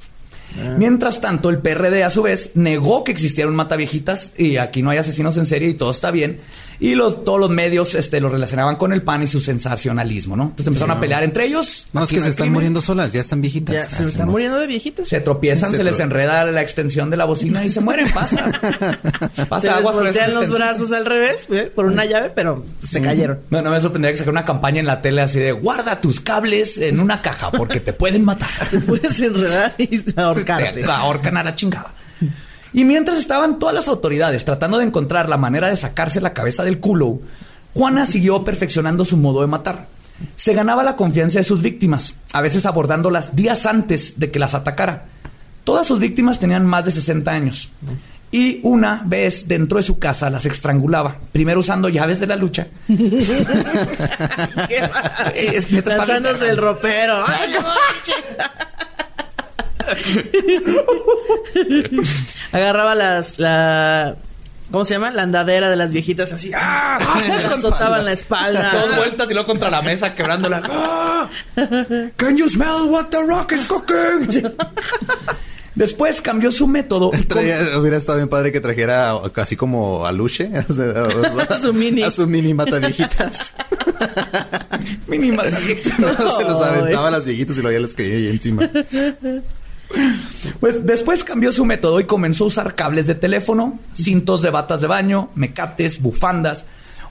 Mientras 0.78 1.20
tanto, 1.20 1.50
el 1.50 1.60
PRD 1.60 2.04
a 2.04 2.10
su 2.10 2.22
vez 2.22 2.52
negó 2.54 3.04
que 3.04 3.12
existiera 3.12 3.50
un 3.50 3.56
mataviejitas 3.56 4.32
y 4.38 4.58
aquí 4.58 4.82
no 4.82 4.90
hay 4.90 4.98
asesinos 4.98 5.38
en 5.38 5.46
serie 5.46 5.70
y 5.70 5.74
todo 5.74 5.92
está 5.92 6.12
bien. 6.12 6.40
Y 6.80 6.96
los, 6.96 7.24
todos 7.24 7.40
los 7.40 7.50
medios 7.50 7.96
este, 7.96 8.20
lo 8.20 8.30
relacionaban 8.30 8.76
con 8.76 8.94
el 8.94 9.02
PAN 9.02 9.24
y 9.24 9.28
su 9.28 9.40
sensacionalismo, 9.40 10.36
¿no? 10.36 10.44
Entonces 10.44 10.68
empezaron 10.68 10.98
a 10.98 11.00
pelear 11.00 11.24
entre 11.24 11.46
ellos. 11.46 11.88
No, 11.94 12.04
es 12.04 12.10
que 12.10 12.18
no 12.18 12.24
se 12.24 12.30
están 12.30 12.44
crimen. 12.46 12.54
muriendo 12.54 12.82
solas, 12.82 13.12
ya 13.14 13.22
están 13.22 13.42
viejitas. 13.42 13.74
Ya, 13.76 13.90
se 13.90 14.04
Ah, 14.04 14.06
están 14.08 14.28
sí, 14.28 14.32
muriendo 14.32 14.60
de 14.60 14.68
viejitos. 14.68 15.08
Se 15.10 15.20
tropiezan, 15.22 15.72
Se 15.72 15.78
se, 15.78 15.84
les 15.84 16.00
enreda 16.00 16.44
la 16.46 16.62
extensión 16.62 17.10
de 17.10 17.18
la 17.18 17.26
bocina 17.26 17.64
y 17.64 17.70
se 17.70 17.82
mueren. 17.82 18.10
Pasa. 18.12 18.52
Se 19.36 19.46
Pasa 19.46 19.68
les 19.68 19.76
aguas 19.76 19.96
con 19.96 20.08
esas 20.08 20.28
voltean 20.28 20.34
los 20.34 20.50
brazos 20.58 20.92
al 20.92 21.06
revés 21.06 21.48
¿eh? 21.52 21.72
por 21.74 21.86
una 21.86 22.06
llave, 22.06 22.32
pero 22.34 22.66
se 22.82 23.02
cayeron. 23.02 23.40
No, 23.50 23.62
no 23.62 23.72
me 23.72 23.80
sorprendería 23.82 24.14
que 24.14 24.18
sacara 24.18 24.32
una 24.32 24.46
campaña 24.46 24.80
en 24.80 24.86
la 24.86 25.02
tele 25.02 25.22
así 25.22 25.40
de 25.40 25.52
guarda 25.52 26.00
tus 26.02 26.20
cables 26.22 26.78
en 26.78 27.00
una 27.00 27.22
caja 27.22 27.52
porque 27.52 27.80
te 27.80 27.94
pueden 27.94 28.24
matar. 28.26 28.50
Te 28.72 28.80
puedes 28.80 29.20
enredar 29.22 29.74
y 29.78 30.02
ahorcarte. 30.20 30.82
Te 30.84 30.92
ahorcan 30.92 31.38
a 31.38 31.44
la 31.44 31.56
chingada. 31.56 31.94
Y 32.76 32.84
mientras 32.84 33.18
estaban 33.18 33.58
todas 33.58 33.74
las 33.74 33.88
autoridades 33.88 34.44
tratando 34.44 34.78
de 34.78 34.84
encontrar 34.84 35.30
la 35.30 35.38
manera 35.38 35.70
de 35.70 35.78
sacarse 35.78 36.20
la 36.20 36.34
cabeza 36.34 36.66
del 36.66 36.82
culo, 36.82 37.22
Juana 37.74 38.06
siguió 38.06 38.44
perfeccionando 38.44 39.06
su 39.06 39.16
modo 39.16 39.40
de 39.40 39.48
matar. 39.48 39.88
Se 40.36 40.54
ganaba 40.54 40.84
la 40.84 40.98
confianza 40.98 41.40
de 41.40 41.44
sus 41.44 41.62
víctimas, 41.62 42.16
a 42.34 42.42
veces 42.42 42.66
abordándolas 42.66 43.34
días 43.34 43.66
antes 43.66 44.20
de 44.20 44.30
que 44.30 44.40
las 44.40 44.56
atacara. 44.56 45.06
Todas 45.64 45.88
sus 45.88 46.00
víctimas 46.00 46.38
tenían 46.38 46.66
más 46.66 46.84
de 46.84 46.92
60 46.92 47.32
años. 47.32 47.70
Y 48.30 48.60
una 48.64 49.04
vez 49.06 49.48
dentro 49.48 49.78
de 49.78 49.84
su 49.84 49.98
casa 49.98 50.30
las 50.30 50.46
estrangulaba, 50.46 51.16
primero 51.32 51.62
usando 51.62 51.88
llaves 51.88 52.20
de 52.20 52.28
la 52.28 52.36
lucha. 52.36 52.68
Lanzándose 55.86 56.50
el 56.50 56.58
ropero. 56.58 57.24
¡Ay! 57.26 57.54
Agarraba 62.52 62.96
las, 62.96 63.40
la, 63.40 64.16
¿cómo 64.72 64.86
se 64.86 64.94
llama? 64.96 65.12
La 65.12 65.24
andadera 65.24 65.70
de 65.70 65.76
las 65.76 65.92
viejitas 65.92 66.32
así. 66.34 66.52
¡Ah! 66.56 66.98
Azotaban 67.56 68.06
la 68.06 68.14
espalda. 68.14 68.72
Dos 68.74 68.96
vueltas 68.96 69.30
y 69.30 69.34
luego 69.34 69.48
contra 69.48 69.70
la 69.70 69.82
mesa 69.82 70.16
quebrándola. 70.16 70.62
¡Ah! 70.70 71.28
Can 72.18 72.38
you 72.38 72.48
smell 72.50 72.88
what 72.90 73.06
the 73.10 73.24
rock 73.26 73.52
is 73.54 73.66
cooking? 73.66 74.52
Después 75.76 76.22
cambió 76.22 76.52
su 76.54 76.68
método. 76.68 77.12
Traía- 77.28 77.78
hubiera 77.78 77.98
estado 77.98 78.18
bien 78.20 78.30
padre 78.30 78.54
que 78.54 78.62
trajera 78.62 79.12
a- 79.12 79.30
casi 79.34 79.58
como 79.58 80.06
a 80.06 80.12
Luche. 80.14 80.50
A 80.56 80.64
su 81.60 81.74
mini. 81.74 82.04
A 82.04 82.12
su 82.12 82.26
mini 82.28 82.54
mata 82.54 82.80
viejitas. 82.80 83.54
Mínima. 85.08 85.44
No, 86.00 86.14
se 86.16 86.44
los 86.44 86.62
aventaba 86.62 87.10
a 87.10 87.12
las 87.12 87.26
viejitas 87.26 87.58
y 87.58 87.62
luego 87.62 87.78
ya 87.78 87.82
les 87.86 87.94
caía 87.94 88.16
ahí 88.16 88.28
encima. 88.28 88.70
Pues 90.60 90.86
después 90.86 91.24
cambió 91.24 91.52
su 91.52 91.66
método 91.66 92.00
y 92.00 92.06
comenzó 92.06 92.46
a 92.46 92.48
usar 92.48 92.76
cables 92.76 93.08
de 93.08 93.16
teléfono, 93.16 93.80
cintos 93.94 94.42
de 94.42 94.50
batas 94.50 94.82
de 94.82 94.88
baño, 94.88 95.30
mecates, 95.36 96.02
bufandas. 96.02 96.66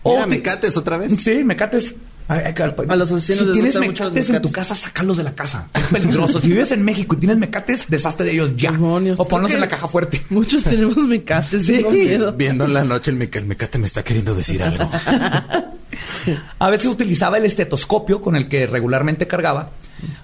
Mira, 0.05 0.25
ti- 0.25 0.31
mecates 0.31 0.77
otra 0.77 0.97
vez. 0.99 1.15
Sí, 1.21 1.45
mecates. 1.45 1.95
Ay, 2.27 2.41
ay, 2.47 2.55
cal- 2.55 2.75
A 2.89 2.97
los 2.97 3.13
asesinos 3.13 3.39
si 3.41 3.45
les 3.47 3.53
tienes 3.53 3.79
mecates 3.79 4.31
en 4.31 4.41
tu 4.41 4.51
casa, 4.51 4.75
sácalos 4.75 5.19
de 5.19 5.25
la 5.25 5.35
casa. 5.35 5.69
Es 5.75 5.83
peligroso. 5.89 6.41
si 6.41 6.49
vives 6.49 6.73
en 6.73 6.83
México 6.83 7.15
y 7.17 7.19
tienes 7.19 7.37
mecates, 7.37 7.85
deshazte 7.89 8.25
de 8.25 8.33
ellos 8.33 8.53
ya. 8.57 8.73
Demonios, 8.73 9.21
o 9.21 9.29
ponlos 9.29 9.53
en 9.53 9.61
la 9.61 9.69
caja 9.69 9.89
fuerte. 9.89 10.23
Muchos 10.31 10.65
tenemos 10.65 10.97
mecates, 10.97 11.69
miedo. 11.69 12.33
Viendo 12.33 12.65
en 12.65 12.73
la 12.75 12.83
noche 12.85 13.11
el, 13.11 13.19
meca- 13.19 13.39
el 13.39 13.45
mecate 13.47 13.79
me 13.79 13.87
está 13.87 14.03
queriendo 14.03 14.35
decir 14.35 14.63
algo. 14.63 14.91
A 16.59 16.71
veces 16.71 16.89
utilizaba 16.89 17.39
el 17.39 17.45
estetoscopio 17.45 18.21
con 18.21 18.37
el 18.37 18.49
que 18.49 18.67
regularmente 18.67 19.27
cargaba. 19.27 19.71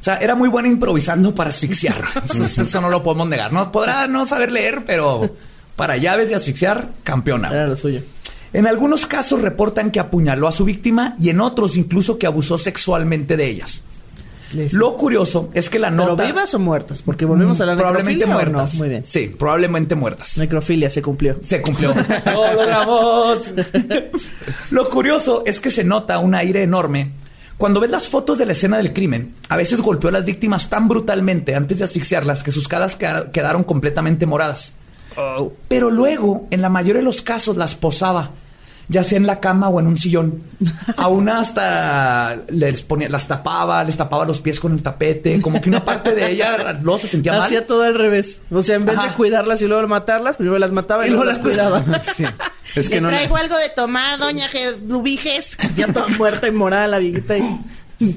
O 0.01 0.03
sea, 0.05 0.17
era 0.17 0.35
muy 0.35 0.49
bueno 0.49 0.69
improvisando 0.69 1.35
para 1.35 1.51
asfixiar. 1.51 2.05
Eso 2.35 2.81
no 2.81 2.91
lo 2.91 3.03
podemos 3.03 3.29
negar. 3.29 3.53
No 3.53 3.71
podrá 3.73 4.07
no 4.09 4.27
saber 4.27 4.51
leer, 4.53 4.85
pero 4.87 5.35
para 5.77 5.97
llaves 5.97 6.31
y 6.31 6.35
asfixiar, 6.35 6.91
campeona. 7.03 7.49
Era 7.49 7.67
lo 7.67 7.77
suyo. 7.77 8.01
En 8.53 8.67
algunos 8.67 9.07
casos 9.07 9.41
reportan 9.43 9.91
que 9.91 10.01
apuñaló 10.01 10.49
a 10.49 10.53
su 10.53 10.65
víctima 10.65 11.17
y 11.21 11.31
en 11.31 11.41
otros 11.41 11.77
incluso 11.77 12.19
que 12.19 12.27
abusó 12.27 12.59
sexualmente 12.59 13.37
de 13.37 13.47
ellas. 13.47 13.81
Les- 14.53 14.73
Lo 14.73 14.97
curioso 14.97 15.49
es 15.55 15.71
que 15.71 15.79
la 15.79 15.91
¿Pero 15.91 16.09
nota 16.09 16.27
vivas 16.27 16.53
o 16.55 16.59
muertas? 16.59 17.03
Porque 17.03 17.25
volvemos 17.25 17.61
a 17.61 17.67
la 17.67 17.77
probablemente 17.77 18.27
necrofilia, 18.27 18.49
¿o 18.49 18.51
no? 18.51 18.59
muertas. 18.59 18.75
Muy 18.79 18.89
bien. 18.89 19.05
Sí, 19.05 19.29
probablemente 19.39 19.95
muertas. 19.95 20.37
Necrofilia 20.39 20.91
se 20.91 21.01
cumplió. 21.01 21.39
Se 21.45 21.63
cumplió. 21.63 21.95
¡Lo 22.27 22.53
logramos! 22.55 23.53
Lo 24.71 24.89
curioso 24.89 25.45
es 25.47 25.61
que 25.61 25.71
se 25.71 25.85
nota 25.85 26.19
un 26.19 26.35
aire 26.35 26.65
enorme. 26.65 27.13
Cuando 27.61 27.79
ves 27.79 27.91
las 27.91 28.09
fotos 28.09 28.39
de 28.39 28.47
la 28.47 28.53
escena 28.53 28.79
del 28.79 28.93
crimen, 28.95 29.35
a 29.51 29.57
veces 29.59 29.83
golpeó 29.83 30.09
a 30.09 30.13
las 30.15 30.25
víctimas 30.25 30.71
tan 30.71 30.89
brutalmente 30.89 31.55
antes 31.55 31.79
de 31.79 31.85
asfixiarlas 31.85 32.43
que 32.43 32.51
sus 32.53 32.67
caras 32.69 32.97
queda- 32.97 33.31
quedaron 33.31 33.65
completamente 33.65 34.25
moradas. 34.25 34.73
Pero 35.69 35.91
luego, 35.91 36.47
en 36.51 36.63
la 36.63 36.71
mayoría 36.71 37.01
de 37.01 37.05
los 37.05 37.21
casos, 37.21 37.57
las 37.59 37.75
posaba. 37.77 38.31
ya 38.89 39.05
sea 39.05 39.19
en 39.19 39.27
la 39.27 39.39
cama 39.39 39.69
o 39.69 39.79
en 39.79 39.87
un 39.87 39.97
sillón. 39.97 40.43
A 40.97 41.07
una 41.07 41.39
hasta 41.39 42.37
les 42.49 42.83
ponía, 42.83 43.09
las 43.09 43.29
tapaba, 43.29 43.85
les 43.85 43.97
tapaba 43.97 44.25
los 44.25 44.41
pies 44.41 44.59
con 44.59 44.73
el 44.73 44.83
tapete, 44.83 45.41
como 45.41 45.61
que 45.61 45.69
una 45.69 45.85
parte 45.85 46.13
de 46.13 46.33
ella 46.33 46.73
luego 46.83 46.99
se 46.99 47.07
sentía 47.07 47.33
mal. 47.35 47.43
Hacía 47.43 47.65
todo 47.69 47.85
al 47.85 47.95
revés. 47.95 48.43
O 48.51 48.63
sea, 48.65 48.75
en 48.75 48.87
vez 48.87 49.01
de 49.01 49.09
cuidarlas 49.11 49.63
y 49.63 49.67
luego 49.67 49.87
matarlas, 49.87 50.37
primero 50.39 50.59
las 50.59 50.73
mataba 50.73 51.05
y, 51.05 51.09
Y 51.09 51.13
luego 51.13 51.25
luego 51.25 51.39
las 51.39 51.47
cuidaba. 51.47 51.85
Sí. 52.17 52.25
Es 52.77 52.89
que 52.89 52.97
Le 52.97 53.01
no. 53.03 53.09
traigo 53.09 53.37
algo 53.37 53.57
de 53.57 53.69
tomar, 53.71 54.19
doña 54.19 54.49
Lubiges. 54.87 55.57
Ya 55.77 55.93
toda 55.93 56.09
muerta 56.19 56.49
y 56.49 56.53
morada 56.53 56.87
la 56.87 56.99
viejita. 56.99 57.37
Y... 57.39 58.17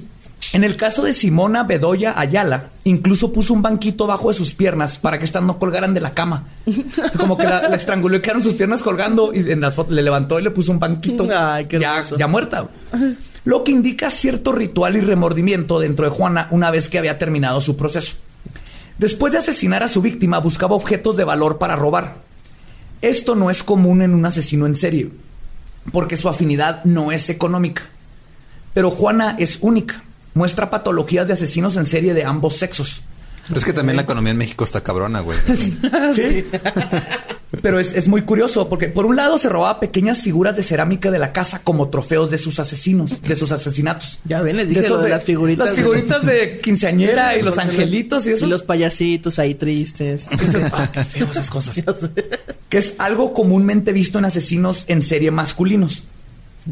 En 0.51 0.63
el 0.65 0.75
caso 0.75 1.03
de 1.03 1.13
Simona 1.13 1.63
Bedoya 1.63 2.19
Ayala, 2.19 2.69
incluso 2.83 3.31
puso 3.31 3.53
un 3.53 3.61
banquito 3.61 4.07
bajo 4.07 4.27
de 4.27 4.33
sus 4.33 4.53
piernas 4.53 4.97
para 4.97 5.17
que 5.17 5.23
estas 5.25 5.41
no 5.41 5.57
colgaran 5.57 5.93
de 5.93 6.01
la 6.01 6.13
cama. 6.13 6.47
Como 7.17 7.37
que 7.37 7.45
la, 7.45 7.69
la 7.69 7.75
estranguló 7.77 8.17
y 8.17 8.21
quedaron 8.21 8.43
sus 8.43 8.53
piernas 8.55 8.83
colgando 8.83 9.33
y 9.33 9.49
en 9.51 9.61
la 9.61 9.71
foto 9.71 9.93
le 9.93 10.01
levantó 10.01 10.39
y 10.39 10.43
le 10.43 10.51
puso 10.51 10.71
un 10.71 10.79
banquito. 10.79 11.27
Ay, 11.33 11.65
qué 11.67 11.79
ya, 11.79 12.01
ya 12.01 12.27
muerta. 12.27 12.67
Lo 13.45 13.63
que 13.63 13.71
indica 13.71 14.11
cierto 14.11 14.51
ritual 14.51 14.97
y 14.97 15.01
remordimiento 15.01 15.79
dentro 15.79 16.05
de 16.05 16.11
Juana 16.11 16.47
una 16.51 16.71
vez 16.71 16.89
que 16.89 16.97
había 16.99 17.17
terminado 17.17 17.61
su 17.61 17.77
proceso. 17.77 18.15
Después 18.97 19.33
de 19.33 19.39
asesinar 19.39 19.81
a 19.81 19.87
su 19.87 20.01
víctima, 20.01 20.39
buscaba 20.39 20.75
objetos 20.75 21.15
de 21.17 21.23
valor 21.23 21.57
para 21.57 21.75
robar. 21.77 22.15
Esto 23.03 23.35
no 23.35 23.49
es 23.49 23.63
común 23.63 24.01
en 24.01 24.13
un 24.13 24.25
asesino 24.25 24.65
en 24.65 24.75
serie, 24.75 25.09
porque 25.91 26.15
su 26.15 26.29
afinidad 26.29 26.85
no 26.85 27.11
es 27.11 27.29
económica. 27.29 27.83
Pero 28.73 28.91
Juana 28.91 29.35
es 29.37 29.57
única. 29.59 30.01
Muestra 30.33 30.69
patologías 30.69 31.27
de 31.27 31.33
asesinos 31.33 31.75
en 31.75 31.85
serie 31.85 32.13
de 32.13 32.23
ambos 32.23 32.55
sexos. 32.55 33.03
Pero 33.47 33.59
es 33.59 33.65
que 33.65 33.73
también 33.73 33.95
la 33.97 34.03
economía 34.03 34.31
en 34.31 34.37
México 34.37 34.63
está 34.63 34.81
cabrona, 34.81 35.19
güey. 35.19 35.37
Sí. 36.13 36.45
Pero 37.61 37.79
es, 37.79 37.93
es 37.93 38.07
muy 38.07 38.23
curioso 38.23 38.67
porque 38.67 38.87
por 38.87 39.05
un 39.05 39.15
lado 39.15 39.37
se 39.37 39.47
robaba 39.47 39.79
pequeñas 39.79 40.21
figuras 40.21 40.55
de 40.55 40.63
cerámica 40.63 41.11
de 41.11 41.19
la 41.19 41.31
casa 41.33 41.61
como 41.63 41.89
trofeos 41.89 42.31
de 42.31 42.39
sus 42.39 42.59
asesinos, 42.59 43.21
de 43.21 43.35
sus 43.35 43.51
asesinatos. 43.51 44.19
Ya 44.25 44.41
ven, 44.41 44.57
les 44.57 44.69
dije 44.69 44.89
lo 44.89 44.97
de 44.97 45.09
las 45.09 45.23
figuritas. 45.23 45.67
Las 45.67 45.75
figuritas 45.75 46.25
de 46.25 46.59
quinceañera 46.61 47.37
y 47.37 47.43
los 47.43 47.59
angelitos 47.59 48.25
y 48.25 48.31
Y 48.31 48.33
eso. 48.33 48.47
los 48.47 48.63
payasitos 48.63 49.37
ahí 49.37 49.53
tristes. 49.53 50.27
qué 50.93 51.03
feo 51.03 51.27
esas 51.29 51.49
cosas. 51.51 51.79
que 52.69 52.77
es 52.79 52.95
algo 52.97 53.33
comúnmente 53.33 53.93
visto 53.93 54.17
en 54.17 54.25
asesinos 54.25 54.85
en 54.87 55.03
serie 55.03 55.29
masculinos. 55.29 56.03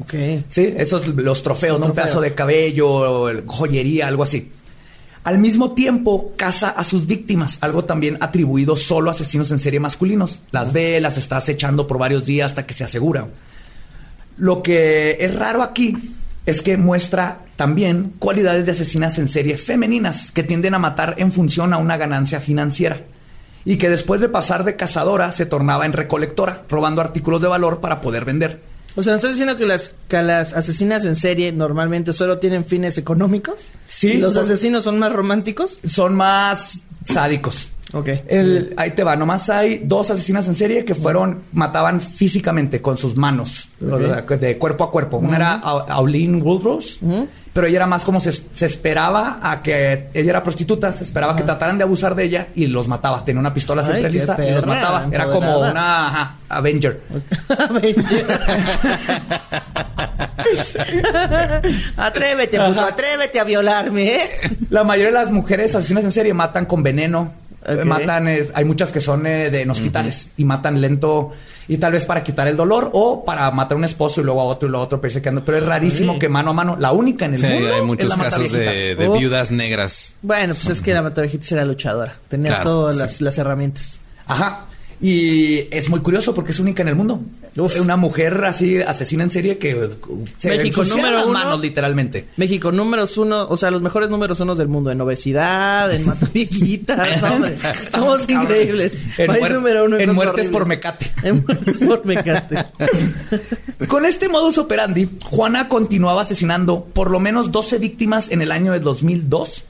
ok. 0.02 0.14
Sí, 0.48 0.74
esos 0.78 1.10
los 1.10 1.44
trofeos, 1.44 1.80
¿no? 1.80 1.86
Un 1.86 1.92
trofeos. 1.92 2.06
pedazo 2.08 2.22
de 2.22 2.34
cabello, 2.34 3.30
el- 3.30 3.44
joyería, 3.46 4.08
algo 4.08 4.24
así. 4.24 4.52
Al 5.24 5.38
mismo 5.38 5.74
tiempo, 5.74 6.34
caza 6.36 6.70
a 6.70 6.84
sus 6.84 7.06
víctimas, 7.06 7.60
algo 7.62 7.86
también 7.86 8.18
atribuido 8.22 8.76
solo 8.76 9.10
a 9.10 9.14
asesinos 9.14 9.52
en 9.52 9.60
serie 9.60 9.80
masculinos. 9.80 10.40
Las 10.52 10.74
ve, 10.74 11.00
las 11.00 11.18
está 11.18 11.38
acechando 11.38 11.86
por 11.86 12.00
varios 12.00 12.26
días 12.26 12.48
hasta 12.48 12.66
que 12.66 12.74
se 12.74 12.84
asegura. 12.84 13.28
Lo 14.38 14.64
que 14.64 15.18
es 15.20 15.36
raro 15.36 15.62
aquí 15.62 15.96
es 16.48 16.64
que 16.64 16.78
muestra 16.78 17.46
también 17.56 18.14
cualidades 18.18 18.66
de 18.66 18.72
asesinas 18.72 19.20
en 19.20 19.28
serie 19.28 19.58
femeninas 19.58 20.32
que 20.32 20.42
tienden 20.42 20.74
a 20.74 20.80
matar 20.80 21.14
en 21.18 21.32
función 21.32 21.74
a 21.74 21.78
una 21.78 21.98
ganancia 21.98 22.42
financiera 22.42 23.02
y 23.64 23.78
que 23.78 23.90
después 23.90 24.22
de 24.22 24.30
pasar 24.30 24.64
de 24.64 24.76
cazadora 24.76 25.32
se 25.32 25.46
tornaba 25.46 25.86
en 25.86 25.94
recolectora, 25.94 26.64
robando 26.68 27.02
artículos 27.02 27.42
de 27.42 27.48
valor 27.48 27.80
para 27.80 28.02
poder 28.02 28.26
vender. 28.26 28.71
O 28.96 29.04
sea, 29.04 29.14
¿me 29.14 29.18
estás 29.18 29.32
diciendo 29.32 29.56
que 29.58 29.66
las, 29.66 29.96
que 30.08 30.22
las 30.22 30.54
asesinas 30.54 31.06
en 31.06 31.16
serie 31.16 31.52
normalmente 31.52 32.12
solo 32.14 32.40
tienen 32.40 32.66
fines 32.66 32.98
económicos? 32.98 33.70
Sí, 33.88 34.14
¿Y 34.14 34.18
los 34.18 34.36
asesinos 34.36 34.84
son 34.84 35.00
más 35.00 35.14
románticos? 35.14 35.80
Son 35.88 36.16
más 36.16 36.82
sádicos. 37.06 37.70
Ok. 37.94 38.08
El- 38.28 38.74
ahí 38.78 38.92
te 38.92 39.04
va, 39.04 39.16
nomás 39.16 39.50
hay 39.50 39.80
dos 39.84 40.10
asesinas 40.12 40.48
en 40.48 40.56
serie 40.56 40.86
que 40.86 40.96
fueron, 40.96 41.42
mataban 41.52 42.00
físicamente 42.02 42.82
con 42.82 42.98
sus 42.98 43.18
manos, 43.18 43.70
de 43.80 44.58
cuerpo 44.58 44.84
a 44.86 44.92
cuerpo. 44.92 45.18
Una 45.18 45.36
era 45.38 45.54
A- 45.56 45.86
Auline 45.90 46.42
Woodrose, 46.42 47.00
pero 47.54 47.68
ella 47.68 47.78
era 47.78 47.88
más 47.88 48.06
como 48.06 48.22
se, 48.22 48.32
se 48.32 48.66
esperaba 48.66 49.40
a 49.44 49.62
que 49.62 50.08
ella 50.14 50.30
era 50.30 50.42
prostituta, 50.44 50.94
se 50.94 51.04
esperaba 51.04 51.36
que 51.36 51.44
trataran 51.44 51.78
de 51.78 51.84
abusar 51.84 52.16
de 52.16 52.24
ella 52.24 52.48
y 52.56 52.68
los 52.68 52.88
mataba. 52.88 53.26
Tenía 53.26 53.42
una 53.42 53.54
pistola 53.54 53.84
siempre 53.84 54.10
lista 54.10 54.38
y 54.48 54.52
los 54.52 54.66
mataba. 54.66 55.08
Era 55.12 55.26
como 55.26 55.60
una 55.60 56.08
ajá, 56.08 56.36
Avenger. 56.48 57.02
atrévete, 61.98 62.60
puto, 62.60 62.82
atrévete 62.82 63.40
a 63.40 63.44
violarme, 63.44 64.16
¿eh? 64.16 64.30
La 64.70 64.84
mayoría 64.84 65.12
de 65.12 65.26
las 65.26 65.32
mujeres 65.32 65.74
asesinas 65.76 66.04
en 66.04 66.12
serie 66.12 66.34
matan 66.34 66.66
con 66.66 66.84
veneno. 66.84 67.34
Eh, 67.66 67.84
Matan, 67.86 68.28
eh, 68.28 68.48
hay 68.54 68.66
muchas 68.66 68.92
que 68.92 69.00
son 69.00 69.26
eh, 69.28 69.50
de 69.52 69.62
en 69.62 69.70
hospitales 69.70 70.30
y 70.38 70.44
matan 70.46 70.82
lento 70.82 71.32
y 71.68 71.78
tal 71.78 71.92
vez 71.94 72.06
para 72.06 72.24
quitar 72.24 72.48
el 72.48 72.58
dolor 72.58 72.90
o 72.94 73.24
para 73.24 73.50
matar 73.52 73.74
a 73.74 73.78
un 73.78 73.84
esposo 73.84 74.20
y 74.20 74.24
luego 74.24 74.42
a 74.42 74.46
otro 74.46 74.68
y 74.68 74.72
luego 74.72 74.82
a 74.84 74.86
otro, 74.88 75.00
pero, 75.00 75.10
dice 75.10 75.22
que 75.22 75.30
ando- 75.32 75.44
pero 75.46 75.60
es 75.60 75.66
rarísimo 75.66 76.18
que 76.18 76.28
mano 76.28 76.50
a 76.50 76.54
mano, 76.54 76.76
la 76.80 76.92
única 76.92 77.26
en 77.26 77.36
el 77.36 77.40
Sí, 77.40 77.46
mundo 77.48 77.68
hay 77.74 77.80
es 77.80 77.84
muchos 77.86 78.10
la 78.10 78.24
casos 78.24 78.52
de, 78.52 78.66
mataviejitas. 78.96 79.20
viudas 79.20 79.52
negras. 79.52 80.16
Bueno, 80.24 80.56
pues 80.56 80.70
es 80.70 80.82
que 80.82 80.94
la 80.94 81.02
Matavejitas 81.04 81.52
era 81.52 81.64
luchadora. 81.64 82.18
Tenía 82.28 82.50
Claro, 82.50 82.64
todas 82.64 82.96
sí. 82.96 83.02
las, 83.04 83.22
las 83.22 83.38
herramientas. 83.38 84.02
Ajá. 84.26 84.66
Y 85.02 85.68
es 85.72 85.90
muy 85.90 86.00
curioso 86.02 86.36
porque 86.36 86.52
es 86.52 86.60
única 86.60 86.84
en 86.84 86.90
el 86.90 86.96
mundo. 86.96 87.20
Uf. 87.58 87.82
Una 87.82 87.98
mujer 87.98 88.44
así 88.46 88.78
asesina 88.82 89.24
en 89.24 89.32
serie 89.32 89.58
que 89.58 89.74
uh, 89.76 90.26
se 90.38 90.50
México, 90.50 90.84
número 90.86 91.12
las 91.12 91.24
uno. 91.26 91.34
manos 91.34 91.60
literalmente. 91.60 92.28
México, 92.38 92.72
números 92.72 93.18
uno, 93.18 93.48
o 93.50 93.58
sea, 93.58 93.72
los 93.72 93.82
mejores 93.82 94.10
números 94.12 94.40
uno 94.40 94.56
del 94.56 94.68
mundo 94.68 94.92
en 94.92 95.02
obesidad, 95.02 95.92
en 95.94 96.06
mataviejitas, 96.06 97.20
somos 97.92 98.22
increíbles. 98.30 99.06
En, 99.18 99.28
País 99.28 99.42
muer- 99.44 99.54
número 99.56 99.86
uno 99.86 99.98
en 99.98 100.14
muertes 100.14 100.50
por 100.50 100.66
mecate. 100.68 101.10
En 101.24 101.44
muertes 101.46 101.78
por 101.80 102.06
mecate. 102.06 102.56
Con 103.88 104.06
este 104.06 104.30
modus 104.30 104.58
operandi, 104.60 105.10
Juana 105.24 105.68
continuaba 105.68 106.22
asesinando 106.22 106.86
por 106.86 107.10
lo 107.10 107.20
menos 107.20 107.52
12 107.52 107.80
víctimas 107.80 108.30
en 108.30 108.42
el 108.42 108.52
año 108.52 108.72
de 108.72 108.80
2002, 108.80 109.64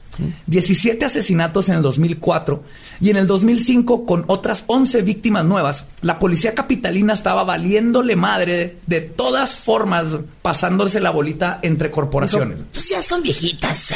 17 0.46 1.04
asesinatos 1.04 1.68
en 1.68 1.76
el 1.76 1.82
2004 1.82 2.62
y 3.00 3.10
en 3.10 3.16
el 3.16 3.26
2005 3.26 4.04
con 4.06 4.24
otras 4.26 4.64
11 4.66 5.02
víctimas 5.02 5.44
nuevas. 5.44 5.86
La 6.02 6.18
policía 6.18 6.54
capitalina 6.54 7.14
estaba 7.14 7.44
valiéndole 7.44 8.16
madre 8.16 8.56
de, 8.56 8.78
de 8.86 9.00
todas 9.00 9.54
formas, 9.56 10.06
pasándose 10.42 11.00
la 11.00 11.10
bolita 11.10 11.58
entre 11.62 11.90
corporaciones. 11.90 12.58
Pues 12.72 12.88
ya 12.88 13.02
son 13.02 13.22
viejitas. 13.22 13.90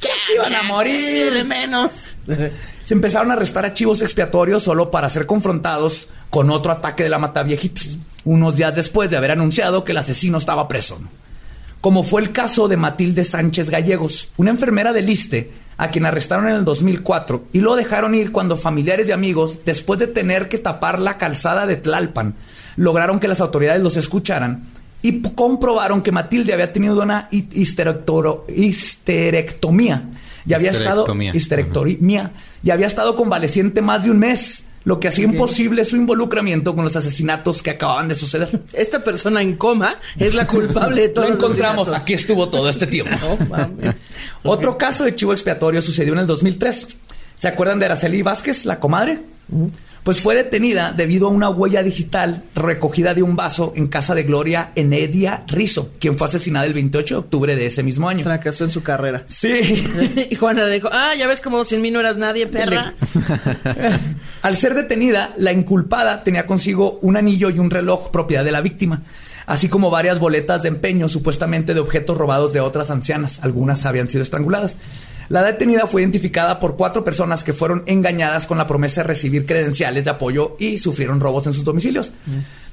Ya 0.00 0.10
se 0.26 0.34
iban 0.34 0.54
a 0.54 0.62
morir. 0.62 1.32
de 1.32 1.44
menos. 1.44 1.90
Se 2.84 2.94
empezaron 2.94 3.30
a 3.30 3.34
arrestar 3.34 3.64
archivos 3.64 4.02
expiatorios 4.02 4.64
solo 4.64 4.90
para 4.90 5.08
ser 5.08 5.24
confrontados 5.24 6.08
con 6.28 6.50
otro 6.50 6.72
ataque 6.72 7.04
de 7.04 7.08
la 7.08 7.18
Mataviejitas, 7.18 7.98
unos 8.24 8.56
días 8.56 8.74
después 8.74 9.08
de 9.10 9.16
haber 9.16 9.30
anunciado 9.30 9.84
que 9.84 9.92
el 9.92 9.98
asesino 9.98 10.38
estaba 10.38 10.66
preso. 10.66 11.00
Como 11.80 12.02
fue 12.02 12.20
el 12.20 12.32
caso 12.32 12.68
de 12.68 12.76
Matilde 12.76 13.24
Sánchez 13.24 13.70
Gallegos, 13.70 14.28
una 14.36 14.50
enfermera 14.50 14.92
del 14.92 15.08
ISTE, 15.08 15.50
a 15.78 15.90
quien 15.90 16.04
arrestaron 16.04 16.46
en 16.48 16.56
el 16.56 16.64
2004 16.64 17.44
y 17.54 17.60
lo 17.60 17.74
dejaron 17.74 18.14
ir 18.14 18.32
cuando 18.32 18.58
familiares 18.58 19.08
y 19.08 19.12
amigos, 19.12 19.60
después 19.64 19.98
de 19.98 20.08
tener 20.08 20.50
que 20.50 20.58
tapar 20.58 20.98
la 20.98 21.16
calzada 21.16 21.64
de 21.64 21.76
Tlalpan, 21.76 22.34
lograron 22.76 23.18
que 23.18 23.28
las 23.28 23.40
autoridades 23.40 23.82
los 23.82 23.96
escucharan 23.96 24.64
y 25.00 25.22
comprobaron 25.22 26.02
que 26.02 26.12
Matilde 26.12 26.52
había 26.52 26.70
tenido 26.70 27.02
una 27.02 27.30
histerectomía. 27.30 30.02
Y 30.46 30.52
había 30.52 30.72
estado 30.72 31.04
Histerectomía. 31.04 31.34
histerectomía. 31.34 32.32
Y 32.62 32.70
había 32.70 32.86
estado 32.86 33.16
convaleciente 33.16 33.80
más 33.80 34.04
de 34.04 34.10
un 34.10 34.18
mes, 34.18 34.64
lo 34.84 34.98
que 34.98 35.08
hacía 35.08 35.24
imposible 35.24 35.84
su 35.84 35.96
involucramiento 35.96 36.74
con 36.74 36.84
los 36.84 36.96
asesinatos 36.96 37.62
que 37.62 37.70
acababan 37.70 38.08
de 38.08 38.14
suceder. 38.14 38.62
Esta 38.72 39.04
persona 39.04 39.42
en 39.42 39.56
coma 39.56 39.98
es 40.18 40.34
la 40.34 40.46
culpable 40.46 41.02
de 41.02 41.08
Lo 41.08 41.14
todos 41.14 41.28
los 41.28 41.38
encontramos, 41.38 41.88
asesinatos. 41.88 42.02
aquí 42.02 42.14
estuvo 42.14 42.48
todo 42.48 42.68
este 42.68 42.86
tiempo. 42.86 43.14
No. 43.20 43.94
Otro 44.50 44.78
caso 44.78 45.04
de 45.04 45.14
chivo 45.14 45.32
expiatorio 45.32 45.82
sucedió 45.82 46.12
en 46.14 46.20
el 46.20 46.26
2003. 46.26 46.86
¿Se 47.36 47.48
acuerdan 47.48 47.78
de 47.78 47.86
Araceli 47.86 48.22
Vázquez, 48.22 48.64
la 48.64 48.80
comadre? 48.80 49.20
Pues 50.02 50.20
fue 50.20 50.34
detenida 50.34 50.92
debido 50.96 51.28
a 51.28 51.30
una 51.30 51.50
huella 51.50 51.82
digital 51.82 52.44
recogida 52.54 53.12
de 53.12 53.22
un 53.22 53.36
vaso 53.36 53.74
en 53.76 53.86
casa 53.86 54.14
de 54.14 54.22
Gloria 54.22 54.72
Enedia 54.74 55.44
Rizo, 55.46 55.90
quien 55.98 56.16
fue 56.16 56.26
asesinada 56.26 56.64
el 56.64 56.72
28 56.72 57.14
de 57.14 57.18
octubre 57.18 57.54
de 57.56 57.66
ese 57.66 57.82
mismo 57.82 58.08
año. 58.08 58.24
Fracasó 58.24 58.64
en 58.64 58.70
su 58.70 58.82
carrera. 58.82 59.24
Sí. 59.26 59.86
Y 60.30 60.34
Juana 60.36 60.64
le 60.64 60.74
dijo, 60.74 60.88
ah, 60.92 61.12
ya 61.18 61.26
ves 61.26 61.40
como 61.40 61.64
sin 61.64 61.82
mí 61.82 61.90
no 61.90 62.00
eras 62.00 62.16
nadie, 62.16 62.46
perra. 62.46 62.94
Al 64.42 64.56
ser 64.56 64.74
detenida, 64.74 65.34
la 65.36 65.52
inculpada 65.52 66.22
tenía 66.24 66.46
consigo 66.46 66.98
un 67.02 67.16
anillo 67.16 67.50
y 67.50 67.58
un 67.58 67.70
reloj 67.70 68.10
propiedad 68.10 68.44
de 68.44 68.52
la 68.52 68.60
víctima, 68.60 69.02
así 69.46 69.68
como 69.68 69.90
varias 69.90 70.18
boletas 70.18 70.62
de 70.62 70.68
empeño 70.68 71.08
supuestamente 71.08 71.74
de 71.74 71.80
objetos 71.80 72.16
robados 72.16 72.52
de 72.52 72.60
otras 72.60 72.90
ancianas. 72.90 73.40
Algunas 73.42 73.84
habían 73.86 74.08
sido 74.08 74.22
estranguladas. 74.22 74.76
La 75.30 75.44
detenida 75.44 75.86
fue 75.86 76.02
identificada 76.02 76.58
por 76.58 76.76
cuatro 76.76 77.04
personas 77.04 77.44
que 77.44 77.52
fueron 77.52 77.84
engañadas 77.86 78.48
con 78.48 78.58
la 78.58 78.66
promesa 78.66 79.02
de 79.02 79.06
recibir 79.06 79.46
credenciales 79.46 80.02
de 80.02 80.10
apoyo 80.10 80.56
y 80.58 80.76
sufrieron 80.76 81.20
robos 81.20 81.46
en 81.46 81.52
sus 81.52 81.62
domicilios. 81.62 82.10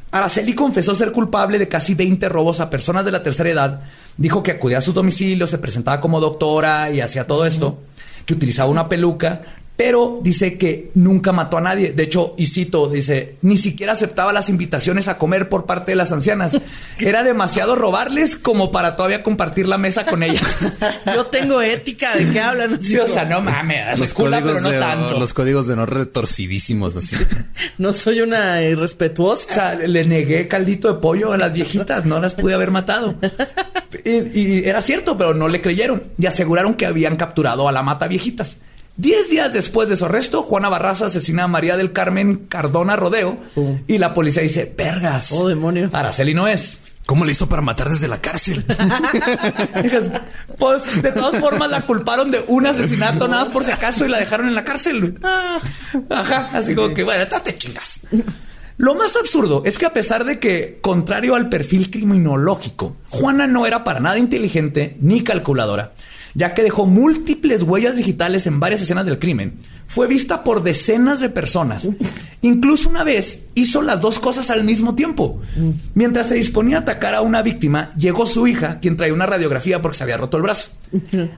Araceli 0.10 0.56
confesó 0.56 0.96
ser 0.96 1.12
culpable 1.12 1.60
de 1.60 1.68
casi 1.68 1.94
20 1.94 2.28
robos 2.30 2.60
a 2.60 2.72
personas 2.72 3.06
de 3.06 3.12
la 3.12 3.22
tercera 3.22 3.52
edad. 3.52 3.82
Dijo 4.18 4.42
que 4.42 4.54
acudía 4.54 4.80
a 4.80 4.82
sus 4.82 4.96
domicilios, 4.96 5.52
se 5.52 5.60
presentaba 5.60 6.02
como 6.02 6.20
doctora 6.20 6.90
y 6.90 7.00
hacía 7.00 7.28
todo 7.28 7.46
esto, 7.46 7.80
que 8.26 8.34
utilizaba 8.34 8.72
una 8.72 8.90
peluca 8.90 9.57
pero 9.78 10.20
dice 10.24 10.58
que 10.58 10.90
nunca 10.96 11.32
mató 11.32 11.58
a 11.58 11.62
nadie. 11.62 11.92
De 11.92 12.04
hecho, 12.04 12.34
y 12.36 12.48
cito, 12.48 12.90
dice, 12.90 13.36
ni 13.44 13.58
siquiera 13.58 13.94
aceptaba 13.94 14.34
las 14.34 14.50
invitaciones 14.50 15.08
a 15.08 15.20
comer 15.20 15.50
por 15.50 15.68
parte 15.68 15.92
de 15.92 15.96
las 15.96 16.12
ancianas. 16.12 16.52
Era 17.00 17.22
demasiado 17.24 17.76
robarles 17.76 18.36
como 18.36 18.72
para 18.72 18.96
todavía 18.96 19.22
compartir 19.22 19.68
la 19.68 19.78
mesa 19.78 20.08
con 20.08 20.24
ellas. 20.24 20.44
Yo 21.14 21.28
tengo 21.28 21.62
ética, 21.62 22.16
¿de 22.18 22.32
qué 22.32 22.40
hablan? 22.42 22.82
Sí, 22.88 22.98
o 22.98 23.06
sea, 23.08 23.26
no 23.26 23.40
mames, 23.42 24.00
Los 24.00 24.10
es 24.10 24.14
cool, 24.16 24.32
códigos, 24.32 24.50
pero 24.50 24.62
no 24.62 24.70
de, 24.72 24.80
tanto. 24.80 25.20
los 25.20 25.34
códigos 25.34 25.68
de 25.68 25.76
no 25.76 25.86
retorcidísimos 25.86 26.96
así. 26.96 27.16
No 27.78 27.94
soy 27.94 28.22
una 28.22 28.56
O 28.56 28.62
irrespetuosa. 28.62 29.54
sea, 29.54 29.76
le 29.76 30.06
negué 30.06 30.48
caldito 30.48 30.92
de 30.92 31.00
pollo 31.00 31.34
a 31.34 31.38
las 31.38 31.54
viejitas, 31.54 32.06
no 32.06 32.20
las 32.20 32.34
pude 32.34 32.54
haber 32.56 32.72
matado. 32.72 33.16
Y, 34.04 34.40
y 34.40 34.64
era 34.66 34.82
cierto, 34.82 35.18
pero 35.18 35.34
no 35.34 35.48
le 35.48 35.62
creyeron 35.62 36.04
y 36.18 36.26
aseguraron 36.26 36.74
que 36.74 36.86
habían 36.88 37.16
capturado 37.16 37.68
a 37.68 37.72
la 37.72 37.84
mata 37.84 38.08
viejitas. 38.08 38.58
Diez 38.98 39.30
días 39.30 39.54
después 39.54 39.90
de 39.90 39.96
su 39.96 40.06
arresto, 40.06 40.42
Juana 40.42 40.70
Barraza 40.70 41.06
asesina 41.06 41.44
a 41.44 41.48
María 41.48 41.78
del 41.78 41.92
Carmen 41.92 42.48
Cardona 42.50 42.96
Rodeo 42.96 43.38
y 43.88 44.00
la 44.00 44.16
policía 44.16 44.42
dice, 44.42 44.74
vergas. 44.76 45.32
Oh, 45.32 45.48
demonios. 45.48 45.94
Araceli 45.94 46.34
no 46.34 46.48
es. 46.48 46.80
¿Cómo 47.06 47.24
le 47.24 47.32
hizo 47.32 47.48
para 47.48 47.62
matar 47.62 47.90
desde 47.90 48.08
la 48.08 48.20
cárcel? 48.20 48.66
Pues 50.58 51.04
de 51.04 51.12
todas 51.12 51.40
formas 51.40 51.70
la 51.70 51.82
culparon 51.82 52.32
de 52.32 52.44
un 52.48 52.66
asesinato 52.66 53.28
nada 53.28 53.44
más 53.44 53.54
por 53.54 53.64
si 53.64 53.70
acaso 53.70 54.06
y 54.06 54.08
la 54.08 54.18
dejaron 54.18 54.48
en 54.48 54.56
la 54.56 54.64
cárcel. 54.64 55.14
Ajá, 56.10 56.50
así 56.52 56.74
como 56.74 56.96
que 56.96 57.04
bueno, 57.04 57.24
te 57.28 57.56
chingas. 57.56 58.02
Lo 58.78 58.96
más 58.96 59.16
absurdo 59.16 59.62
es 59.66 59.78
que 59.78 59.86
a 59.86 59.94
pesar 59.94 60.26
de 60.26 60.40
que, 60.40 60.80
contrario 60.82 61.36
al 61.36 61.50
perfil 61.50 61.92
criminológico, 61.92 62.96
Juana 63.10 63.46
no 63.46 63.68
era 63.68 63.84
para 63.84 64.00
nada 64.00 64.18
inteligente 64.18 64.98
ni 65.00 65.24
calculadora, 65.24 65.94
ya 66.38 66.54
que 66.54 66.62
dejó 66.62 66.86
múltiples 66.86 67.64
huellas 67.64 67.98
digitales 67.98 68.46
en 68.46 68.60
varias 68.60 68.84
escenas 68.84 69.08
del 69.08 69.18
crimen, 69.18 69.56
fue 69.88 70.06
vista 70.06 70.44
por 70.44 70.62
decenas 70.62 71.20
de 71.20 71.30
personas. 71.30 71.90
Incluso 72.44 72.90
una 72.90 73.04
vez 73.04 73.40
hizo 73.56 73.82
las 73.82 74.02
dos 74.02 74.20
cosas 74.20 74.52
al 74.52 74.64
mismo 74.64 74.94
tiempo. 74.94 75.42
Mientras 75.96 76.28
se 76.28 76.36
disponía 76.36 76.78
a 76.78 76.82
atacar 76.82 77.16
a 77.16 77.22
una 77.22 77.42
víctima, 77.42 77.92
llegó 77.98 78.28
su 78.28 78.46
hija, 78.46 78.80
quien 78.80 78.98
traía 78.98 79.16
una 79.16 79.26
radiografía 79.26 79.82
porque 79.82 79.98
se 79.98 80.04
había 80.04 80.18
roto 80.18 80.38
el 80.38 80.44
brazo. 80.44 80.70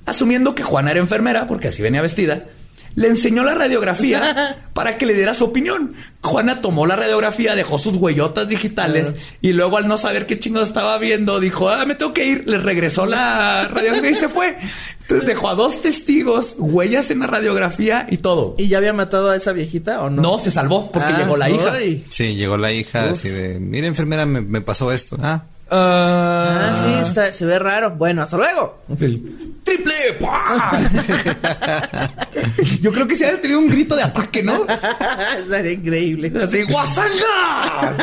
Asumiendo 0.05 0.53
que 0.53 0.63
Juana 0.63 0.91
era 0.91 0.99
enfermera, 0.99 1.47
porque 1.47 1.69
así 1.69 1.81
venía 1.81 2.01
vestida, 2.01 2.47
le 2.95 3.08
enseñó 3.08 3.43
la 3.43 3.54
radiografía 3.56 4.58
para 4.73 4.97
que 4.97 5.06
le 5.06 5.13
diera 5.13 5.34
su 5.34 5.45
opinión. 5.45 5.93
Juana 6.21 6.62
tomó 6.62 6.86
la 6.86 6.95
radiografía, 6.95 7.56
dejó 7.56 7.78
sus 7.78 7.95
huellotas 7.95 8.47
digitales 8.49 9.13
y 9.41 9.54
luego 9.54 9.78
al 9.78 9.88
no 9.88 9.97
saber 9.97 10.25
qué 10.25 10.38
chingados 10.39 10.67
estaba 10.69 10.97
viendo, 10.97 11.39
dijo, 11.39 11.69
ah, 11.69 11.86
me 11.86 11.95
tengo 11.95 12.13
que 12.13 12.25
ir. 12.25 12.43
Le 12.49 12.58
regresó 12.58 13.06
la 13.06 13.67
radiografía 13.69 14.10
y 14.12 14.15
se 14.15 14.28
fue. 14.30 14.58
Entonces 15.02 15.28
dejó 15.28 15.49
a 15.49 15.56
dos 15.56 15.82
testigos, 15.82 16.56
huellas 16.58 17.10
en 17.10 17.19
la 17.19 17.28
radiografía 17.28 18.06
y 18.12 18.17
todo. 18.17 18.56
¿Y 18.58 18.67
ya 18.67 18.78
había 18.78 18.93
matado 18.93 19.30
a 19.30 19.36
esa 19.36 19.54
viejita 19.54 20.02
o 20.04 20.10
no? 20.10 20.21
No, 20.21 20.39
se 20.39 20.52
salvó 20.52 20.91
porque 20.91 21.13
Ah, 21.13 21.17
llegó 21.19 21.38
la 21.38 21.49
hija. 21.49 21.73
ay. 21.73 22.04
Sí, 22.10 22.36
llegó 22.36 22.58
la 22.58 22.71
hija 22.71 23.10
así 23.10 23.30
de, 23.30 23.60
mira 23.60 23.88
enfermera, 23.88 24.25
me, 24.25 24.41
me 24.41 24.62
pasó 24.62 24.91
esto. 24.91 25.17
Ah, 25.21 25.43
Ah, 25.71 26.73
sí, 26.84 26.91
está- 27.10 27.32
se 27.34 27.45
ve 27.45 27.60
raro. 27.60 27.91
Bueno, 27.91 28.23
hasta 28.23 28.38
luego. 28.38 28.82
El 28.99 29.21
triple. 29.63 29.93
Yo 32.82 32.91
creo 32.91 33.08
que 33.08 33.15
se 33.15 33.25
ha 33.27 33.39
tenido 33.39 33.60
un 33.60 33.69
grito 33.69 33.95
de 33.95 34.01
ataque, 34.03 34.41
¿no? 34.43 34.65
Estaría 35.39 35.71
increíble. 35.73 36.32
Así, 36.43 36.63
¡Guasanga! 36.63 37.95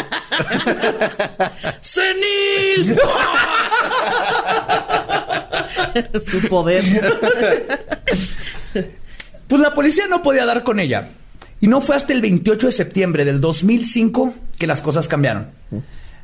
¡Senil! 1.80 2.96
Su 6.24 6.48
poder. 6.48 6.84
Pues 9.48 9.60
la 9.60 9.74
policía 9.74 10.06
no 10.08 10.22
podía 10.22 10.44
dar 10.44 10.62
con 10.62 10.80
ella. 10.80 11.08
Y 11.60 11.68
no 11.68 11.80
fue 11.80 11.96
hasta 11.96 12.12
el 12.12 12.20
28 12.20 12.66
de 12.66 12.72
septiembre 12.72 13.24
del 13.24 13.40
2005 13.40 14.34
que 14.58 14.66
las 14.66 14.82
cosas 14.82 15.08
cambiaron. 15.08 15.48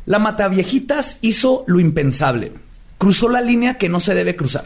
La 0.07 0.19
Mataviejitas 0.19 1.19
hizo 1.21 1.65
lo 1.67 1.79
impensable. 1.81 2.53
Cruzó 2.99 3.29
la 3.29 3.41
línea 3.41 3.79
que 3.79 3.89
no 3.89 4.01
se 4.01 4.15
debe 4.15 4.37
cruzar. 4.37 4.65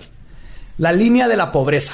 La 0.78 0.92
línea 0.92 1.28
de 1.28 1.36
la 1.36 1.52
pobreza. 1.52 1.92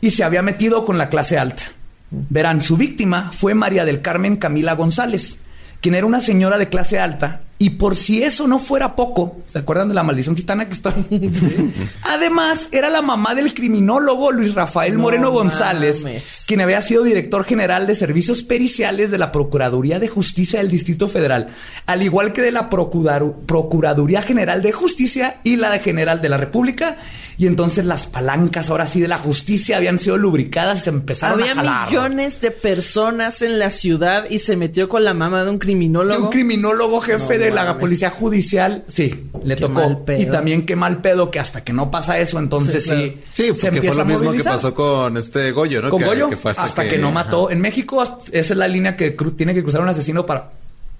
Y 0.00 0.10
se 0.10 0.24
había 0.24 0.42
metido 0.42 0.84
con 0.84 0.98
la 0.98 1.08
clase 1.08 1.38
alta. 1.38 1.62
Verán, 2.10 2.60
su 2.60 2.76
víctima 2.76 3.30
fue 3.32 3.54
María 3.54 3.84
del 3.84 4.02
Carmen 4.02 4.36
Camila 4.36 4.74
González, 4.74 5.38
quien 5.80 5.94
era 5.94 6.06
una 6.06 6.20
señora 6.20 6.58
de 6.58 6.68
clase 6.68 6.98
alta. 6.98 7.42
Y 7.62 7.70
por 7.70 7.94
si 7.94 8.22
eso 8.24 8.48
no 8.48 8.58
fuera 8.58 8.96
poco, 8.96 9.36
¿se 9.46 9.58
acuerdan 9.60 9.86
de 9.88 9.94
la 9.94 10.02
maldición 10.02 10.34
gitana 10.36 10.66
que 10.66 10.74
está? 10.74 10.92
Además, 12.02 12.68
era 12.72 12.90
la 12.90 13.02
mamá 13.02 13.34
del 13.34 13.54
criminólogo 13.54 14.32
Luis 14.32 14.54
Rafael 14.54 14.94
No 14.94 15.00
Moreno 15.00 15.30
González, 15.30 16.02
mames. 16.02 16.44
quien 16.48 16.60
había 16.60 16.82
sido 16.82 17.02
director 17.04 17.44
general 17.44 17.86
de 17.86 17.94
servicios 17.94 18.42
periciales 18.42 19.10
de 19.10 19.18
la 19.18 19.30
Procuraduría 19.32 19.98
de 19.98 20.08
Justicia 20.08 20.58
del 20.60 20.70
Distrito 20.70 21.08
Federal, 21.08 21.48
al 21.86 22.02
igual 22.02 22.32
que 22.32 22.42
de 22.42 22.52
la 22.52 22.68
Procurar- 22.68 23.32
Procuraduría 23.46 24.22
General 24.22 24.60
de 24.62 24.72
Justicia 24.72 25.40
y 25.44 25.56
la 25.56 25.70
de 25.70 25.78
General 25.78 26.20
de 26.20 26.28
la 26.28 26.38
República. 26.38 26.96
Y 27.38 27.46
entonces 27.46 27.86
las 27.86 28.06
palancas, 28.06 28.70
ahora 28.70 28.86
sí, 28.86 29.00
de 29.00 29.08
la 29.08 29.18
justicia 29.18 29.76
habían 29.78 29.98
sido 29.98 30.16
lubricadas 30.16 30.78
y 30.78 30.82
se 30.82 30.90
empezaron 30.90 31.40
Había 31.40 31.52
a 31.52 31.56
jalar. 31.56 31.88
millones 31.88 32.40
de 32.40 32.50
personas 32.50 33.40
en 33.42 33.58
la 33.58 33.70
ciudad 33.70 34.26
y 34.30 34.38
se 34.40 34.56
metió 34.56 34.88
con 34.88 35.02
la 35.04 35.14
mamá 35.14 35.42
de 35.44 35.50
un 35.50 35.58
De 35.58 35.64
criminólogo. 35.64 36.24
un 36.26 36.30
criminólogo 36.30 37.00
jefe 37.00 37.38
No 37.38 37.44
de 37.44 37.50
la 37.54 37.64
mames. 37.64 37.80
policía 37.80 38.10
judicial, 38.10 38.84
sí, 38.88 39.28
le 39.44 39.56
Qué 39.56 39.62
tocó. 39.62 39.74
mal 39.74 39.98
pedo. 40.04 40.20
Y 40.22 40.26
también 40.26 40.66
qué 40.66 40.76
mal 40.76 41.00
pedo 41.00 41.30
que 41.30 41.38
hasta 41.40 41.62
que 41.64 41.72
no 41.72 41.90
pasa 41.90 42.18
eso, 42.18 42.38
entonces 42.38 42.82
Sí, 42.84 42.90
sí, 42.90 42.96
claro. 42.96 43.12
sí, 43.32 43.46
se 43.46 43.54
porque 43.70 43.82
fue 43.88 43.96
lo 43.96 44.04
mismo 44.04 44.32
que 44.32 44.44
pasó 44.44 44.74
con 44.74 45.16
este 45.16 45.52
Goyo, 45.52 45.82
¿no? 45.82 45.90
con 45.90 46.00
que, 46.00 46.06
Goyo 46.06 46.28
que 46.28 46.36
fue 46.36 46.50
hasta, 46.52 46.88
que, 46.88 46.98
no 46.98 47.10
mató. 47.12 47.50
En 47.50 47.60
México 47.60 48.02
esa 48.02 48.18
es 48.32 48.50
la 48.56 48.68
línea 48.68 48.96
que 48.96 49.12
tiene 49.36 49.54
que 49.54 49.62
cruzar 49.62 49.80
un 49.82 49.88
asesino 49.88 50.24
para, 50.26 50.50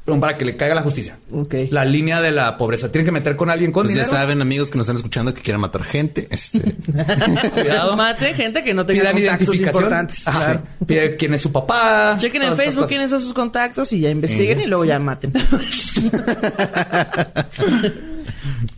perdón, 0.04 0.20
para 0.20 0.36
que 0.36 0.44
le 0.44 0.56
caiga 0.56 0.74
la 0.74 0.82
justicia. 0.82 1.18
Ok. 1.32 1.54
La 1.70 1.84
línea 1.84 2.20
de 2.20 2.30
la 2.32 2.56
pobreza. 2.56 2.90
Tienen 2.90 3.04
que 3.06 3.12
meter 3.12 3.36
con 3.36 3.50
alguien 3.50 3.70
con 3.72 3.84
Pues 3.84 3.94
ya 3.96 4.02
dinero. 4.04 4.18
saben, 4.20 4.42
amigos 4.42 4.70
que 4.70 4.78
nos 4.78 4.84
están 4.86 4.96
escuchando 4.96 5.32
que 5.32 5.42
quieren 5.42 5.60
matar 5.60 5.84
gente. 5.84 6.26
Este, 6.30 6.58
Cuidado. 7.54 7.96
Mate 7.96 8.34
gente 8.34 8.64
que 8.64 8.74
no 8.74 8.84
tenga 8.84 9.00
Pidan 9.02 9.14
contactos 9.14 9.48
identificación. 9.48 9.82
importantes. 9.84 10.26
Ajá. 10.28 10.44
Claro. 10.44 10.62
Pide 10.86 11.16
quién 11.16 11.34
es 11.34 11.40
su 11.40 11.52
papá. 11.52 12.16
Chequen 12.18 12.42
en 12.42 12.56
Facebook 12.56 12.88
quiénes 12.88 13.10
son 13.10 13.20
sus 13.20 13.32
contactos 13.32 13.92
y 13.92 14.00
ya 14.00 14.10
investiguen 14.10 14.60
y 14.60 14.66
luego 14.66 14.84
ya 14.84 14.98
maten. 14.98 15.32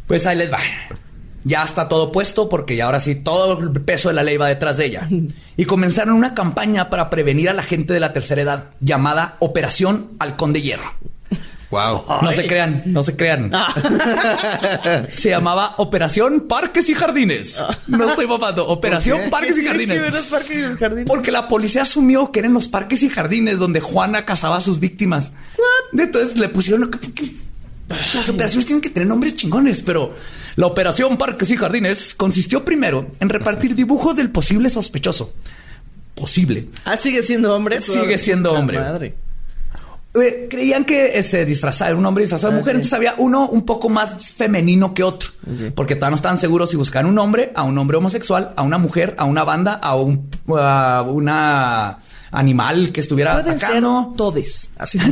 Pues 0.07 0.27
ahí 0.27 0.37
les 0.37 0.53
va. 0.53 0.59
Ya 1.45 1.63
está 1.65 1.89
todo 1.89 2.11
puesto 2.13 2.49
porque 2.49 2.77
ya 2.77 2.87
ahora 2.87 3.01
sí 3.01 3.17
todo 3.17 3.59
el 3.59 3.71
peso 3.83 4.09
de 4.09 4.15
la 4.15 4.23
ley 4.23 4.37
va 4.37 4.49
detrás 4.49 4.77
de 4.79 4.87
ella. 4.87 5.09
Y 5.57 5.67
comenzaron 5.67 6.15
una 6.17 6.35
campaña 6.35 6.91
para 6.91 7.09
prevenir 7.11 7.49
a 7.49 7.53
la 7.53 7.63
gente 7.63 7.95
de 7.95 8.01
la 8.01 8.13
tercera 8.13 8.43
edad 8.43 8.71
llamada 8.81 9.37
Operación 9.39 10.11
Halcón 10.19 10.53
de 10.53 10.63
Hierro. 10.63 10.93
Wow. 11.75 12.05
No 12.23 12.33
se 12.33 12.47
crean, 12.47 12.83
no 12.87 13.03
se 13.03 13.17
crean. 13.17 13.51
se 15.13 15.31
llamaba 15.31 15.75
Operación 15.79 16.47
Parques 16.49 16.89
y 16.89 16.95
Jardines. 16.95 17.61
No 17.89 18.09
estoy 18.09 18.27
papando. 18.27 18.67
Operación 18.69 19.23
qué? 19.25 19.29
Parques 19.29 19.59
y 19.59 19.63
que 19.63 19.67
Jardines. 19.67 20.01
ver 20.01 20.13
los 20.13 20.27
parques 20.27 20.57
y 20.57 20.63
los 20.63 20.79
jardines. 20.79 21.07
Porque 21.07 21.33
la 21.33 21.49
policía 21.49 21.83
asumió 21.83 22.31
que 22.31 22.41
eran 22.41 22.55
los 22.55 22.69
parques 22.69 23.03
y 23.03 23.09
jardines 23.09 23.59
donde 23.59 23.81
Juana 23.81 24.25
cazaba 24.25 24.57
a 24.57 24.61
sus 24.61 24.79
víctimas. 24.79 25.33
Entonces 25.93 26.39
le 26.39 26.49
pusieron... 26.49 26.91
Las 28.15 28.29
operaciones 28.29 28.67
tienen 28.67 28.81
que 28.81 28.89
tener 28.89 29.07
nombres 29.09 29.37
chingones, 29.37 29.83
pero 29.83 30.15
la 30.57 30.67
operación 30.67 31.19
Parques 31.19 31.51
y 31.51 31.57
Jardines 31.57 32.15
consistió 32.15 32.65
primero 32.65 33.11
en 33.21 33.29
repartir 33.29 33.75
dibujos 33.75 34.17
del 34.17 34.31
posible 34.31 34.71
sospechoso. 34.71 35.35
Posible. 36.15 36.69
Ah, 36.85 36.97
sigue 36.97 37.23
siendo 37.23 37.55
hombre. 37.55 37.83
Sigue 37.83 38.17
siendo 38.19 38.53
hombre. 38.53 38.79
Madre. 38.79 39.24
Eh, 40.15 40.47
creían 40.49 40.85
que 40.85 41.21
se 41.25 41.45
disfrazaba, 41.45 41.89
era 41.91 41.99
un 41.99 42.07
hombre 42.07 42.23
disfrazado 42.23 42.53
de 42.53 42.59
Ah, 42.59 42.61
mujer, 42.61 42.77
entonces 42.77 42.93
había 42.95 43.15
uno 43.19 43.49
un 43.49 43.67
poco 43.67 43.89
más 43.89 44.31
femenino 44.33 44.95
que 44.95 45.03
otro, 45.03 45.31
porque 45.75 45.97
todavía 45.97 46.11
no 46.11 46.17
estaban 46.17 46.39
seguros 46.39 46.71
si 46.71 46.77
buscaban 46.77 47.07
un 47.07 47.19
hombre, 47.19 47.51
a 47.57 47.65
un 47.65 47.77
hombre 47.79 47.97
homosexual, 47.97 48.53
a 48.57 48.63
una 48.63 48.79
mujer, 48.79 49.17
a 49.19 49.25
una 49.25 49.43
banda, 49.43 49.75
a 49.75 49.97
un 49.97 50.31
a 50.57 51.03
una 51.07 51.99
animal 52.31 52.93
que 52.93 53.01
estuviera 53.01 53.43
Pueden 53.43 53.59
ser 53.59 53.83
todes. 54.17 54.71
Así. 54.79 54.99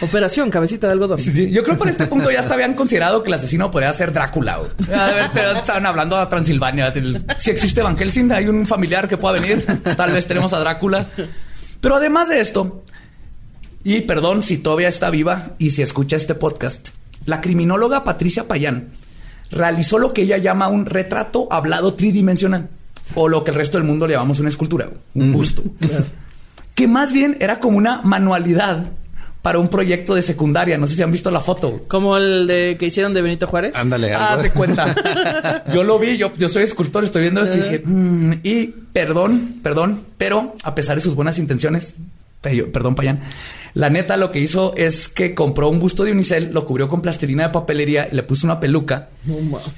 Operación 0.00 0.50
Cabecita 0.50 0.88
de 0.88 0.94
Algodón. 0.94 1.18
Sí, 1.18 1.50
Yo 1.50 1.62
creo 1.62 1.76
que 1.76 1.78
por 1.78 1.88
este 1.88 2.06
punto 2.06 2.30
ya 2.30 2.40
hasta 2.40 2.54
habían 2.54 2.74
considerado 2.74 3.22
que 3.22 3.28
el 3.28 3.34
asesino 3.34 3.70
podría 3.70 3.92
ser 3.92 4.12
Drácula. 4.12 4.56
güey. 4.58 4.70
A 4.98 5.06
ver, 5.12 5.28
te- 5.32 5.52
estaban 5.52 5.86
hablando 5.86 6.16
a 6.16 6.28
Transilvania. 6.28 6.92
Si 7.38 7.50
existe 7.50 7.80
Van 7.82 7.96
Helsing, 7.96 8.32
hay 8.32 8.48
un 8.48 8.66
familiar 8.66 9.08
que 9.08 9.16
pueda 9.16 9.38
venir. 9.38 9.64
Tal 9.96 10.10
vez 10.12 10.26
tenemos 10.26 10.52
a 10.52 10.58
Drácula. 10.58 11.06
Pero 11.82 11.96
además 11.96 12.28
de 12.28 12.40
esto, 12.40 12.84
y 13.82 14.02
perdón 14.02 14.44
si 14.44 14.56
todavía 14.56 14.86
está 14.86 15.10
viva 15.10 15.56
y 15.58 15.72
si 15.72 15.82
escucha 15.82 16.16
este 16.16 16.36
podcast, 16.36 16.90
la 17.26 17.40
criminóloga 17.40 18.04
Patricia 18.04 18.46
Payán 18.46 18.90
realizó 19.50 19.98
lo 19.98 20.12
que 20.12 20.22
ella 20.22 20.38
llama 20.38 20.68
un 20.68 20.86
retrato 20.86 21.48
hablado 21.50 21.94
tridimensional. 21.94 22.70
O 23.16 23.28
lo 23.28 23.42
que 23.42 23.50
el 23.50 23.56
resto 23.56 23.78
del 23.78 23.86
mundo 23.86 24.06
le 24.06 24.14
llamamos 24.14 24.38
una 24.38 24.48
escultura, 24.48 24.90
un 25.14 25.32
busto. 25.32 25.64
Que 26.76 26.86
más 26.86 27.12
bien 27.12 27.36
era 27.40 27.58
como 27.58 27.78
una 27.78 28.00
manualidad 28.02 28.86
para 29.42 29.58
un 29.58 29.68
proyecto 29.68 30.14
de 30.14 30.22
secundaria. 30.22 30.78
No 30.78 30.86
sé 30.86 30.94
si 30.94 31.02
han 31.02 31.10
visto 31.12 31.30
la 31.30 31.40
foto. 31.40 31.82
Como 31.88 32.16
el 32.16 32.46
de 32.46 32.76
que 32.78 32.86
hicieron 32.86 33.12
de 33.12 33.22
Benito 33.22 33.46
Juárez. 33.48 33.74
Ándale, 33.74 34.14
Ah, 34.14 34.36
de 34.40 34.50
cuenta. 34.50 34.94
Yo 35.74 35.82
lo 35.84 35.98
vi, 35.98 36.16
yo, 36.16 36.32
yo 36.36 36.48
soy 36.48 36.62
escultor, 36.62 37.02
estoy 37.04 37.22
viendo 37.22 37.42
esto 37.42 37.56
y 37.56 37.60
dije, 37.60 37.82
"Mm", 37.84 38.32
y 38.44 38.66
perdón, 38.92 39.56
perdón, 39.62 40.02
pero 40.16 40.54
a 40.62 40.74
pesar 40.74 40.94
de 40.96 41.02
sus 41.02 41.14
buenas 41.14 41.38
intenciones, 41.38 41.94
perdón, 42.42 42.94
Payán, 42.94 43.20
la 43.74 43.88
neta 43.88 44.18
lo 44.18 44.30
que 44.32 44.38
hizo 44.40 44.74
es 44.76 45.08
que 45.08 45.34
compró 45.34 45.70
un 45.70 45.78
busto 45.78 46.04
de 46.04 46.12
unicel, 46.12 46.50
lo 46.52 46.66
cubrió 46.66 46.88
con 46.88 47.00
plastilina 47.00 47.44
de 47.46 47.52
papelería 47.54 48.08
y 48.12 48.14
le 48.16 48.22
puso 48.22 48.46
una 48.46 48.60
peluca. 48.60 49.08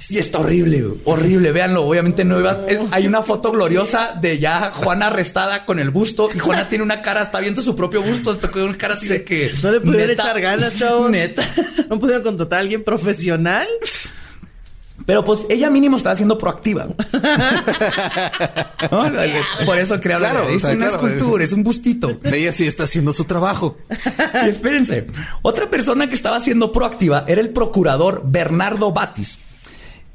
Y 0.09 0.17
está 0.17 0.39
horrible, 0.39 0.83
horrible, 1.05 1.51
véanlo. 1.53 1.85
Obviamente 1.85 2.25
no 2.25 2.39
iba. 2.39 2.65
eh, 2.67 2.79
Hay 2.91 3.07
una 3.07 3.21
foto 3.21 3.51
gloriosa 3.51 4.17
de 4.19 4.37
ya 4.39 4.71
Juana 4.73 5.07
arrestada 5.07 5.65
con 5.65 5.79
el 5.79 5.91
busto 5.91 6.29
y 6.33 6.39
Juana 6.39 6.67
tiene 6.67 6.83
una 6.83 7.01
cara, 7.01 7.21
está 7.21 7.39
viendo 7.39 7.61
su 7.61 7.73
propio 7.75 8.01
busto, 8.01 8.33
está 8.33 8.49
con 8.51 8.63
una 8.63 8.77
cara 8.77 8.95
así 8.95 9.07
de 9.07 9.23
que. 9.23 9.51
No 9.63 9.71
le 9.71 9.79
pudieron 9.79 10.07
neta, 10.09 10.23
echar 10.23 10.41
ganas, 10.41 10.75
chavos. 10.77 11.09
Neta. 11.09 11.43
¿No 11.89 11.97
pudieron 11.99 12.23
contratar 12.23 12.59
a 12.59 12.61
alguien 12.63 12.83
profesional? 12.83 13.67
Pero 15.05 15.23
pues 15.25 15.41
ella 15.49 15.69
mínimo 15.69 15.97
estaba 15.97 16.15
siendo 16.15 16.37
proactiva. 16.37 16.85
¿No? 18.91 19.11
Por 19.65 19.77
eso 19.77 19.95
hablar. 19.95 20.17
Claro, 20.17 20.49
es 20.49 20.57
o 20.57 20.59
sea, 20.67 20.75
una 20.75 20.87
claro. 20.87 21.07
escultura, 21.07 21.43
es 21.43 21.53
un 21.53 21.63
bustito. 21.63 22.19
Ella 22.23 22.51
sí 22.51 22.65
está 22.65 22.85
haciendo 22.85 23.13
su 23.13 23.25
trabajo. 23.25 23.77
Y 24.45 24.49
espérense. 24.49 25.07
Otra 25.41 25.69
persona 25.69 26.07
que 26.07 26.15
estaba 26.15 26.39
siendo 26.39 26.71
proactiva 26.71 27.25
era 27.27 27.41
el 27.41 27.49
procurador 27.49 28.23
Bernardo 28.25 28.91
Batis, 28.93 29.37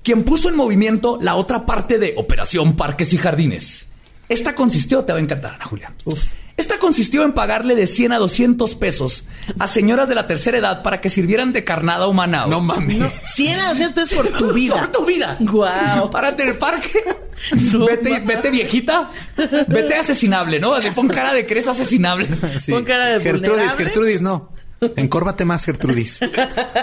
quien 0.03 0.25
puso 0.25 0.49
en 0.49 0.57
movimiento 0.57 1.19
la 1.21 1.37
otra 1.37 1.67
parte 1.67 1.99
de 1.99 2.15
Operación 2.17 2.75
Parques 2.75 3.13
y 3.13 3.19
Jardines. 3.19 3.87
Esta 4.29 4.55
consistió, 4.55 5.05
te 5.05 5.13
va 5.13 5.19
a 5.19 5.23
encantar, 5.23 5.55
Ana 5.55 5.65
Julia. 5.65 5.93
Esta 6.61 6.79
consistió 6.79 7.23
en 7.25 7.33
pagarle 7.33 7.75
de 7.75 7.87
100 7.87 8.13
a 8.13 8.19
200 8.19 8.75
pesos 8.75 9.25
a 9.59 9.67
señoras 9.67 10.11
de 10.11 10.15
la 10.15 10.27
tercera 10.27 10.59
edad 10.59 10.83
para 10.83 11.01
que 11.01 11.09
sirvieran 11.09 11.55
de 11.55 11.65
carnada 11.65 12.07
humana. 12.07 12.45
No 12.47 12.61
mames. 12.61 13.11
100 13.35 13.59
a 13.61 13.69
200 13.71 14.09
pesos 14.09 14.27
por 14.27 14.39
tu 14.39 14.53
vida. 14.53 14.75
Por 14.75 14.89
tu 14.89 15.07
vida. 15.07 15.39
Guau. 15.41 16.11
Párate 16.11 16.43
en 16.43 16.49
el 16.51 16.59
parque. 16.59 17.03
No 17.73 17.87
vete, 17.87 18.11
mames. 18.11 18.27
vete 18.27 18.51
viejita. 18.51 19.09
Vete 19.69 19.95
asesinable, 19.95 20.61
¿no? 20.61 20.79
Le 20.79 20.93
pon 20.93 21.09
cara 21.09 21.33
de 21.33 21.47
que 21.47 21.55
eres 21.55 21.67
asesinable. 21.67 22.29
Sí. 22.61 22.73
Con 22.73 22.85
cara 22.85 23.07
de 23.07 23.21
Gertrudis, 23.21 23.49
vulnerable. 23.53 23.85
Gertrudis, 23.85 24.21
no. 24.21 24.53
Encórvate 24.97 25.45
más, 25.45 25.65
Gertrudis. 25.65 26.21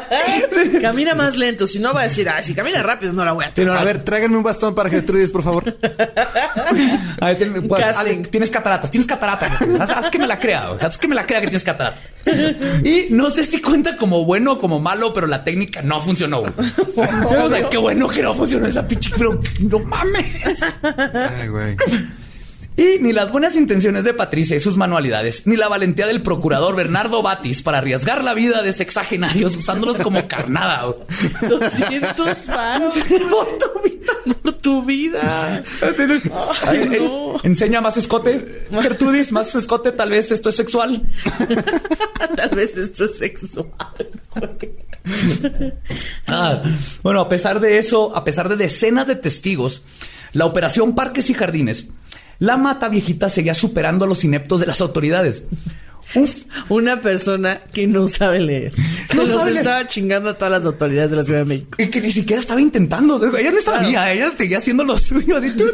Camina 0.82 1.16
más 1.16 1.36
lento, 1.36 1.66
si 1.66 1.80
no 1.80 1.93
va 1.93 2.02
a 2.02 2.04
decir, 2.04 2.30
ay, 2.30 2.43
si 2.43 2.54
camina 2.54 2.84
rápido 2.84 3.12
no 3.14 3.26
la 3.26 3.32
voy 3.32 3.45
a 3.45 3.54
no, 3.64 3.74
A 3.74 3.84
ver, 3.84 4.04
tráiganme 4.04 4.38
un 4.38 4.43
bastón 4.43 4.76
para 4.76 4.89
Gertrudis, 4.89 5.32
por 5.32 5.43
favor. 5.43 5.78
A 7.20 7.26
ver, 7.28 7.38
ten- 7.38 7.68
pues, 7.68 7.84
Casting. 7.84 8.00
Ale, 8.00 8.16
tienes 8.28 8.52
cataratas, 8.52 8.91
tienes 8.91 9.08
cataratas. 9.08 9.52
Haz, 9.80 9.89
haz 9.89 10.10
que 10.10 10.20
me 10.20 10.28
la 10.28 10.39
crea, 10.39 10.68
güey. 10.70 10.86
haz 10.86 10.98
que 10.98 11.08
me 11.08 11.16
la 11.16 11.26
crea 11.26 11.39
que 11.41 11.48
tienes 11.48 11.64
cataratas. 11.64 12.04
Y 12.84 13.08
no 13.10 13.30
sé 13.32 13.45
si 13.45 13.62
cuenta 13.62 13.98
como 13.98 14.26
bueno 14.26 14.54
o 14.54 14.60
como 14.60 14.80
malo, 14.80 15.14
pero 15.14 15.26
la 15.28 15.43
técnica 15.43 15.82
no 15.82 16.02
funcionó. 16.02 16.41
güey. 16.41 16.54
o 16.95 17.50
sea, 17.50 17.70
qué 17.70 17.78
bueno 17.78 18.08
que 18.08 18.22
no 18.22 18.36
funcionó 18.36 18.68
esa 18.68 18.86
pinche, 18.86 19.10
pero 19.18 19.39
no 19.62 19.80
mames. 19.80 20.26
Ay, 20.84 21.48
güey. 21.48 21.76
Y 22.78 22.99
ni 23.01 23.11
las 23.11 23.32
buenas 23.32 23.55
intenciones 23.55 24.03
de 24.03 24.13
Patricia 24.13 24.55
y 24.55 24.59
sus 24.59 24.78
manualidades, 24.78 25.47
ni 25.47 25.55
la 25.55 25.67
valentía 25.67 26.05
del 26.05 26.21
procurador 26.21 26.75
Bernardo 26.75 27.23
Batis 27.23 27.63
para 27.63 27.80
arriesgar 27.80 28.23
la 28.23 28.36
vida 28.36 28.61
de 28.61 28.71
sexagenarios 28.71 29.55
usándolos 29.55 29.97
como 29.97 30.28
carnada. 30.28 30.84
güey. 30.86 30.99
200 31.49 32.47
varos 32.47 32.97
Por 33.30 33.57
tu 33.57 33.82
vida. 33.84 34.13
por 34.43 34.53
tu 34.53 34.84
vida. 34.84 35.63
Ay, 36.67 36.78
eh, 36.91 36.99
no. 37.01 37.34
Enseña 37.43 37.82
más 37.82 37.97
escote. 37.97 38.45
Gertrudis, 38.80 39.32
más 39.32 39.55
escote, 39.55 39.91
tal 39.91 40.11
vez 40.11 40.32
esto 40.32 40.49
es 40.49 40.55
sexual. 40.55 41.01
Tal 42.36 42.49
vez 42.51 42.78
esto 42.78 43.05
es 43.05 43.17
sexual. 43.17 43.67
Ah, 46.28 46.61
bueno, 47.01 47.21
a 47.21 47.30
pesar 47.30 47.59
de 47.59 47.78
eso, 47.78 48.15
a 48.15 48.23
pesar 48.23 48.49
de 48.49 48.55
decenas 48.57 49.07
de 49.07 49.15
testigos, 49.15 49.82
la 50.34 50.45
operación 50.45 50.93
Parques 50.93 51.30
y 51.30 51.34
Jardines, 51.34 51.86
la 52.39 52.57
mata 52.57 52.89
viejita 52.89 53.29
seguía 53.29 53.53
superando 53.53 54.05
a 54.05 54.07
los 54.07 54.23
ineptos 54.23 54.59
de 54.59 54.67
las 54.67 54.81
autoridades. 54.81 55.43
Uf, 56.16 56.36
Una 56.70 57.01
persona 57.01 57.62
que 57.74 57.86
no 57.88 58.08
sabe 58.08 58.39
leer. 58.39 58.74
Se 59.08 59.16
No 59.16 59.24
los 59.24 59.32
sabe 59.32 59.51
leer. 59.51 59.58
estaba 59.66 59.88
chingando 59.88 60.30
a 60.30 60.34
todas 60.38 60.51
las 60.51 60.66
autoridades 60.66 61.12
de 61.12 61.18
la 61.18 61.24
Ciudad 61.24 61.39
de 61.39 61.45
México. 61.45 61.76
y 61.78 61.88
que 61.88 62.01
ni 62.01 62.12
siquiera 62.12 62.39
estaba 62.39 62.62
intentando. 62.62 63.22
Ella 63.38 63.51
no 63.51 63.60
sabía, 63.62 64.12
ella 64.14 64.32
seguía 64.38 64.58
haciendo 64.60 64.84
lo 64.84 64.97
suyo. 64.97 65.38
Así, 65.38 65.51
tu, 65.51 65.66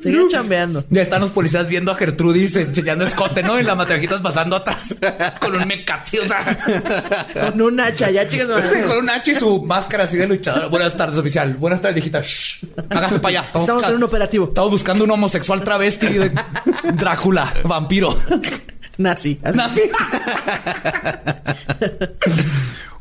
Seguía 0.00 0.20
chambeando. 0.28 0.84
Ya 0.90 1.02
están 1.02 1.20
los 1.20 1.30
policías 1.30 1.68
viendo 1.68 1.92
a 1.92 1.94
Gertrudis 1.96 2.56
enseñando 2.56 3.04
escote, 3.04 3.42
¿no? 3.42 3.58
Y 3.58 3.62
la 3.62 3.74
mata 3.74 3.94
viejitas 3.94 4.20
pasando 4.20 4.56
atrás 4.56 4.94
con 5.40 5.54
un 5.56 5.66
mecate, 5.66 6.20
o 6.20 6.26
sea. 6.26 6.58
Con 7.50 7.60
un 7.62 7.80
hacha, 7.80 8.10
ya 8.10 8.28
chicas. 8.28 8.48
Sí, 8.72 8.82
con 8.86 8.98
un 8.98 9.10
H 9.10 9.30
y 9.30 9.34
su 9.34 9.62
máscara 9.62 10.04
así 10.04 10.16
de 10.16 10.26
luchadora. 10.28 10.68
Buenas 10.68 10.96
tardes, 10.96 11.18
oficial. 11.18 11.54
Buenas 11.54 11.80
tardes, 11.80 11.96
viejita. 11.96 12.22
Shh. 12.22 12.64
Hágase 12.90 13.18
para 13.18 13.40
allá. 13.40 13.46
Estamos 13.46 13.68
busca- 13.70 13.88
en 13.88 13.94
un 13.96 14.02
operativo. 14.04 14.48
Estamos 14.48 14.70
buscando 14.70 15.04
un 15.04 15.10
homosexual 15.10 15.62
travesti 15.62 16.06
de 16.06 16.30
Drácula, 16.94 17.52
vampiro. 17.64 18.18
Nazi. 19.00 19.40
Nazi. 19.42 19.80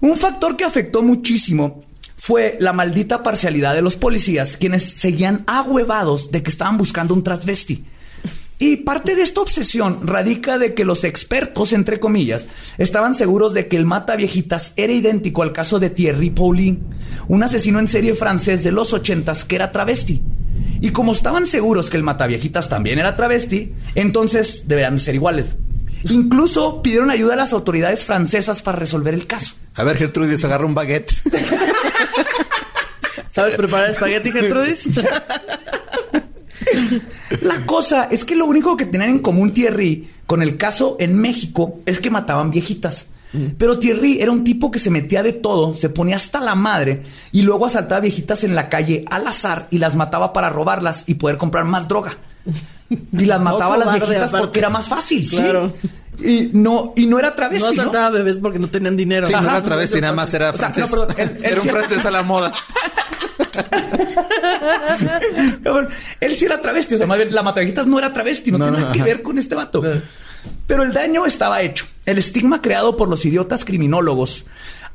un 0.02 0.16
factor 0.16 0.56
que 0.56 0.64
afectó 0.64 1.04
muchísimo 1.04 1.84
fue 2.16 2.58
la 2.60 2.74
maldita 2.74 3.22
parcialidad 3.22 3.76
de 3.76 3.82
los 3.82 3.96
policías, 3.96 4.58
quienes 4.58 4.84
seguían 4.84 5.44
ahuevados 5.46 6.32
de 6.32 6.42
que 6.42 6.50
estaban 6.50 6.78
buscando 6.78 7.14
un 7.14 7.24
transvesti. 7.24 7.86
Y 8.62 8.78
parte 8.78 9.16
de 9.16 9.22
esta 9.22 9.40
obsesión 9.40 10.06
radica 10.06 10.58
de 10.58 10.74
que 10.74 10.84
los 10.84 11.06
expertos, 11.06 11.72
entre 11.72 12.00
comillas, 12.00 12.48
estaban 12.78 13.16
seguros 13.16 13.54
de 13.54 13.70
que 13.70 13.78
el 13.78 13.86
mata 13.86 14.18
viejitas 14.18 14.74
era 14.76 14.92
idéntico 14.92 15.44
al 15.44 15.54
caso 15.54 15.80
de 15.80 15.90
Thierry 15.90 16.30
Paulin, 16.30 16.84
un 17.30 17.44
asesino 17.44 17.80
en 17.80 17.88
serie 17.88 18.16
francés 18.16 18.64
de 18.64 18.74
los 18.74 18.92
ochentas 18.92 19.46
que 19.46 19.56
era 19.56 19.72
travesti. 19.72 20.22
Y 20.82 20.92
como 20.92 21.14
estaban 21.14 21.46
seguros 21.46 21.90
que 21.90 21.96
el 21.96 22.04
mata 22.04 22.28
viejitas 22.28 22.68
también 22.68 23.00
era 23.00 23.16
travesti, 23.16 23.74
entonces 23.96 24.68
deberían 24.68 25.00
ser 25.00 25.16
iguales. 25.16 25.56
Incluso 26.04 26.82
pidieron 26.82 27.10
ayuda 27.10 27.34
a 27.34 27.38
las 27.38 27.54
autoridades 27.54 28.04
francesas 28.04 28.62
para 28.62 28.78
resolver 28.80 29.14
el 29.14 29.28
caso. 29.28 29.56
A 29.76 29.84
ver, 29.84 29.98
Gertrudis, 29.98 30.44
agarra 30.46 30.66
un 30.66 30.74
baguette. 30.74 31.14
¿Sabes 33.32 33.56
preparar 33.56 33.92
espagueti, 33.92 34.32
Gertrudis? 34.32 34.90
La 37.42 37.66
cosa 37.66 38.06
es 38.06 38.26
que 38.26 38.36
lo 38.36 38.46
único 38.46 38.76
que 38.76 38.86
tenían 38.86 39.12
en 39.12 39.20
común 39.20 39.54
Thierry 39.54 40.10
con 40.26 40.42
el 40.42 40.58
caso 40.58 40.98
en 41.00 41.16
México 41.16 41.80
es 41.86 42.00
que 42.00 42.10
mataban 42.10 42.52
viejitas. 42.52 43.06
Pero 43.58 43.78
Thierry 43.78 44.22
era 44.22 44.32
un 44.32 44.44
tipo 44.44 44.72
que 44.72 44.80
se 44.80 44.90
metía 44.90 45.22
de 45.22 45.34
todo, 45.34 45.76
se 45.76 45.90
ponía 45.90 46.16
hasta 46.16 46.40
la 46.40 46.56
madre 46.56 47.04
y 47.32 47.44
luego 47.44 47.68
asaltaba 47.68 48.02
viejitas 48.02 48.44
en 48.44 48.56
la 48.56 48.70
calle 48.70 49.06
al 49.10 49.28
azar 49.28 49.68
y 49.70 49.78
las 49.78 49.96
mataba 49.96 50.34
para 50.34 50.50
robarlas 50.50 51.04
y 51.06 51.14
poder 51.14 51.38
comprar 51.38 51.66
más 51.66 51.88
droga. 51.88 52.18
Y 52.90 53.26
las 53.26 53.40
mataba 53.40 53.76
a 53.76 53.78
las 53.78 53.94
viejitas 53.94 54.30
aparte. 54.30 54.38
porque 54.40 54.60
era 54.60 54.70
más 54.70 54.88
fácil. 54.88 55.28
¿sí? 55.30 55.36
Claro. 55.38 55.74
Y 56.22 56.50
no, 56.54 56.94
y 56.98 57.06
no 57.06 57.18
era 57.20 57.36
travesti. 57.36 57.64
No 57.68 57.72
¿no? 57.74 57.82
asaltaba 57.82 58.10
bebés 58.10 58.40
porque 58.40 58.60
no 58.60 58.68
tenían 58.68 58.98
dinero. 58.98 59.28
Sí, 59.28 59.34
no 59.34 59.40
era 59.42 59.64
travesti, 59.64 60.02
nada 60.02 60.14
más 60.14 60.34
era 60.34 60.50
O 60.50 60.58
sea, 60.58 60.72
francés. 60.72 60.92
no, 60.92 61.08
perdón, 61.08 61.16
él- 61.20 61.38
él 61.38 61.46
era 61.54 61.62
un 61.62 61.68
francés 61.70 62.06
a 62.06 62.12
la 62.12 62.24
moda. 62.24 62.52
Él 66.20 66.36
sí 66.36 66.46
era 66.46 66.62
travesti, 66.62 66.96
o 66.96 66.98
sea, 66.98 67.08
más 67.08 67.18
bien, 67.18 67.34
la 67.34 67.44
matavijitas 67.44 67.88
no 67.88 67.98
era 68.00 68.12
travesti, 68.14 68.52
no, 68.52 68.58
No, 68.58 68.66
tiene 68.66 68.78
no, 68.78 68.84
nada 68.84 68.94
que 68.94 69.00
ajá. 69.00 69.06
ver 69.06 69.22
con 69.22 69.38
este 69.38 69.56
vato. 69.56 69.82
Pero 70.68 70.84
el 70.84 70.94
daño 70.94 71.26
estaba 71.26 71.62
hecho. 71.62 71.86
El 72.06 72.18
estigma 72.18 72.62
creado 72.62 72.96
por 72.96 73.08
los 73.10 73.26
idiotas 73.26 73.66
criminólogos, 73.66 74.46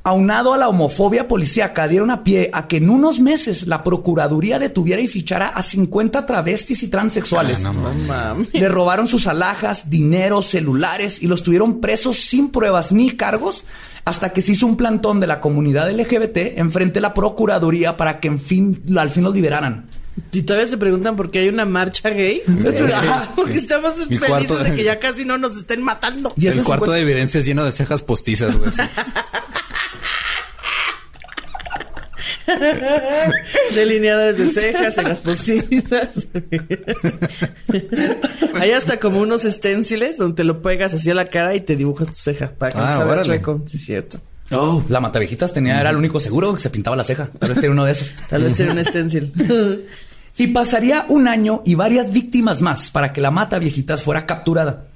aunado 0.07 0.53
a 0.53 0.59
la 0.59 0.69
homofobia 0.69 1.27
policíaca, 1.27 1.89
dieron 1.89 2.11
a 2.11 2.23
pie 2.23 2.51
a 2.53 2.69
que 2.69 2.77
en 2.77 2.91
unos 2.91 3.21
meses 3.21 3.67
la 3.67 3.83
Procuraduría 3.83 4.59
detuviera 4.59 5.01
y 5.01 5.09
fichara 5.09 5.49
a 5.49 5.63
50 5.63 6.27
travestis 6.27 6.83
y 6.83 6.89
transexuales. 6.89 7.57
Ah, 7.59 7.61
no 7.63 7.73
mames. 7.73 8.07
Mami. 8.07 8.49
Le 8.53 8.69
robaron 8.69 9.07
sus 9.07 9.27
alhajas, 9.27 9.89
dinero, 9.89 10.43
celulares 10.43 11.23
y 11.23 11.27
los 11.27 11.43
tuvieron 11.43 11.81
presos 11.81 12.19
sin 12.19 12.51
pruebas 12.51 12.93
ni 12.93 13.13
cargos 13.13 13.65
hasta 14.05 14.35
que 14.35 14.43
se 14.43 14.53
hizo 14.53 14.67
un 14.67 14.77
plantón 14.77 15.21
de 15.21 15.27
la 15.27 15.41
comunidad 15.41 15.91
LGBT 15.91 16.59
enfrente 16.59 16.95
de 16.95 17.01
la 17.01 17.15
Procuraduría 17.15 17.97
para 17.97 18.21
que 18.21 18.29
en 18.29 18.39
fin, 18.39 18.83
al 18.99 19.09
fin 19.09 19.25
los 19.25 19.35
liberaran. 19.35 19.87
Y 20.31 20.43
todavía 20.43 20.69
se 20.69 20.77
preguntan 20.77 21.17
por 21.17 21.31
qué 21.31 21.41
hay 21.41 21.49
una 21.49 21.65
marcha 21.65 22.11
gay. 22.11 22.43
Ajá. 22.95 23.33
Porque 23.37 23.55
estamos 23.55 23.97
Mi 24.11 24.19
felices 24.19 24.29
cuarto- 24.29 24.59
de 24.59 24.77
que 24.77 24.85
ya 24.85 25.01
casi 25.01 25.25
no 25.25 25.39
nos 25.39 25.57
estén 25.57 25.83
matando. 25.83 26.35
Y 26.37 26.47
el 26.49 26.63
cuarto 26.63 26.91
de 26.93 27.01
evidencia 27.01 27.41
es 27.41 27.47
lleno 27.47 27.65
de 27.65 27.73
cejas 27.73 28.03
postizas, 28.03 28.55
güey. 28.57 28.71
Delineadores 33.75 34.39
de 34.39 34.49
cejas, 34.49 34.95
cejas 34.95 35.21
postizas. 35.21 36.29
Hay 38.61 38.71
hasta 38.73 38.99
como 39.01 39.21
unos 39.21 39.45
esténciles 39.45 40.19
donde 40.19 40.37
te 40.37 40.45
lo 40.45 40.63
pegas 40.63 40.95
así 40.95 41.11
a 41.11 41.15
la 41.15 41.27
cara 41.27 41.55
y 41.55 41.61
te 41.61 41.77
dibujas 41.77 42.09
tu 42.09 42.15
ceja 42.15 42.51
para 42.51 42.73
que 42.73 42.79
Ah, 42.79 43.05
no 43.07 43.23
chueco. 43.23 43.63
Sí, 43.67 43.79
es 43.79 43.85
cierto. 43.85 44.19
Oh, 44.51 44.83
la 44.89 45.01
matavejitas 45.01 45.53
tenía, 45.53 45.81
era 45.81 45.91
el 45.91 45.97
único 45.97 46.21
seguro 46.21 46.55
que 46.55 46.61
se 46.61 46.71
pintaba 46.71 46.97
la 46.97 47.05
ceja. 47.05 47.31
Tal 47.39 47.49
vez 47.49 47.57
tenía 47.57 47.71
uno 47.71 47.85
de 47.87 47.93
esos. 47.93 48.15
Tal 48.29 48.45
vez 48.45 48.55
tiene 48.55 48.73
un 48.73 48.79
esténcil. 48.79 49.33
Y 50.37 50.49
pasaría 50.49 51.07
un 51.11 51.29
año 51.29 51.63
y 51.65 51.77
varias 51.77 52.11
víctimas 52.13 52.61
más 52.61 52.91
para 52.91 53.13
que 53.13 53.21
la 53.21 53.31
mata 53.31 53.61
viejitas 53.61 54.03
fuera 54.03 54.27
capturada. 54.27 54.87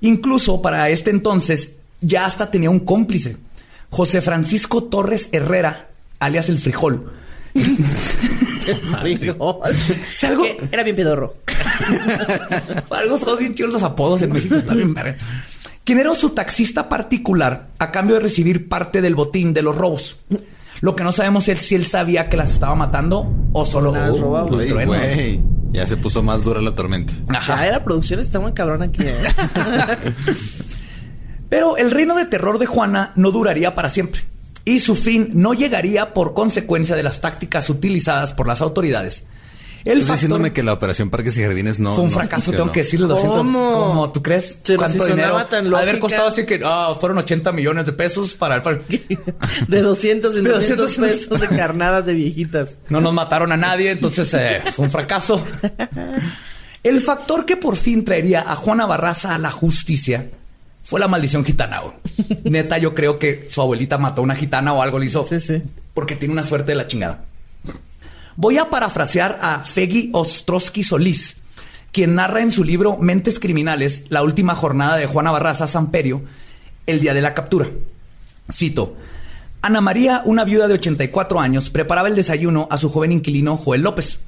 Incluso 0.00 0.60
para 0.62 0.88
este 0.90 1.10
entonces 1.10 1.70
ya 2.00 2.26
hasta 2.26 2.50
tenía 2.50 2.70
un 2.70 2.80
cómplice, 2.80 3.36
José 3.90 4.20
Francisco 4.22 4.84
Torres 4.84 5.28
Herrera, 5.32 5.88
alias 6.18 6.48
el 6.48 6.58
frijol. 6.58 7.12
Frijol. 9.00 9.56
Si 10.16 10.26
algo- 10.26 10.44
Era 10.72 10.82
bien 10.82 10.96
pedorro. 10.96 11.36
Algo 12.90 13.18
son 13.18 13.38
bien 13.38 13.54
chidos 13.54 13.72
los 13.72 13.82
apodos 13.82 14.22
en 14.22 14.32
México, 14.32 14.54
está 14.54 14.74
bien 14.74 14.94
verga. 14.94 15.16
Quien 15.84 15.98
era 15.98 16.14
su 16.14 16.30
taxista 16.30 16.88
particular 16.88 17.68
a 17.78 17.90
cambio 17.90 18.16
de 18.16 18.22
recibir 18.22 18.68
parte 18.68 19.02
del 19.02 19.14
botín 19.14 19.52
de 19.52 19.62
los 19.62 19.76
robos. 19.76 20.18
Lo 20.80 20.96
que 20.96 21.04
no 21.04 21.12
sabemos 21.12 21.48
es 21.48 21.58
si 21.58 21.74
él 21.74 21.84
sabía 21.86 22.28
que 22.28 22.36
las 22.36 22.52
estaba 22.52 22.74
matando 22.74 23.30
o 23.52 23.64
solo 23.64 23.92
Las 23.92 24.10
uh, 24.12 24.18
robaba. 24.20 24.48
truenos. 24.48 24.86
güey. 24.86 25.40
Ya 25.72 25.86
se 25.86 25.96
puso 25.96 26.22
más 26.22 26.42
dura 26.44 26.60
la 26.60 26.74
tormenta. 26.74 27.12
Ajá. 27.28 27.64
Ya, 27.66 27.72
la 27.72 27.84
producción 27.84 28.20
está 28.20 28.38
muy 28.40 28.52
cabrona 28.52 28.86
aquí. 28.86 29.02
¿eh? 29.02 29.22
Pero 31.54 31.76
el 31.76 31.92
reino 31.92 32.16
de 32.16 32.24
terror 32.24 32.58
de 32.58 32.66
Juana 32.66 33.12
no 33.14 33.30
duraría 33.30 33.76
para 33.76 33.88
siempre. 33.88 34.24
Y 34.64 34.80
su 34.80 34.96
fin 34.96 35.30
no 35.34 35.54
llegaría 35.54 36.12
por 36.12 36.34
consecuencia 36.34 36.96
de 36.96 37.04
las 37.04 37.20
tácticas 37.20 37.70
utilizadas 37.70 38.34
por 38.34 38.48
las 38.48 38.60
autoridades. 38.60 39.22
El 39.84 39.98
Estás 39.98 40.02
factor 40.02 40.14
diciéndome 40.16 40.52
que 40.52 40.64
la 40.64 40.72
operación 40.72 41.10
Parques 41.10 41.38
y 41.38 41.42
Jardines 41.42 41.78
no. 41.78 41.94
fue 41.94 42.02
un 42.06 42.10
no 42.10 42.16
fracaso, 42.16 42.46
funcionó. 42.46 42.64
tengo 42.64 42.72
que 42.72 42.80
decirlo. 42.80 43.06
Lo 43.06 43.16
siento. 43.16 43.36
¿Cómo? 43.36 43.72
¿Cómo? 43.72 44.10
¿Tú 44.10 44.20
crees? 44.20 44.58
Pero 44.66 44.80
¿Cuánto 44.80 45.06
dinero? 45.06 45.46
tan 45.46 45.72
haber 45.72 46.00
costado 46.00 46.26
así 46.26 46.44
que 46.44 46.60
ah, 46.64 46.96
fueron 46.98 47.18
80 47.18 47.52
millones 47.52 47.86
de 47.86 47.92
pesos 47.92 48.34
para 48.34 48.56
el 48.56 48.62
parque. 48.62 49.06
De 49.68 49.80
200 49.80 50.34
en 50.34 50.42
De 50.42 50.50
200 50.50 50.96
200 50.96 51.28
pesos 51.28 51.40
de 51.40 51.56
carnadas 51.56 52.04
de 52.04 52.14
viejitas. 52.14 52.78
No 52.88 53.00
nos 53.00 53.14
mataron 53.14 53.52
a 53.52 53.56
nadie, 53.56 53.92
entonces 53.92 54.34
eh, 54.34 54.60
fue 54.72 54.86
un 54.86 54.90
fracaso. 54.90 55.40
El 56.82 57.00
factor 57.00 57.46
que 57.46 57.56
por 57.56 57.76
fin 57.76 58.04
traería 58.04 58.40
a 58.40 58.56
Juana 58.56 58.86
Barraza 58.86 59.36
a 59.36 59.38
la 59.38 59.52
justicia 59.52 60.30
fue 60.84 61.00
la 61.00 61.08
maldición 61.08 61.44
gitana. 61.44 61.80
güey. 61.80 61.94
Neta, 62.44 62.78
yo 62.78 62.94
creo 62.94 63.18
que 63.18 63.48
su 63.50 63.60
abuelita 63.60 63.98
mató 63.98 64.20
a 64.20 64.24
una 64.24 64.36
gitana 64.36 64.72
o 64.72 64.82
algo 64.82 64.98
le 64.98 65.06
hizo. 65.06 65.26
Sí, 65.26 65.40
sí. 65.40 65.62
Porque 65.94 66.14
tiene 66.14 66.32
una 66.32 66.44
suerte 66.44 66.72
de 66.72 66.76
la 66.76 66.86
chingada. 66.86 67.24
Voy 68.36 68.58
a 68.58 68.68
parafrasear 68.68 69.38
a 69.40 69.64
Feggy 69.64 70.10
Ostrowski 70.12 70.82
Solís, 70.82 71.36
quien 71.92 72.16
narra 72.16 72.40
en 72.40 72.50
su 72.50 72.64
libro 72.64 72.98
Mentes 72.98 73.38
Criminales 73.38 74.04
la 74.08 74.22
última 74.22 74.54
jornada 74.54 74.96
de 74.96 75.06
Juana 75.06 75.30
Barraza 75.30 75.66
Samperio, 75.66 76.22
el 76.86 77.00
día 77.00 77.14
de 77.14 77.22
la 77.22 77.34
captura. 77.34 77.68
Cito. 78.52 78.96
Ana 79.62 79.80
María, 79.80 80.20
una 80.26 80.44
viuda 80.44 80.68
de 80.68 80.74
84 80.74 81.40
años, 81.40 81.70
preparaba 81.70 82.08
el 82.08 82.16
desayuno 82.16 82.68
a 82.70 82.76
su 82.76 82.90
joven 82.90 83.12
inquilino 83.12 83.56
Joel 83.56 83.82
López. 83.82 84.18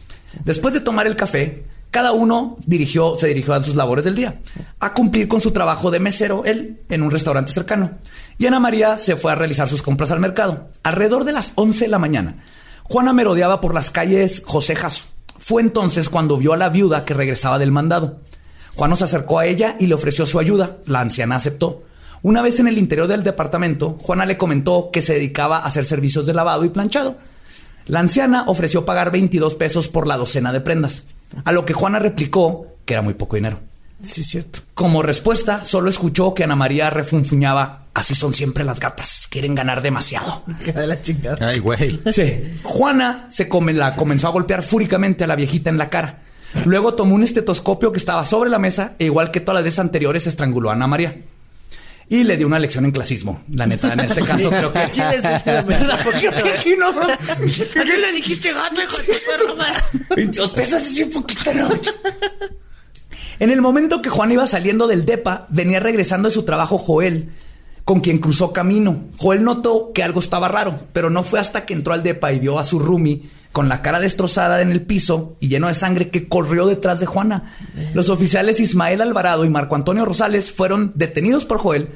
Después 0.44 0.72
de 0.72 0.80
tomar 0.80 1.06
el 1.06 1.16
café, 1.16 1.64
cada 1.96 2.12
uno 2.12 2.58
dirigió, 2.66 3.16
se 3.16 3.28
dirigió 3.28 3.54
a 3.54 3.64
sus 3.64 3.74
labores 3.74 4.04
del 4.04 4.14
día, 4.14 4.38
a 4.80 4.92
cumplir 4.92 5.28
con 5.28 5.40
su 5.40 5.50
trabajo 5.50 5.90
de 5.90 5.98
mesero, 5.98 6.44
él, 6.44 6.82
en 6.90 7.00
un 7.00 7.10
restaurante 7.10 7.52
cercano. 7.52 7.92
Y 8.36 8.44
Ana 8.44 8.60
María 8.60 8.98
se 8.98 9.16
fue 9.16 9.32
a 9.32 9.34
realizar 9.34 9.66
sus 9.66 9.80
compras 9.80 10.10
al 10.10 10.20
mercado. 10.20 10.68
Alrededor 10.82 11.24
de 11.24 11.32
las 11.32 11.52
11 11.54 11.86
de 11.86 11.90
la 11.90 11.98
mañana, 11.98 12.44
Juana 12.82 13.14
merodeaba 13.14 13.62
por 13.62 13.72
las 13.72 13.90
calles 13.90 14.42
José 14.44 14.76
Jasso. 14.76 15.06
Fue 15.38 15.62
entonces 15.62 16.10
cuando 16.10 16.36
vio 16.36 16.52
a 16.52 16.58
la 16.58 16.68
viuda 16.68 17.06
que 17.06 17.14
regresaba 17.14 17.58
del 17.58 17.72
mandado. 17.72 18.20
Juan 18.74 18.94
se 18.94 19.04
acercó 19.04 19.38
a 19.38 19.46
ella 19.46 19.76
y 19.80 19.86
le 19.86 19.94
ofreció 19.94 20.26
su 20.26 20.38
ayuda. 20.38 20.76
La 20.84 21.00
anciana 21.00 21.36
aceptó. 21.36 21.84
Una 22.20 22.42
vez 22.42 22.60
en 22.60 22.68
el 22.68 22.76
interior 22.76 23.06
del 23.06 23.22
departamento, 23.22 23.96
Juana 24.02 24.26
le 24.26 24.36
comentó 24.36 24.90
que 24.92 25.00
se 25.00 25.14
dedicaba 25.14 25.60
a 25.60 25.64
hacer 25.64 25.86
servicios 25.86 26.26
de 26.26 26.34
lavado 26.34 26.66
y 26.66 26.68
planchado. 26.68 27.16
La 27.86 28.00
anciana 28.00 28.44
ofreció 28.48 28.84
pagar 28.84 29.10
22 29.10 29.54
pesos 29.54 29.88
por 29.88 30.06
la 30.06 30.18
docena 30.18 30.52
de 30.52 30.60
prendas, 30.60 31.04
a 31.44 31.52
lo 31.52 31.64
que 31.64 31.72
Juana 31.74 31.98
replicó 31.98 32.66
que 32.84 32.94
era 32.94 33.02
muy 33.02 33.14
poco 33.14 33.36
dinero. 33.36 33.60
Sí, 34.02 34.20
es 34.20 34.28
cierto. 34.28 34.60
Como 34.74 35.02
respuesta, 35.02 35.64
solo 35.64 35.88
escuchó 35.88 36.34
que 36.34 36.44
Ana 36.44 36.54
María 36.54 36.90
refunfuñaba, 36.90 37.86
así 37.94 38.14
son 38.14 38.34
siempre 38.34 38.62
las 38.62 38.78
gatas, 38.78 39.26
quieren 39.30 39.54
ganar 39.54 39.80
demasiado. 39.82 40.42
De 40.74 40.86
la 40.86 41.00
chingada. 41.00 41.48
Ay, 41.48 41.58
güey. 41.60 42.00
Sí. 42.12 42.58
Juana 42.62 43.26
se 43.28 43.48
come- 43.48 43.72
la 43.72 43.96
comenzó 43.96 44.28
a 44.28 44.32
golpear 44.32 44.62
fúricamente 44.62 45.24
a 45.24 45.26
la 45.26 45.34
viejita 45.36 45.70
en 45.70 45.78
la 45.78 45.88
cara. 45.88 46.18
Luego 46.64 46.94
tomó 46.94 47.14
un 47.14 47.22
estetoscopio 47.22 47.90
que 47.92 47.98
estaba 47.98 48.24
sobre 48.24 48.50
la 48.50 48.58
mesa 48.58 48.92
e 48.98 49.06
igual 49.06 49.30
que 49.30 49.40
todas 49.40 49.56
las 49.56 49.64
veces 49.64 49.78
anteriores 49.80 50.26
estranguló 50.26 50.70
a 50.70 50.74
Ana 50.74 50.86
María. 50.86 51.16
Y 52.08 52.22
le 52.22 52.36
dio 52.36 52.46
una 52.46 52.58
lección 52.58 52.84
en 52.84 52.92
clasismo. 52.92 53.42
La 53.50 53.66
neta, 53.66 53.92
en 53.92 54.00
este 54.00 54.22
caso 54.22 54.48
creo 54.48 54.72
que... 54.72 54.92
Se 54.92 55.56
lo 55.56 55.64
merece. 55.64 56.04
¿Por 56.04 56.14
qué 56.14 56.30
qué 57.72 57.98
le 57.98 58.12
dijiste 58.12 58.52
gato, 58.52 58.80
hijo 58.82 58.96
de 58.98 59.04
tu 59.04 59.12
perra 59.26 59.54
madre? 59.56 60.06
22 60.16 60.50
pesos 60.52 60.82
es 60.82 61.00
un 61.00 61.10
poquito, 61.10 61.52
¿no? 61.52 61.68
En 63.38 63.50
el 63.50 63.60
momento 63.60 64.00
que 64.00 64.08
Juan 64.08 64.32
iba 64.32 64.46
saliendo 64.46 64.86
del 64.86 65.04
DEPA, 65.04 65.46
venía 65.50 65.80
regresando 65.80 66.28
de 66.28 66.34
su 66.34 66.44
trabajo 66.44 66.78
Joel, 66.78 67.32
con 67.84 68.00
quien 68.00 68.18
cruzó 68.18 68.52
camino. 68.52 69.04
Joel 69.18 69.44
notó 69.44 69.92
que 69.92 70.02
algo 70.02 70.20
estaba 70.20 70.48
raro, 70.48 70.78
pero 70.92 71.10
no 71.10 71.22
fue 71.22 71.40
hasta 71.40 71.66
que 71.66 71.74
entró 71.74 71.92
al 71.92 72.02
DEPA 72.02 72.32
y 72.32 72.38
vio 72.38 72.58
a 72.58 72.64
su 72.64 72.78
roomie 72.78 73.22
con 73.56 73.70
la 73.70 73.80
cara 73.80 74.00
destrozada 74.00 74.60
en 74.60 74.70
el 74.70 74.82
piso 74.82 75.38
y 75.40 75.48
lleno 75.48 75.68
de 75.68 75.72
sangre 75.72 76.10
que 76.10 76.28
corrió 76.28 76.66
detrás 76.66 77.00
de 77.00 77.06
Juana. 77.06 77.54
Los 77.94 78.10
oficiales 78.10 78.60
Ismael 78.60 79.00
Alvarado 79.00 79.46
y 79.46 79.48
Marco 79.48 79.74
Antonio 79.74 80.04
Rosales 80.04 80.52
fueron 80.52 80.92
detenidos 80.94 81.46
por 81.46 81.56
Joel, 81.56 81.88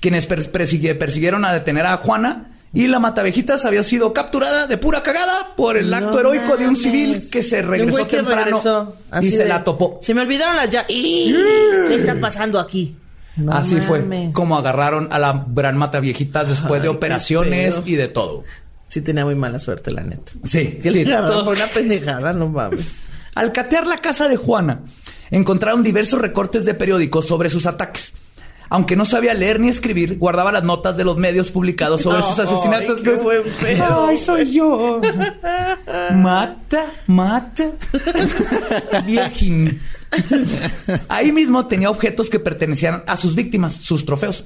quienes 0.00 0.26
persiguieron 0.26 1.44
a 1.44 1.52
detener 1.52 1.84
a 1.84 1.98
Juana. 1.98 2.52
Y 2.72 2.86
la 2.86 2.98
matavejitas 2.98 3.66
había 3.66 3.82
sido 3.82 4.14
capturada 4.14 4.66
de 4.66 4.78
pura 4.78 5.02
cagada 5.02 5.54
por 5.54 5.76
el 5.76 5.90
No 5.90 5.96
acto 5.96 6.18
heroico 6.18 6.56
de 6.56 6.66
un 6.66 6.76
civil 6.76 7.28
que 7.30 7.42
se 7.42 7.60
regresó 7.60 8.08
que 8.08 8.16
temprano 8.16 8.44
regresó, 8.44 8.96
y 9.20 9.30
se 9.32 9.42
de, 9.42 9.48
la 9.50 9.62
topó. 9.64 9.98
Se 10.00 10.14
me 10.14 10.22
olvidaron 10.22 10.56
las 10.56 10.70
llaves. 10.70 10.86
¿Qué 10.88 11.94
está 11.94 12.18
pasando 12.18 12.58
aquí? 12.58 12.96
No 13.36 13.52
Así 13.52 13.80
fue 13.82 14.30
como 14.32 14.56
agarraron 14.56 15.08
a 15.10 15.18
la 15.18 15.44
gran 15.48 15.76
mataviejitas 15.76 16.48
después 16.48 16.82
de 16.82 16.88
Ay, 16.88 16.94
operaciones 16.94 17.82
y 17.84 17.96
de 17.96 18.08
todo. 18.08 18.44
Sí 18.92 19.00
tenía 19.00 19.24
muy 19.24 19.34
mala 19.34 19.58
suerte, 19.58 19.90
la 19.90 20.02
neta. 20.02 20.32
Sí, 20.44 20.78
Que 20.82 20.92
sí, 20.92 21.02
le 21.06 21.14
todo. 21.16 21.48
una 21.50 21.66
pendejada, 21.66 22.34
no 22.34 22.46
mames. 22.50 22.92
Al 23.34 23.50
catear 23.50 23.86
la 23.86 23.96
casa 23.96 24.28
de 24.28 24.36
Juana, 24.36 24.80
encontraron 25.30 25.82
diversos 25.82 26.20
recortes 26.20 26.66
de 26.66 26.74
periódicos 26.74 27.26
sobre 27.26 27.48
sus 27.48 27.64
ataques. 27.64 28.12
Aunque 28.68 28.94
no 28.94 29.06
sabía 29.06 29.32
leer 29.32 29.60
ni 29.60 29.70
escribir, 29.70 30.18
guardaba 30.18 30.52
las 30.52 30.62
notas 30.64 30.98
de 30.98 31.04
los 31.04 31.16
medios 31.16 31.50
publicados 31.50 32.02
sobre 32.02 32.20
sus 32.26 32.38
Ay, 32.38 32.44
asesinatos. 32.44 33.00
qué 33.00 33.12
buen 33.12 33.44
pedo. 33.62 34.06
Ay, 34.08 34.18
soy 34.18 34.52
yo. 34.52 35.00
Mata, 36.14 36.84
mata. 37.06 37.70
Virgin. 39.06 39.80
Ahí 41.08 41.32
mismo 41.32 41.66
tenía 41.66 41.88
objetos 41.88 42.28
que 42.28 42.38
pertenecían 42.40 43.04
a 43.06 43.16
sus 43.16 43.34
víctimas, 43.34 43.72
sus 43.72 44.04
trofeos. 44.04 44.44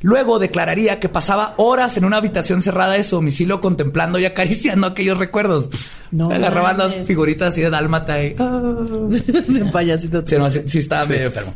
Luego 0.00 0.38
declararía 0.38 1.00
que 1.00 1.08
pasaba 1.08 1.54
horas 1.56 1.96
en 1.96 2.04
una 2.04 2.18
habitación 2.18 2.62
cerrada 2.62 2.94
de 2.94 3.02
su 3.02 3.16
domicilio 3.16 3.60
contemplando 3.60 4.18
y 4.18 4.24
acariciando 4.26 4.86
aquellos 4.88 5.18
recuerdos. 5.18 5.68
No 6.10 6.30
Agarraban 6.30 6.78
las 6.78 6.94
figuritas 6.94 7.52
así 7.52 7.60
de 7.62 7.70
dálmata 7.70 8.22
y... 8.22 8.34
De 8.38 9.64
payasito. 9.72 10.22
Sí, 10.26 10.36
no, 10.38 10.50
sí, 10.50 10.62
sí 10.66 10.78
estaba 10.78 11.04
medio 11.06 11.26
enfermo. 11.26 11.54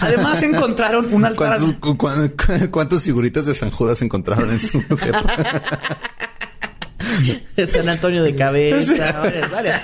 Además 0.00 0.42
encontraron 0.42 1.12
un 1.12 1.24
altar... 1.26 1.58
¿Cuántos- 1.58 1.72
cu- 1.80 1.96
cu- 1.96 2.08
cu- 2.08 2.70
¿Cuántas 2.70 3.02
figuritas 3.02 3.44
de 3.46 3.54
San 3.54 3.70
Judas 3.70 4.00
encontraron 4.02 4.50
en 4.52 4.60
su 4.60 4.80
San 7.68 7.88
Antonio 7.88 8.22
de 8.22 8.34
cabeza. 8.34 9.12
varias, 9.20 9.50
varias. 9.50 9.82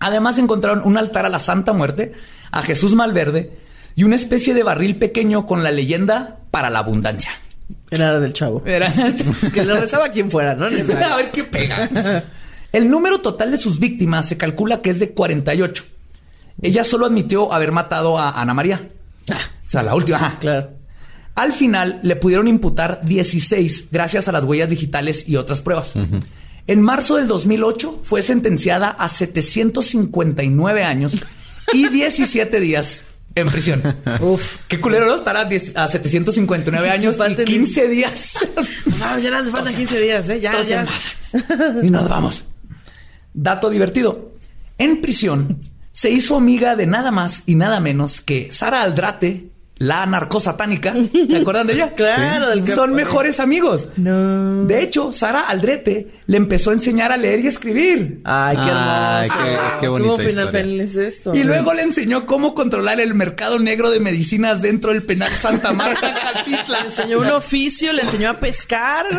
Además 0.00 0.38
encontraron 0.38 0.82
un 0.84 0.96
altar 0.96 1.26
a 1.26 1.28
la 1.28 1.38
Santa 1.38 1.72
Muerte, 1.72 2.12
a 2.50 2.62
Jesús 2.62 2.94
Malverde 2.94 3.52
y 3.94 4.04
una 4.04 4.16
especie 4.16 4.54
de 4.54 4.62
barril 4.62 4.96
pequeño 4.96 5.46
con 5.46 5.62
la 5.62 5.70
leyenda 5.70 6.38
para 6.50 6.70
la 6.70 6.80
abundancia. 6.80 7.30
Era 7.90 8.18
del 8.20 8.32
chavo. 8.32 8.62
Era- 8.64 8.92
Que 9.54 9.64
lo 9.64 9.78
rezaba 9.78 10.08
quien 10.10 10.30
fuera, 10.30 10.54
¿no? 10.54 10.64
a 10.66 11.16
ver 11.16 11.30
qué 11.32 11.44
pega. 11.44 12.24
El 12.72 12.90
número 12.90 13.20
total 13.20 13.50
de 13.50 13.58
sus 13.58 13.78
víctimas 13.78 14.26
se 14.28 14.36
calcula 14.38 14.80
que 14.80 14.90
es 14.90 14.98
de 14.98 15.10
48. 15.10 15.84
Ella 16.62 16.84
solo 16.84 17.06
admitió 17.06 17.52
haber 17.52 17.72
matado 17.72 18.18
a 18.18 18.40
Ana 18.40 18.54
María. 18.54 18.88
O 19.28 19.68
sea, 19.70 19.82
la 19.82 19.94
última. 19.94 20.18
ajá. 20.18 20.38
Claro. 20.38 20.70
Al 21.34 21.52
final 21.52 22.00
le 22.02 22.16
pudieron 22.16 22.46
imputar 22.48 23.00
16 23.04 23.88
gracias 23.90 24.28
a 24.28 24.32
las 24.32 24.44
huellas 24.44 24.68
digitales 24.68 25.26
y 25.28 25.36
otras 25.36 25.62
pruebas. 25.62 25.94
En 26.66 26.80
marzo 26.82 27.16
del 27.16 27.26
2008 27.26 28.00
fue 28.02 28.22
sentenciada 28.22 28.88
a 28.90 29.08
759 29.08 30.84
años 30.84 31.14
y 31.72 31.88
17 31.88 32.60
días 32.60 33.04
en 33.34 33.48
prisión. 33.48 33.82
Uf. 34.20 34.58
Qué 34.68 34.80
culero, 34.80 35.06
¿no? 35.06 35.16
Estar 35.16 35.36
a, 35.36 35.44
10 35.44 35.76
a 35.76 35.88
759 35.88 36.90
años 36.90 37.16
y 37.16 37.18
Faltan 37.22 37.44
15 37.44 37.88
días. 37.88 38.38
Ah, 39.00 39.18
ya 39.18 39.30
nos 39.30 39.50
faltan 39.50 39.74
15 39.74 40.00
días, 40.00 40.28
¿eh? 40.28 40.40
Ya, 40.40 40.62
ya. 40.62 40.86
Y 41.82 41.90
nos 41.90 42.08
vamos. 42.08 42.44
Dato 43.32 43.70
divertido. 43.70 44.32
En 44.78 45.00
prisión 45.00 45.60
se 45.92 46.10
hizo 46.10 46.36
amiga 46.36 46.76
de 46.76 46.86
nada 46.86 47.10
más 47.10 47.44
y 47.46 47.54
nada 47.54 47.80
menos 47.80 48.20
que 48.20 48.50
Sara 48.50 48.82
Aldrate 48.82 49.50
la 49.78 50.06
narcosatánica. 50.06 50.94
¿Se 51.28 51.36
acuerdan 51.38 51.66
de 51.66 51.72
ella? 51.74 51.94
Claro, 51.94 52.50
del 52.50 52.62
que- 52.64 52.72
Son 52.72 52.92
mejores 52.94 53.40
amigos. 53.40 53.88
No. 53.96 54.64
De 54.64 54.80
hecho, 54.82 55.12
Sara 55.12 55.40
Aldrete 55.40 56.08
le 56.26 56.36
empezó 56.36 56.70
a 56.70 56.74
enseñar 56.74 57.10
a 57.10 57.16
leer 57.16 57.40
y 57.40 57.48
escribir. 57.48 58.20
Ay, 58.24 58.56
qué 58.56 58.62
Ay, 58.62 59.28
hermoso. 59.28 59.44
qué- 59.44 59.80
qué 59.80 59.88
bonita 59.88 60.10
¿Cómo 60.12 60.18
final 60.18 60.44
historia. 60.46 60.62
feliz 60.64 60.90
es 60.92 60.96
esto? 61.16 61.34
Y 61.34 61.42
luego 61.42 61.74
le 61.74 61.82
enseñó 61.82 62.26
cómo 62.26 62.54
controlar 62.54 63.00
el 63.00 63.14
mercado 63.14 63.58
negro 63.58 63.90
de 63.90 63.98
medicinas 63.98 64.62
dentro 64.62 64.92
del 64.92 65.02
penal 65.02 65.30
Santa 65.32 65.72
Marta, 65.72 66.14
le 66.46 66.78
enseñó 66.86 67.18
un 67.18 67.26
oficio, 67.30 67.92
le 67.92 68.02
enseñó 68.02 68.30
a 68.30 68.34
pescar. 68.34 69.06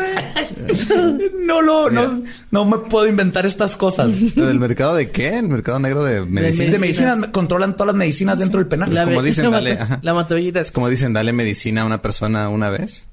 No 1.44 1.62
lo, 1.62 1.90
no, 1.90 2.24
no 2.52 2.66
me 2.66 2.78
puedo 2.78 3.06
inventar 3.08 3.46
estas 3.46 3.76
cosas. 3.76 4.10
¿Lo 4.36 4.46
del 4.46 4.60
mercado 4.60 4.96
de 4.96 5.12
qué? 5.12 5.38
¿El 5.40 5.50
mercado 5.50 5.78
negro 5.80 6.04
de 6.04 6.26
medicina? 6.26 6.72
De 6.72 6.80
medicinas, 6.80 7.28
controlan 7.32 7.74
todas 7.76 7.88
las 7.88 7.96
medicinas 7.96 8.40
dentro 8.40 8.60
del 8.60 8.68
penal. 8.68 8.94
La- 8.94 9.04
como 9.04 9.22
dicen, 9.22 9.46
la 9.46 9.52
dale. 9.52 9.78
La 10.02 10.14
matavellita 10.14 10.43
es 10.50 10.56
Es 10.68 10.72
como 10.72 10.90
dicen, 10.90 11.14
dale 11.14 11.34
medicina 11.34 11.82
a 11.82 11.86
una 11.86 12.02
persona 12.02 12.50
una 12.50 12.70
vez. 12.70 13.08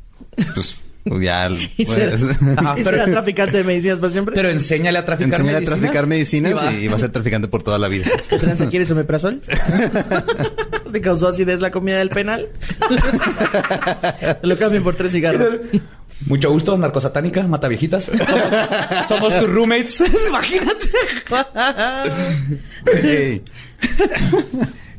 Pues 0.55 0.77
ya. 1.21 1.49
Y 1.77 1.85
pues, 1.87 2.23
Ajá, 2.57 2.75
y 2.79 2.85
pero- 2.85 2.99
será 2.99 3.11
traficante 3.11 3.57
de 3.59 3.65
medicinas 3.65 3.99
para 3.99 4.13
siempre. 4.13 4.35
Pero 4.35 4.51
enséñale 4.51 4.99
a 4.99 5.05
traficar 5.05 5.41
Enseñar 5.41 5.57
a 5.57 5.59
medicinas. 5.61 5.81
traficar 5.81 6.07
medicinas 6.07 6.51
Y 6.51 6.55
va. 6.55 6.73
y 6.73 6.89
va 6.89 6.97
a 6.97 6.99
ser 6.99 7.11
traficante 7.13 7.49
por 7.49 7.63
toda 7.63 7.79
la 7.79 7.89
vida. 7.89 8.05
¿Qué 8.29 8.39
tranza 8.39 8.69
quieres 8.69 8.91
omeprazol? 8.91 9.41
¿Te 10.93 11.01
causó 11.01 11.29
acidez 11.29 11.61
la 11.61 11.71
comida 11.71 11.99
del 11.99 12.11
penal? 12.11 12.49
Lo 14.43 14.59
cambian 14.59 14.83
por 14.83 14.95
tres 14.97 15.13
cigarros. 15.13 15.55
Mucho 16.27 16.51
gusto, 16.51 16.77
narcosatánica, 16.77 17.45
mata 17.47 17.67
viejitas. 17.69 18.05
Somos, 18.05 19.09
somos 19.09 19.39
tus 19.39 19.49
roommates. 19.49 20.03
Imagínate. 20.29 20.89
Ey. 23.03 23.43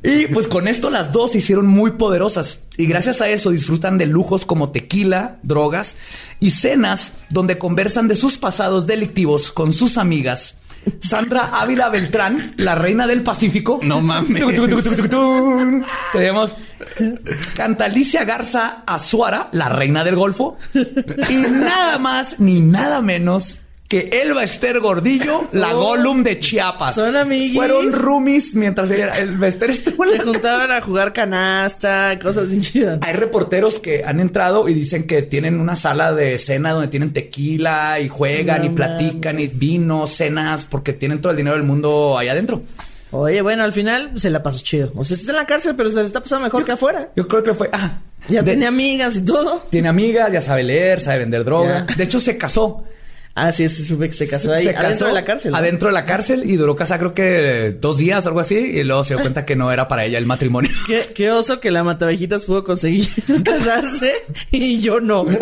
Y 0.04 0.28
pues 0.28 0.48
con 0.48 0.68
esto 0.68 0.90
las 0.90 1.12
dos 1.12 1.32
se 1.32 1.38
hicieron 1.38 1.68
muy 1.68 1.92
poderosas. 1.92 2.60
Y 2.78 2.88
gracias 2.88 3.22
a 3.22 3.30
eso 3.30 3.52
disfrutan 3.52 3.98
de 3.98 4.08
lujos 4.08 4.46
como 4.46 4.72
tequila, 4.72 5.38
drogas 5.44 5.96
y 6.40 6.52
cenas 6.52 7.14
donde 7.30 7.60
conversan 7.60 8.08
de 8.08 8.16
sus 8.16 8.38
pasados 8.38 8.88
delictivos 8.88 9.52
con 9.52 9.74
sus 9.74 9.98
amigas. 9.98 10.56
Sandra 11.00 11.62
Ávila 11.62 11.90
Beltrán, 11.90 12.56
la 12.58 12.74
reina 12.74 13.06
del 13.06 13.22
Pacífico. 13.22 13.80
No 13.84 14.02
mames. 14.02 14.44
Tenemos 16.12 16.56
Cantalicia 17.56 18.26
Garza 18.26 18.84
Azuara, 18.88 19.50
la 19.52 19.70
reina 19.70 20.04
del 20.04 20.16
Golfo. 20.16 20.58
Y 20.74 21.36
nada 21.36 22.00
más 22.00 22.40
ni 22.40 22.62
nada 22.62 23.02
menos 23.02 23.60
que 23.92 24.10
Elba 24.24 24.42
Esther 24.46 24.80
Gordillo, 24.80 25.50
la 25.52 25.76
Oh. 25.76 25.82
Gollum 25.82 26.24
de 26.24 26.40
Chiapas. 26.40 26.96
Son. 26.96 27.14
Fueron 27.54 27.92
roomies 27.92 28.56
mientras 28.56 28.90
Elba 28.90 29.50
Esther 29.50 29.70
estuvo 29.72 30.06
en 30.06 30.12
Se 30.12 30.20
juntaban 30.20 30.72
a 30.72 30.80
jugar 30.80 31.12
canasta, 31.12 32.18
cosas 32.24 32.48
bien 32.48 32.62
chidas. 32.62 33.00
hay 33.02 33.14
reporteros 33.14 33.80
que 33.80 34.06
han 34.06 34.22
entrado 34.22 34.70
y 34.70 34.74
dicen 34.74 35.04
que 35.06 35.24
tienen 35.24 35.60
una 35.60 35.76
sala 35.76 36.14
de 36.14 36.40
cena 36.40 36.72
donde 36.72 36.88
tienen 36.88 37.12
tequila 37.12 38.00
y 38.00 38.08
juegan 38.08 38.62
No 38.62 38.68
y 38.68 38.70
platican 38.70 39.42
y 39.42 39.48
vino, 39.48 40.08
cenas, 40.08 40.64
porque 40.64 40.94
tienen 40.94 41.20
todo 41.20 41.32
el 41.32 41.38
dinero 41.38 41.58
del 41.58 41.66
mundo 41.66 42.18
allá 42.18 42.32
adentro. 42.32 42.62
Oye, 43.12 43.42
bueno, 43.42 43.66
al 43.66 43.74
final 43.74 44.14
se 44.16 44.30
la 44.30 44.42
pasó 44.42 44.64
chido. 44.64 44.94
O 44.96 45.04
sea, 45.04 45.18
está 45.18 45.32
en 45.32 45.36
la 45.38 45.46
cárcel, 45.46 45.74
pero 45.76 45.90
se 45.90 45.98
la 45.98 46.04
está 46.04 46.22
pasando 46.22 46.46
mejor 46.46 46.64
que 46.64 46.72
afuera. 46.72 47.10
Yo 47.18 47.28
creo 47.28 47.44
que 47.44 47.54
fue. 47.54 47.70
Ah, 47.74 48.00
Ya 48.30 48.42
de- 48.42 48.54
tenía 48.54 48.70
amigas 48.70 49.18
y 49.18 49.22
todo. 49.26 49.66
tiene 49.70 49.90
amigas, 49.90 50.32
ya 50.32 50.42
sabe 50.42 50.64
leer, 50.64 51.02
sabe 51.02 51.20
vender 51.20 51.44
droga. 51.44 51.86
Ya. 51.90 51.96
De 51.96 52.04
hecho, 52.06 52.22
se 52.22 52.38
casó. 52.38 52.86
Ah, 53.34 53.52
sí, 53.54 53.68
se 53.70 53.86
sube 53.86 54.08
que 54.08 54.14
se 54.14 54.28
casó 54.28 54.52
ahí. 54.54 54.64
Se 54.64 54.70
adentro 54.72 54.90
casó 54.90 55.06
de 55.08 55.14
la 55.14 55.24
cárcel. 55.26 55.52
¿no? 55.52 55.58
Adentro 55.58 55.88
de 55.90 55.94
la 55.94 56.06
cárcel 56.06 56.44
y 56.46 56.58
duró 56.58 56.76
casada, 56.76 57.00
creo 57.00 57.14
que 57.14 57.78
dos 57.80 57.98
días, 57.98 58.26
algo 58.28 58.40
así. 58.42 58.56
Y 58.56 58.84
luego 58.84 59.04
se 59.04 59.14
dio 59.14 59.22
cuenta 59.22 59.46
que 59.46 59.56
no 59.56 59.72
era 59.72 59.88
para 59.88 60.04
ella 60.06 60.18
el 60.18 60.26
matrimonio. 60.26 60.70
Qué, 60.88 61.10
qué 61.16 61.32
oso 61.32 61.60
que 61.60 61.72
la 61.72 61.84
Matavejitas 61.84 62.44
pudo 62.44 62.64
conseguir 62.64 63.08
casarse 63.44 64.14
y 64.52 64.82
yo 64.82 65.00
no. 65.00 65.26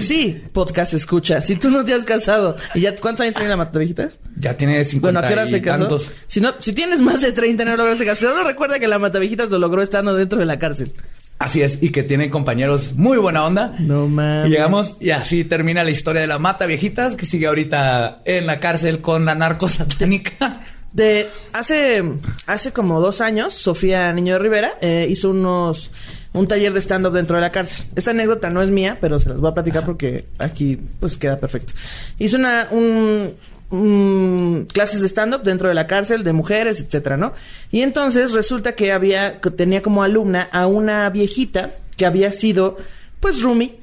Sí, 0.00 0.42
podcast 0.52 0.94
escucha. 0.94 1.42
Si 1.42 1.56
tú 1.56 1.70
no 1.70 1.84
te 1.84 1.94
has 1.94 2.04
casado 2.04 2.56
y 2.74 2.80
ya 2.80 2.96
cuántos 2.96 3.22
años 3.22 3.34
tiene 3.34 3.50
la 3.50 3.56
Matavejitas? 3.56 4.18
Ya 4.36 4.56
tiene 4.56 4.84
50 4.84 5.00
Bueno, 5.00 5.20
¿a 5.20 5.28
qué 5.28 5.34
hora 5.34 5.48
se 5.48 5.62
casó? 5.62 5.78
tantos. 5.80 6.10
Si 6.26 6.40
no, 6.40 6.54
si 6.58 6.72
tienes 6.72 7.00
más 7.00 7.20
de 7.20 7.32
30 7.32 7.62
y 7.62 7.66
no 7.66 7.76
lograste 7.76 8.04
casar, 8.04 8.30
solo 8.30 8.44
recuerda 8.44 8.78
que 8.78 8.88
la 8.88 8.98
Matavejitas 8.98 9.50
lo 9.50 9.58
logró 9.58 9.82
estando 9.82 10.14
dentro 10.16 10.38
de 10.38 10.46
la 10.46 10.58
cárcel. 10.58 10.92
Así 11.38 11.62
es, 11.62 11.78
y 11.80 11.90
que 11.90 12.02
tiene 12.02 12.30
compañeros 12.30 12.94
muy 12.96 13.16
buena 13.16 13.44
onda. 13.44 13.76
No 13.78 14.08
mames. 14.08 14.48
Y 14.48 14.50
llegamos 14.50 14.96
y 15.00 15.10
así 15.10 15.44
termina 15.44 15.84
la 15.84 15.90
historia 15.90 16.20
de 16.20 16.26
la 16.26 16.40
mata 16.40 16.66
viejitas 16.66 17.14
que 17.14 17.26
sigue 17.26 17.46
ahorita 17.46 18.22
en 18.24 18.46
la 18.46 18.58
cárcel 18.58 19.00
con 19.00 19.24
la 19.24 19.34
narco 19.34 19.68
satánica. 19.68 20.60
De 20.92 21.28
hace 21.52 22.02
hace 22.46 22.72
como 22.72 23.00
dos 23.00 23.20
años, 23.20 23.52
Sofía 23.52 24.10
Niño 24.14 24.32
de 24.32 24.38
Rivera 24.38 24.72
eh, 24.80 25.06
hizo 25.08 25.30
unos 25.30 25.90
un 26.32 26.46
taller 26.46 26.72
de 26.72 26.80
stand-up 26.80 27.12
dentro 27.12 27.36
de 27.36 27.42
la 27.42 27.52
cárcel. 27.52 27.84
Esta 27.94 28.12
anécdota 28.12 28.48
no 28.48 28.62
es 28.62 28.70
mía, 28.70 28.96
pero 28.98 29.20
se 29.20 29.28
las 29.28 29.38
voy 29.38 29.50
a 29.50 29.54
platicar 29.54 29.84
porque 29.84 30.26
aquí 30.38 30.80
pues 30.98 31.18
queda 31.18 31.38
perfecto. 31.38 31.74
Hizo 32.18 32.36
una 32.36 32.68
un, 32.70 33.34
un- 33.70 34.66
clases 34.72 35.00
de 35.02 35.08
stand-up 35.08 35.42
dentro 35.42 35.68
de 35.68 35.74
la 35.74 35.86
cárcel 35.86 36.24
de 36.24 36.32
mujeres, 36.32 36.80
etcétera, 36.80 37.16
¿no? 37.16 37.32
Y 37.70 37.82
entonces 37.82 38.32
resulta 38.32 38.72
que 38.74 38.92
había 38.92 39.40
que 39.40 39.50
tenía 39.50 39.82
como 39.82 40.02
alumna 40.02 40.48
a 40.52 40.66
una 40.66 41.08
viejita 41.10 41.74
que 41.96 42.06
había 42.06 42.32
sido 42.32 42.76
pues 43.20 43.42
roomie 43.42 43.76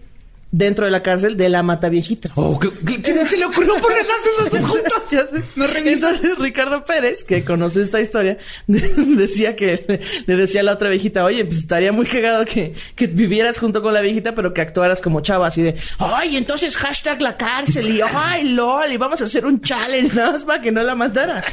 dentro 0.51 0.85
de 0.85 0.91
la 0.91 1.03
cárcel 1.03 1.35
de 1.37 1.49
la 1.49 1.63
mata 1.63 1.89
viejita. 1.89 2.29
Oh, 2.35 2.57
¿qué, 2.59 2.69
qué- 2.85 3.01
qué 3.01 3.25
se 3.29 3.37
le 3.37 3.45
ocurrió 3.45 3.75
poner 3.81 4.05
las 4.05 4.51
dos 4.51 4.61
juntas? 4.71 4.91
No. 5.55 5.65
Entonces 5.65 6.37
Ricardo 6.39 6.83
Pérez, 6.83 7.23
que 7.23 7.43
conoce 7.43 7.81
esta 7.81 8.01
historia, 8.01 8.37
de- 8.67 8.79
decía 9.15 9.55
que 9.55 10.01
le, 10.27 10.35
decía 10.37 10.61
a 10.61 10.63
la 10.63 10.73
otra 10.73 10.89
viejita, 10.89 11.23
oye, 11.23 11.43
pues 11.45 11.57
estaría 11.59 11.91
muy 11.91 12.05
cagado 12.05 12.43
que, 12.45 12.73
que 12.95 13.07
vivieras 13.07 13.59
junto 13.59 13.81
con 13.81 13.93
la 13.93 14.01
viejita, 14.01 14.33
pero 14.35 14.53
que 14.53 14.61
actuaras 14.61 15.01
como 15.01 15.21
chava, 15.21 15.47
así 15.47 15.61
de, 15.61 15.75
ay, 15.99 16.37
entonces 16.37 16.75
hashtag 16.77 17.21
la 17.21 17.37
cárcel 17.37 17.87
y 17.89 18.01
ay, 18.01 18.49
lol, 18.53 18.91
y 18.91 18.97
vamos 18.97 19.21
a 19.21 19.25
hacer 19.25 19.45
un 19.45 19.61
challenge 19.61 20.15
nada 20.15 20.31
más 20.33 20.43
para 20.43 20.61
que 20.61 20.71
no 20.71 20.83
la 20.83 20.95
matara. 20.95 21.43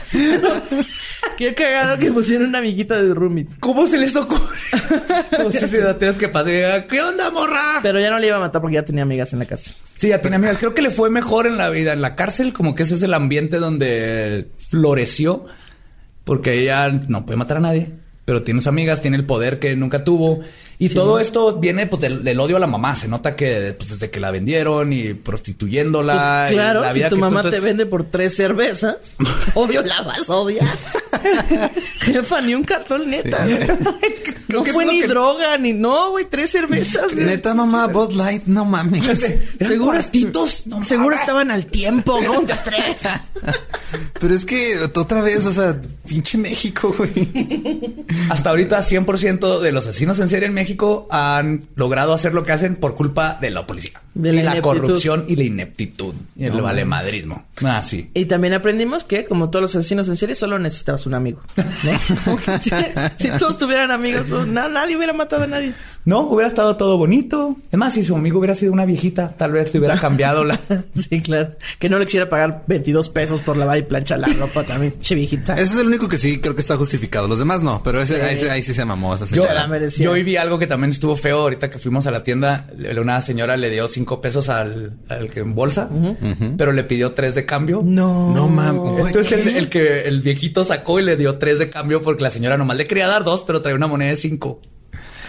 Qué 1.36 1.55
cagado 1.55 1.99
que 1.99 2.11
pusieron 2.12 2.49
una 2.49 2.59
amiguita 2.59 3.01
de 3.01 3.14
Rumi. 3.14 3.47
¿Cómo 3.61 3.86
se 3.86 3.99
les 3.99 4.14
ocurre? 4.16 4.57
No 5.38 5.51
sé 5.51 5.68
si 5.68 5.76
la 5.78 5.97
tienes 5.99 6.18
que 6.18 6.28
pasar. 6.28 6.86
¿Qué 6.86 7.01
onda, 7.01 7.30
morra? 7.30 7.78
Pero 7.82 8.01
ya 8.01 8.11
no 8.11 8.18
le 8.18 8.26
iba 8.28 8.36
a 8.36 8.40
matar 8.40 8.61
porque 8.61 8.74
ya 8.74 8.84
tenía 8.93 9.03
amigas 9.05 9.32
en 9.32 9.38
la 9.38 9.47
cárcel. 9.47 9.74
Sí, 9.97 10.09
ya 10.09 10.20
tiene 10.20 10.36
amigas. 10.36 10.59
Creo 10.59 10.74
que 10.74 10.82
le 10.82 10.90
fue 10.90 11.09
mejor 11.11 11.47
en 11.47 11.57
la 11.57 11.70
vida. 11.70 11.93
En 11.95 12.03
la 12.03 12.14
cárcel, 12.14 12.53
como 12.53 12.74
que 12.74 12.82
ese 12.82 12.95
es 12.95 13.03
el 13.03 13.14
ambiente 13.14 13.57
donde 13.59 14.49
floreció. 14.68 15.47
Porque 16.24 16.61
ella 16.61 16.88
no 17.09 17.24
puede 17.24 17.36
matar 17.38 17.57
a 17.57 17.61
nadie. 17.61 17.88
Pero 18.24 18.43
tiene 18.43 18.61
sus 18.61 18.68
amigas, 18.68 19.01
tiene 19.01 19.16
el 19.16 19.24
poder 19.24 19.59
que 19.59 19.74
nunca 19.74 20.05
tuvo. 20.05 20.40
Y 20.78 20.90
todo 20.90 21.18
esto 21.18 21.57
viene 21.59 21.86
pues, 21.86 22.03
del, 22.03 22.22
del 22.22 22.38
odio 22.38 22.57
a 22.57 22.61
la 22.61 22.66
mamá. 22.66 22.95
Se 22.95 23.09
nota 23.09 23.34
que 23.34 23.74
pues, 23.76 23.90
desde 23.90 24.11
que 24.11 24.20
la 24.20 24.30
vendieron 24.30 24.93
y 24.93 25.14
prostituyéndola. 25.14 26.43
Pues, 26.45 26.53
y 26.53 26.55
claro, 26.55 26.82
la 26.82 26.93
si 26.93 27.03
tu 27.09 27.16
mamá 27.16 27.40
entonces- 27.40 27.61
te 27.61 27.66
vende 27.66 27.86
por 27.86 28.05
tres 28.05 28.36
cervezas, 28.36 28.97
obvio 29.55 29.82
la 29.82 30.03
vas 30.03 30.28
a 30.28 30.34
odiar. 30.34 30.68
Jefa, 32.00 32.40
ni 32.42 32.54
un 32.54 32.64
cartón 32.64 33.08
neta. 33.10 33.44
Creo 33.46 33.76
No 34.48 34.62
que 34.62 34.72
fue 34.72 34.84
ni 34.84 35.00
que- 35.00 35.06
droga, 35.08 35.56
ni 35.58 35.72
no, 35.72 36.10
güey, 36.10 36.26
tres 36.28 36.50
cervezas. 36.50 37.12
güey. 37.14 37.24
Neta, 37.24 37.54
mamá, 37.54 37.86
Bud 37.86 38.12
Light, 38.12 38.44
no 38.46 38.64
mames. 38.64 39.20
Seguro- 39.58 39.92
cuartitos. 39.92 40.66
No 40.66 40.82
Seguro 40.82 41.10
mames. 41.10 41.20
estaban 41.20 41.50
al 41.50 41.66
tiempo, 41.66 42.18
¿cómo 42.26 42.44
que 42.46 42.54
tres? 42.64 42.96
Pero 44.20 44.34
es 44.34 44.44
que 44.44 44.78
otra 44.94 45.20
vez, 45.20 45.44
o 45.46 45.52
sea, 45.52 45.80
pinche 46.06 46.38
México, 46.38 46.94
güey. 46.96 47.28
Hasta 48.30 48.50
ahorita 48.50 48.80
100% 48.82 49.60
de 49.60 49.72
los 49.72 49.86
asesinos 49.86 50.18
en 50.20 50.28
serie 50.28 50.46
en 50.46 50.54
México 50.54 51.08
han 51.10 51.66
logrado 51.74 52.12
hacer 52.12 52.32
lo 52.34 52.44
que 52.44 52.52
hacen 52.52 52.76
por 52.76 52.94
culpa 52.94 53.38
de 53.40 53.50
la 53.50 53.66
policía. 53.66 54.00
De 54.14 54.28
y 54.28 54.32
la 54.32 54.42
la 54.42 54.50
ineptitud. 54.52 54.62
corrupción 54.80 55.24
y 55.28 55.36
la 55.36 55.44
ineptitud. 55.44 56.14
Y 56.36 56.44
el 56.44 56.60
valemadrismo. 56.60 57.44
Ah, 57.64 57.82
sí. 57.84 58.10
Y 58.14 58.26
también 58.26 58.52
aprendimos 58.54 59.04
que, 59.04 59.24
como 59.24 59.50
todos 59.50 59.62
los 59.62 59.74
asesinos 59.76 60.08
en 60.08 60.16
serie, 60.16 60.34
solo 60.36 60.58
necesitabas 60.58 61.04
un 61.06 61.11
amigo. 61.14 61.40
¿no? 61.56 62.38
si, 62.60 62.70
si 63.18 63.38
todos 63.38 63.58
tuvieran 63.58 63.90
amigos, 63.90 64.30
na- 64.46 64.68
nadie 64.68 64.96
hubiera 64.96 65.12
matado 65.12 65.44
a 65.44 65.46
nadie. 65.46 65.72
No, 66.04 66.20
hubiera 66.22 66.48
estado 66.48 66.76
todo 66.76 66.98
bonito. 66.98 67.56
Es 67.70 67.78
más, 67.78 67.94
si 67.94 68.02
su 68.04 68.16
amigo 68.16 68.38
hubiera 68.40 68.54
sido 68.54 68.72
una 68.72 68.84
viejita, 68.84 69.34
tal 69.36 69.52
vez 69.52 69.72
le 69.72 69.78
hubiera 69.80 69.96
cambiado 70.00 70.44
la... 70.44 70.58
Sí, 70.94 71.20
claro. 71.20 71.52
Que 71.78 71.88
no 71.88 71.98
le 71.98 72.06
quisiera 72.06 72.28
pagar 72.28 72.64
22 72.66 73.08
pesos 73.10 73.40
por 73.42 73.56
lavar 73.56 73.78
y 73.78 73.82
planchar 73.82 74.18
la 74.18 74.28
ropa 74.28 74.64
también, 74.64 74.94
che 75.00 75.14
viejita. 75.14 75.54
Ese 75.54 75.74
es 75.74 75.78
el 75.80 75.86
único 75.86 76.08
que 76.08 76.18
sí 76.18 76.40
creo 76.40 76.54
que 76.54 76.60
está 76.60 76.76
justificado. 76.76 77.28
Los 77.28 77.38
demás 77.38 77.62
no, 77.62 77.82
pero 77.82 78.00
ese, 78.00 78.20
ahí, 78.22 78.36
sí- 78.36 78.46
ahí 78.48 78.62
sí 78.62 78.74
se 78.74 78.84
mamó. 78.84 79.14
Esa 79.14 79.26
Yo, 79.26 79.46
Se 79.46 79.54
la 79.54 79.66
merecía. 79.68 80.04
yo 80.04 80.12
hoy 80.12 80.22
vi 80.24 80.36
algo 80.36 80.58
que 80.58 80.66
también 80.66 80.90
estuvo 80.90 81.14
feo 81.16 81.38
ahorita 81.38 81.70
que 81.70 81.78
fuimos 81.78 82.06
a 82.06 82.10
la 82.10 82.22
tienda. 82.24 82.66
Le- 82.76 82.98
Una 83.00 83.20
señora 83.22 83.56
le 83.56 83.70
dio 83.70 83.86
cinco 83.88 84.20
pesos 84.20 84.48
al, 84.48 84.92
al 85.08 85.28
que 85.30 85.40
en 85.40 85.54
bolsa, 85.54 85.88
pero 86.56 86.72
le 86.72 86.84
pidió 86.84 87.12
tres 87.12 87.34
de 87.34 87.44
cambio. 87.46 87.80
No. 87.84 88.32
No 88.34 88.48
mames. 88.48 89.06
Entonces 89.06 89.46
el, 89.46 89.56
el 89.56 89.68
que 89.68 90.02
el 90.08 90.20
viejito 90.20 90.64
sacó 90.64 90.98
y 91.00 91.01
le 91.03 91.16
dio 91.16 91.38
tres 91.38 91.59
de 91.59 91.68
cambio 91.70 92.03
porque 92.03 92.22
la 92.22 92.30
señora 92.30 92.57
nomás 92.57 92.76
le 92.76 92.86
quería 92.86 93.07
dar 93.09 93.24
dos, 93.24 93.42
pero 93.46 93.61
traía 93.61 93.76
una 93.76 93.86
moneda 93.86 94.11
de 94.11 94.16
cinco. 94.16 94.61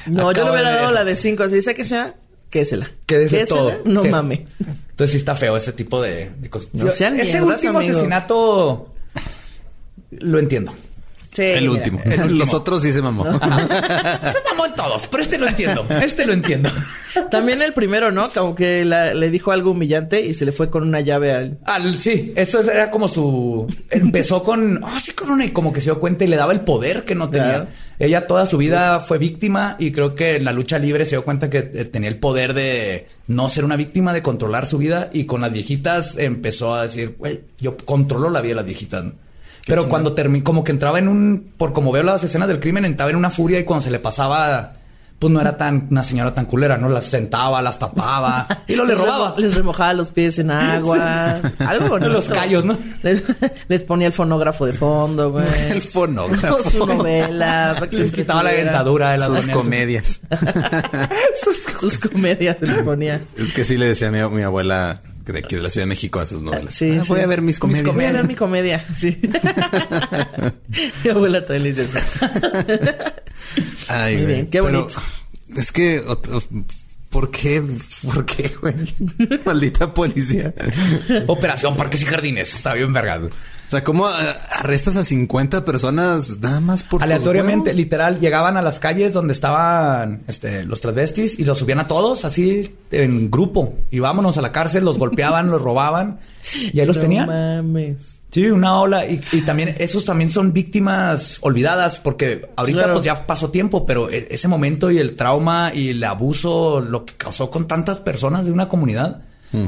No, 0.05 0.31
yo 0.31 0.43
le 0.45 0.51
hubiera 0.51 0.71
dado 0.71 0.91
la 0.91 1.03
de 1.05 1.15
5. 1.15 1.43
Así 1.43 1.55
dice 1.55 1.73
que 1.73 1.85
sea, 1.85 2.15
quésela. 2.49 2.91
Quédese 3.05 3.37
Quésela, 3.39 3.59
todo. 3.59 3.81
No 3.85 4.01
Sí. 4.01 4.09
mames. 4.09 4.41
Entonces 4.89 5.11
sí 5.11 5.17
está 5.17 5.33
feo 5.35 5.55
ese 5.55 5.71
tipo 5.71 6.01
de, 6.01 6.29
de 6.37 6.49
cosas. 6.49 6.73
No 6.73 6.91
sean 6.91 7.17
ese 7.19 7.37
mierdas, 7.39 7.55
último 7.63 7.77
amigos. 7.79 7.95
asesinato 7.95 8.93
lo 10.11 10.39
entiendo. 10.39 10.73
Sí, 11.33 11.41
el 11.43 11.69
último. 11.69 11.99
El 12.05 12.11
último. 12.21 12.39
Los 12.45 12.53
otros 12.53 12.81
sí 12.83 12.93
se 12.93 13.01
mamó. 13.01 13.23
Se 13.33 13.39
mamó 13.39 14.65
en 14.67 14.75
todos, 14.75 15.07
pero 15.07 15.23
este 15.23 15.37
lo 15.37 15.47
entiendo. 15.47 15.85
Este 16.01 16.25
lo 16.25 16.33
entiendo. 16.33 16.69
También 17.31 17.61
el 17.61 17.73
primero, 17.73 18.11
¿no? 18.11 18.29
Como 18.29 18.55
que 18.55 18.85
la- 18.85 19.13
le 19.13 19.29
dijo 19.29 19.51
algo 19.51 19.71
humillante 19.71 20.21
y 20.21 20.33
se 20.33 20.45
le 20.45 20.51
fue 20.51 20.69
con 20.69 20.83
una 20.83 21.01
llave 21.01 21.31
al... 21.33 21.57
Al, 21.65 21.99
sí, 21.99 22.33
eso 22.35 22.61
era 22.61 22.89
como 22.91 23.07
su. 23.07 23.67
Empezó 23.89 24.43
con. 24.43 24.79
Ah, 24.83 24.99
sí, 24.99 25.11
con 25.13 25.29
una. 25.29 25.45
Y 25.45 25.49
como 25.51 25.71
que 25.73 25.79
se 25.81 25.85
dio 25.85 25.99
cuenta 25.99 26.23
y 26.23 26.27
le 26.27 26.35
daba 26.35 26.53
el 26.53 26.61
poder 26.61 27.03
que 27.03 27.15
no 27.15 27.29
tenía. 27.29 27.47
Claro. 27.49 27.67
Ella 27.99 28.27
toda 28.27 28.45
su 28.45 28.57
vida 28.57 28.99
fue 28.99 29.17
víctima 29.19 29.75
y 29.79 29.91
creo 29.91 30.15
que 30.15 30.37
en 30.37 30.45
la 30.45 30.51
lucha 30.51 30.79
libre 30.79 31.05
se 31.05 31.11
dio 31.11 31.23
cuenta 31.23 31.49
que 31.49 31.59
eh, 31.73 31.85
tenía 31.85 32.09
el 32.09 32.17
poder 32.17 32.53
de 32.53 33.07
no 33.27 33.47
ser 33.49 33.63
una 33.65 33.75
víctima, 33.75 34.11
de 34.13 34.21
controlar 34.23 34.65
su 34.65 34.77
vida. 34.77 35.09
Y 35.13 35.25
con 35.25 35.41
las 35.41 35.51
viejitas 35.53 36.17
empezó 36.17 36.73
a 36.73 36.83
decir, 36.83 37.15
güey, 37.17 37.41
yo 37.59 37.77
controlo 37.77 38.29
la 38.29 38.41
vida 38.41 38.51
de 38.51 38.55
las 38.55 38.65
viejitas. 38.65 39.03
Pero 39.65 39.87
cuando 39.87 40.13
terminó, 40.13 40.43
como 40.43 40.63
que 40.63 40.71
entraba 40.71 40.99
en 40.99 41.07
un. 41.07 41.53
Por 41.57 41.73
como 41.73 41.91
veo 41.91 42.03
las 42.03 42.23
escenas 42.23 42.47
del 42.47 42.59
crimen, 42.59 42.85
entraba 42.85 43.11
en 43.11 43.17
una 43.17 43.29
furia 43.29 43.59
y 43.59 43.63
cuando 43.63 43.83
se 43.83 43.91
le 43.91 43.99
pasaba. 43.99 44.73
Pues 45.19 45.31
no 45.31 45.39
era 45.39 45.55
tan 45.55 45.87
una 45.89 46.03
señora 46.03 46.33
tan 46.33 46.45
culera, 46.45 46.77
¿no? 46.77 46.89
Las 46.89 47.05
sentaba, 47.05 47.61
las 47.61 47.79
tapaba 47.79 48.45
y 48.67 48.75
lo 48.75 48.83
le 48.83 48.93
Les 48.93 49.01
robaba. 49.01 49.35
Les 49.37 49.55
remojaba 49.55 49.93
los 49.93 50.11
pies 50.11 50.37
en 50.39 50.51
agua. 50.51 51.39
Algo 51.59 51.87
bonito. 51.87 52.09
Los 52.13 52.27
callos, 52.27 52.65
¿no? 52.65 52.77
Les, 53.03 53.23
les 53.69 53.83
ponía 53.83 54.07
el 54.07 54.11
fonógrafo 54.11 54.65
de 54.65 54.73
fondo, 54.73 55.31
güey. 55.31 55.45
El 55.71 55.81
fonógrafo. 55.81 56.69
Su 56.69 56.85
novela. 56.85 57.71
para 57.75 57.87
que 57.87 57.95
se 57.95 58.03
Les 58.03 58.11
quitaba 58.11 58.43
la 58.43 58.51
dentadura 58.51 59.11
de 59.11 59.19
la 59.19 59.27
Sus 59.27 59.45
comedias. 59.45 60.19
Sus, 61.41 61.79
sus 61.79 61.97
comedias 61.99 62.57
se 62.59 62.67
les 62.67 62.79
ponía. 62.79 63.21
Es 63.37 63.53
que 63.53 63.63
sí 63.63 63.77
le 63.77 63.85
decía 63.85 64.09
a 64.09 64.11
mi, 64.11 64.21
mi 64.27 64.41
abuela 64.41 64.99
de 65.25 65.39
aquí 65.39 65.55
de 65.55 65.61
la 65.61 65.69
Ciudad 65.69 65.85
de 65.85 65.89
México 65.89 66.19
a 66.19 66.25
sus 66.25 66.41
novelas. 66.41 66.73
Sí, 66.73 66.97
Ah, 66.99 67.01
sí. 67.03 67.09
Voy 67.09 67.21
a 67.21 67.27
ver 67.27 67.41
mis 67.41 67.59
comedias. 67.59 67.93
Voy 67.95 68.05
a 68.05 68.11
ver 68.11 68.27
mi 68.27 68.35
comedia, 68.35 68.85
sí. 68.95 69.17
mi 71.03 71.09
abuela 71.09 71.39
también 71.45 71.63
le 71.63 71.73
dice 71.73 71.83
eso. 71.83 71.99
Ay, 73.87 74.17
Muy 74.17 74.25
bien, 74.25 74.47
qué 74.47 74.61
Pero 74.63 74.81
bonito. 74.83 75.01
Es 75.55 75.71
que, 75.71 76.01
¿por 77.09 77.29
qué? 77.31 77.63
¿Por 78.03 78.25
qué, 78.25 78.51
güey? 78.61 78.75
Maldita 79.45 79.93
policía. 79.93 80.53
Operación 81.27 81.75
Parques 81.75 82.01
y 82.01 82.05
Jardines. 82.05 82.53
Está 82.55 82.73
bien 82.73 82.91
vergado. 82.91 83.29
O 83.67 83.69
sea, 83.73 83.83
¿cómo 83.83 84.05
ah, 84.07 84.35
arrestas 84.59 84.95
a 84.97 85.03
50 85.03 85.65
personas 85.65 86.39
nada 86.39 86.59
más 86.59 86.83
por 86.83 87.01
Aleatoriamente, 87.01 87.73
literal, 87.73 88.19
llegaban 88.19 88.55
a 88.57 88.61
las 88.61 88.79
calles 88.79 89.13
donde 89.13 89.33
estaban 89.33 90.23
este, 90.27 90.63
los 90.65 90.79
transvestis 90.81 91.39
y 91.39 91.45
los 91.45 91.57
subían 91.57 91.79
a 91.79 91.87
todos 91.87 92.23
así 92.25 92.75
en 92.91 93.31
grupo. 93.31 93.73
Y 93.89 93.99
vámonos 93.99 94.37
a 94.37 94.41
la 94.41 94.51
cárcel, 94.51 94.83
los 94.85 94.97
golpeaban, 94.99 95.49
los 95.51 95.61
robaban. 95.61 96.19
Y 96.71 96.79
ahí 96.79 96.85
los 96.85 96.97
no 96.97 97.01
tenían. 97.01 97.27
mames. 97.27 98.19
Sí, 98.29 98.45
una 98.47 98.79
ola. 98.79 99.05
Y, 99.07 99.21
y 99.31 99.41
también, 99.41 99.75
esos 99.77 100.05
también 100.05 100.29
son 100.29 100.53
víctimas 100.53 101.37
olvidadas 101.41 101.99
porque 101.99 102.49
ahorita 102.55 102.79
Claro. 102.79 102.93
pues 102.93 103.05
ya 103.05 103.27
pasó 103.27 103.49
tiempo, 103.51 103.85
pero 103.85 104.09
e- 104.09 104.27
ese 104.31 104.47
momento 104.47 104.89
y 104.91 104.97
el 104.97 105.15
trauma 105.15 105.71
y 105.73 105.89
el 105.89 106.03
abuso, 106.03 106.81
lo 106.81 107.05
que 107.05 107.13
causó 107.13 107.51
con 107.51 107.67
tantas 107.67 107.97
personas 107.99 108.45
de 108.47 108.51
una 108.51 108.67
comunidad, 108.69 109.21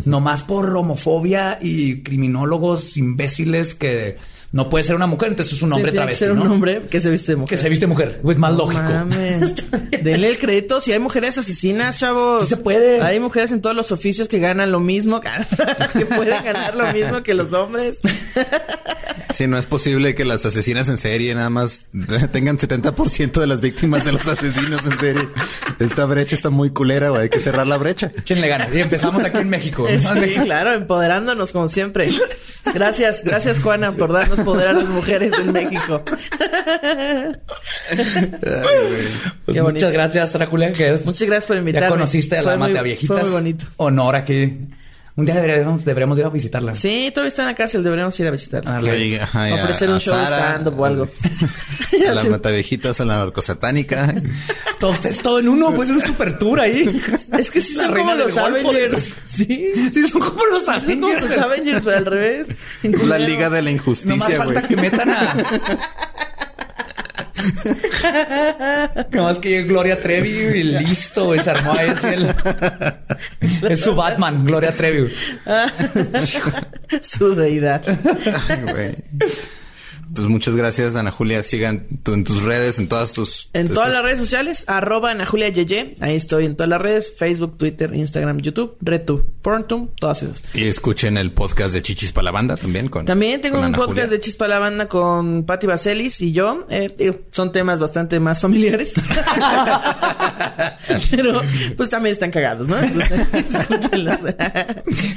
nomás 0.05 0.43
por 0.43 0.75
homofobia 0.75 1.59
y 1.61 2.01
criminólogos 2.01 2.97
imbéciles 2.97 3.75
que 3.75 4.17
no 4.51 4.69
puede 4.69 4.85
ser 4.85 4.95
una 4.95 5.05
mujer, 5.07 5.29
entonces 5.29 5.55
es 5.55 5.61
un 5.63 5.73
hombre 5.73 5.91
Sí, 5.91 5.97
tiene 5.97 6.07
que 6.11 6.15
travesti, 6.15 6.25
ser 6.25 6.31
un 6.31 6.51
hombre 6.51 6.81
que 6.89 7.01
se 7.01 7.09
viste 7.09 7.33
de 7.33 7.35
mujer. 7.35 7.49
Que 7.49 7.61
se 7.61 7.67
viste 7.69 7.87
mujer, 7.87 8.21
es 8.25 8.37
más 8.37 8.51
No 8.51 8.57
lógico. 8.59 8.83
mames. 8.83 9.55
Denle 10.03 10.29
el 10.29 10.37
crédito. 10.37 10.79
Si 10.79 10.93
hay 10.93 10.99
mujeres 10.99 11.37
asesinas, 11.37 11.99
chavos. 11.99 12.43
Sí 12.43 12.47
se 12.47 12.57
puede. 12.57 13.01
Hay 13.01 13.19
mujeres 13.19 13.51
en 13.51 13.59
todos 13.61 13.75
los 13.75 13.91
oficios 13.91 14.29
que 14.29 14.39
ganan 14.39 14.71
lo 14.71 14.79
mismo. 14.79 15.19
que 15.93 16.05
pueden 16.05 16.41
ganar 16.43 16.75
lo 16.75 16.91
mismo 16.93 17.21
que 17.21 17.33
los 17.33 17.51
hombres. 17.51 17.99
Sí, 19.33 19.47
no 19.47 19.57
es 19.57 19.65
posible 19.65 20.15
que 20.15 20.23
las 20.25 20.45
asesinas 20.45 20.87
en 20.89 20.97
serie 20.97 21.33
nada 21.35 21.49
más 21.49 21.83
tengan 22.31 22.57
70% 22.57 23.39
de 23.39 23.47
las 23.47 23.61
víctimas 23.61 24.05
de 24.05 24.13
los 24.13 24.25
asesinos 24.27 24.85
en 24.85 24.99
serie. 24.99 25.29
Esta 25.79 26.05
brecha 26.05 26.35
está 26.35 26.49
muy 26.49 26.69
culera, 26.69 27.09
güey. 27.09 27.23
Hay 27.23 27.29
que 27.29 27.39
cerrar 27.39 27.67
la 27.67 27.77
brecha. 27.77 28.11
Échenle 28.17 28.47
ganas. 28.47 28.73
Y 28.73 28.79
empezamos 28.79 29.23
aquí 29.23 29.39
en 29.39 29.49
México. 29.49 29.87
Sí, 29.89 30.35
claro, 30.43 30.73
empoderándonos 30.73 31.51
como 31.51 31.67
siempre. 31.67 32.09
Gracias, 32.73 33.23
gracias 33.23 33.59
Juana 33.59 33.91
por 33.91 34.11
darnos 34.11 34.39
poder 34.41 34.69
a 34.69 34.73
las 34.73 34.89
mujeres 34.89 35.33
en 35.39 35.51
México. 35.51 36.03
Pues 39.45 39.61
muchas 39.61 39.93
gracias, 39.93 40.33
Drácula, 40.33 40.71
que 40.71 40.93
es 40.93 41.05
Muchas 41.05 41.27
gracias 41.27 41.45
por 41.45 41.57
invitarme. 41.57 41.85
Ya 41.87 41.89
conociste 41.89 42.37
a 42.37 42.41
la 42.41 42.51
Fue 42.51 42.57
muy- 42.57 42.67
mate 42.69 42.79
a 42.79 42.81
viejitas. 42.81 43.07
Fue 43.17 43.21
muy 43.23 43.31
bonito. 43.31 43.65
Honor 43.77 44.15
aquí. 44.15 44.57
Un 45.17 45.25
día 45.25 45.35
deberíamos, 45.35 45.85
deberíamos 45.85 46.17
ir 46.19 46.25
a 46.25 46.29
visitarla. 46.29 46.75
Sí, 46.75 47.09
todavía 47.13 47.29
está 47.29 47.43
en 47.43 47.47
la 47.47 47.55
cárcel, 47.55 47.81
deberíamos 47.83 48.19
ir 48.19 48.27
a 48.27 48.31
visitarla. 48.31 48.71
Dale. 48.71 48.91
Oiga, 48.91 49.23
ajá, 49.23 49.49
y 49.49 49.53
a- 49.53 49.63
Ofrecer 49.63 49.89
un 49.89 49.95
a 49.95 49.99
show 49.99 50.13
Sara, 50.13 50.49
stand-up 50.51 50.77
o 50.79 50.85
algo. 50.85 51.07
A 52.09 52.11
las 52.11 52.27
mataviejitas, 52.27 52.99
a 52.99 53.05
la 53.05 53.19
narcosatánica. 53.19 54.13
Todo, 54.79 54.93
es 55.05 55.21
todo 55.21 55.39
en 55.39 55.47
uno, 55.47 55.73
pues 55.73 55.89
es 55.89 55.95
un 55.95 56.01
super 56.01 56.37
tour 56.37 56.59
ahí. 56.59 57.01
Es 57.39 57.49
que 57.49 57.61
sí 57.61 57.75
La 57.75 57.83
son 57.83 57.93
reina 57.93 58.11
como 58.11 58.23
los 58.25 58.33
Golfo 58.37 58.69
Avengers. 58.71 59.09
Sí. 59.29 59.71
Sí, 59.93 60.05
son 60.09 60.19
como 60.19 60.45
los 60.47 60.65
Son 60.65 60.81
como 60.81 61.07
Avengers. 61.07 61.21
los 61.21 61.37
Avengers, 61.37 61.81
pero 61.85 61.97
al 61.97 62.05
revés. 62.05 62.47
La 62.83 63.17
Liga 63.17 63.49
de 63.49 63.61
la 63.61 63.71
Injusticia, 63.71 64.35
güey. 64.43 64.53
falta 64.55 64.67
que 64.67 64.75
metan 64.75 65.09
a... 65.09 65.35
Nomás 69.11 69.37
que 69.39 69.49
llegue 69.49 69.63
Gloria 69.63 69.97
Trevi 69.97 70.29
y 70.29 70.63
listo, 70.63 71.25
güey, 71.25 71.39
se 71.39 71.51
armó 71.51 71.73
ahí 71.73 71.89
así 71.89 72.07
el... 72.07 72.33
Es 73.69 73.81
su 73.81 73.95
Batman, 73.95 74.45
Gloria 74.45 74.71
Trevi. 74.71 75.11
Su 77.01 77.35
deidad. 77.35 77.81
Ay, 78.47 78.61
güey. 78.61 78.95
Pues 80.15 80.27
muchas 80.27 80.55
gracias, 80.55 80.95
Ana 80.95 81.11
Julia. 81.11 81.43
Sigan 81.43 81.85
tu- 82.03 82.13
en 82.13 82.23
tus 82.23 82.41
redes, 82.43 82.79
en 82.79 82.87
todas 82.87 83.13
tus... 83.13 83.49
En 83.53 83.67
todas 83.67 83.91
las 83.91 84.01
redes 84.01 84.19
sociales, 84.19 84.63
arroba 84.67 85.11
Ana 85.11 85.25
Julia 85.25 85.49
Yeye. 85.49 85.95
Ahí 85.99 86.15
estoy 86.15 86.45
en 86.45 86.55
todas 86.55 86.69
las 86.69 86.81
redes. 86.81 87.13
Facebook, 87.17 87.57
Twitter, 87.57 87.93
Instagram, 87.93 88.39
YouTube, 88.39 88.77
RedTube, 88.81 89.25
Porntum, 89.41 89.89
todas 89.99 90.23
esas. 90.23 90.43
Y 90.53 90.63
escuchen 90.67 91.17
el 91.17 91.31
podcast 91.33 91.73
de 91.73 91.83
Chichis 91.83 92.11
para 92.13 92.23
la 92.25 92.31
banda 92.31 92.55
también. 92.57 92.87
Con, 92.87 93.05
También 93.05 93.41
tengo 93.41 93.55
con 93.55 93.65
un 93.65 93.65
Ana 93.67 93.77
podcast 93.77 93.99
Julia. 94.05 94.07
de 94.07 94.19
Chispa 94.21 94.47
la 94.47 94.59
Banda 94.59 94.87
con 94.87 95.43
Patti 95.45 95.67
Vaselis 95.67 96.21
y 96.21 96.31
yo. 96.31 96.65
Eh, 96.69 97.21
son 97.31 97.51
temas 97.51 97.79
bastante 97.79 98.19
más 98.19 98.39
familiares. 98.41 98.93
Pero 101.11 101.41
pues 101.77 101.89
también 101.89 102.13
están 102.13 102.31
cagados, 102.31 102.67
¿no? 102.67 102.77
Entonces, 102.77 103.27
escúchenlos. 103.53 104.17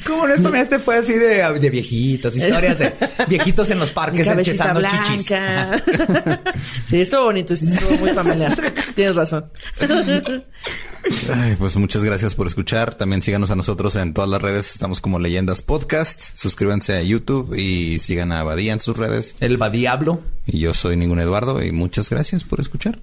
¿Cómo 0.07 0.27
no? 0.27 0.35
Esto, 0.35 0.49
mira, 0.49 0.63
este 0.63 0.79
fue 0.79 0.97
así 0.97 1.13
de, 1.13 1.43
de 1.59 1.71
viejitos, 1.71 2.35
historias 2.37 2.79
de 2.79 2.95
viejitos 3.29 3.71
en 3.71 3.79
los 3.79 3.93
parques 3.93 4.27
chichis. 4.27 4.61
Blanca. 4.91 5.83
sí, 6.89 7.01
estuvo 7.01 7.25
bonito, 7.25 7.55
estuvo 7.55 7.99
muy 7.99 8.11
familiar. 8.11 8.57
Tienes 8.95 9.15
razón. 9.15 9.51
Ay, 11.35 11.57
pues 11.59 11.77
muchas 11.77 12.05
gracias 12.05 12.35
por 12.35 12.47
escuchar. 12.47 12.95
También 12.95 13.23
síganos 13.23 13.51
a 13.51 13.57
nosotros 13.57 13.97
en 13.97 14.15
todas 14.15 14.29
las 14.29 14.43
redes. 14.43 14.73
Estamos 14.73 15.01
como 15.01 15.19
Leyendas 15.19 15.63
Podcast. 15.63 16.35
Suscríbanse 16.35 16.95
a 16.95 17.03
YouTube 17.03 17.55
y 17.55 17.99
sigan 17.99 18.33
a 18.33 18.43
Badía 18.43 18.73
en 18.73 18.81
sus 18.81 18.97
redes. 18.97 19.37
El 19.41 19.61
va 19.61 19.71
diablo. 19.71 20.21
Y 20.47 20.61
yo 20.61 20.75
soy 20.75 20.97
Ningún 20.97 21.21
Eduardo 21.21 21.63
y 21.63 21.73
muchas 21.73 22.11
gracias 22.11 22.45
por 22.45 22.61
escuchar. 22.61 22.99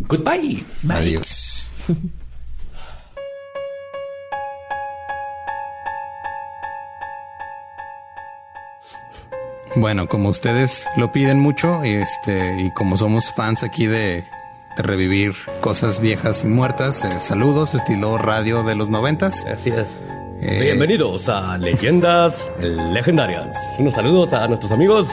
Goodbye. 0.00 0.64
Bye. 0.82 0.96
Adiós. 0.96 1.68
Bueno, 9.76 10.08
como 10.08 10.28
ustedes 10.28 10.86
lo 10.96 11.12
piden 11.12 11.38
mucho 11.38 11.84
y 11.84 11.90
este 11.90 12.60
y 12.60 12.70
como 12.72 12.96
somos 12.96 13.32
fans 13.32 13.62
aquí 13.62 13.86
de, 13.86 14.24
de 14.76 14.82
revivir 14.82 15.34
cosas 15.60 16.00
viejas 16.00 16.42
y 16.42 16.48
muertas, 16.48 17.04
eh, 17.04 17.20
saludos 17.20 17.74
estilo 17.74 18.18
radio 18.18 18.64
de 18.64 18.74
los 18.74 18.88
noventas. 18.88 19.46
Así 19.46 19.70
es. 19.70 19.96
Eh, 20.42 20.60
Bienvenidos 20.62 21.28
a 21.28 21.56
Leyendas 21.58 22.50
Legendarias. 22.60 23.54
Unos 23.78 23.94
saludos 23.94 24.32
a 24.32 24.48
nuestros 24.48 24.72
amigos. 24.72 25.06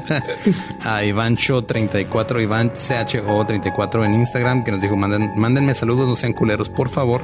a 0.84 1.02
Iván 1.02 1.36
Show 1.36 1.62
34, 1.62 2.42
Iván 2.42 2.72
CHO 2.72 3.46
34 3.46 4.04
en 4.04 4.14
Instagram, 4.14 4.62
que 4.62 4.72
nos 4.72 4.82
dijo, 4.82 4.94
manden, 4.94 5.32
mándenme 5.36 5.74
saludos, 5.74 6.06
no 6.06 6.14
sean 6.16 6.34
culeros, 6.34 6.68
por 6.68 6.90
favor. 6.90 7.22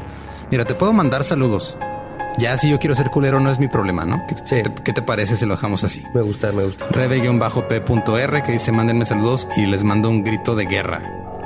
Mira, 0.50 0.64
te 0.64 0.74
puedo 0.74 0.92
mandar 0.92 1.22
saludos. 1.22 1.76
Ya 2.38 2.56
si 2.56 2.70
yo 2.70 2.78
quiero 2.78 2.94
ser 2.96 3.10
culero 3.10 3.40
no 3.40 3.50
es 3.50 3.58
mi 3.58 3.68
problema, 3.68 4.04
¿no? 4.04 4.24
¿Qué, 4.26 4.34
Sí. 4.44 4.62
te, 4.62 4.72
qué 4.82 4.92
te 4.92 5.02
parece 5.02 5.36
si 5.36 5.44
lo 5.46 5.54
dejamos 5.54 5.84
así? 5.84 6.04
Me 6.14 6.22
gusta, 6.22 6.50
me 6.52 6.64
gusta. 6.64 6.86
Rebe-p.r 6.90 8.42
que 8.42 8.52
dice 8.52 8.72
mándenme 8.72 9.04
saludos 9.04 9.46
y 9.56 9.66
les 9.66 9.84
mando 9.84 10.08
un 10.08 10.24
grito 10.24 10.54
de 10.54 10.64
guerra. 10.66 11.02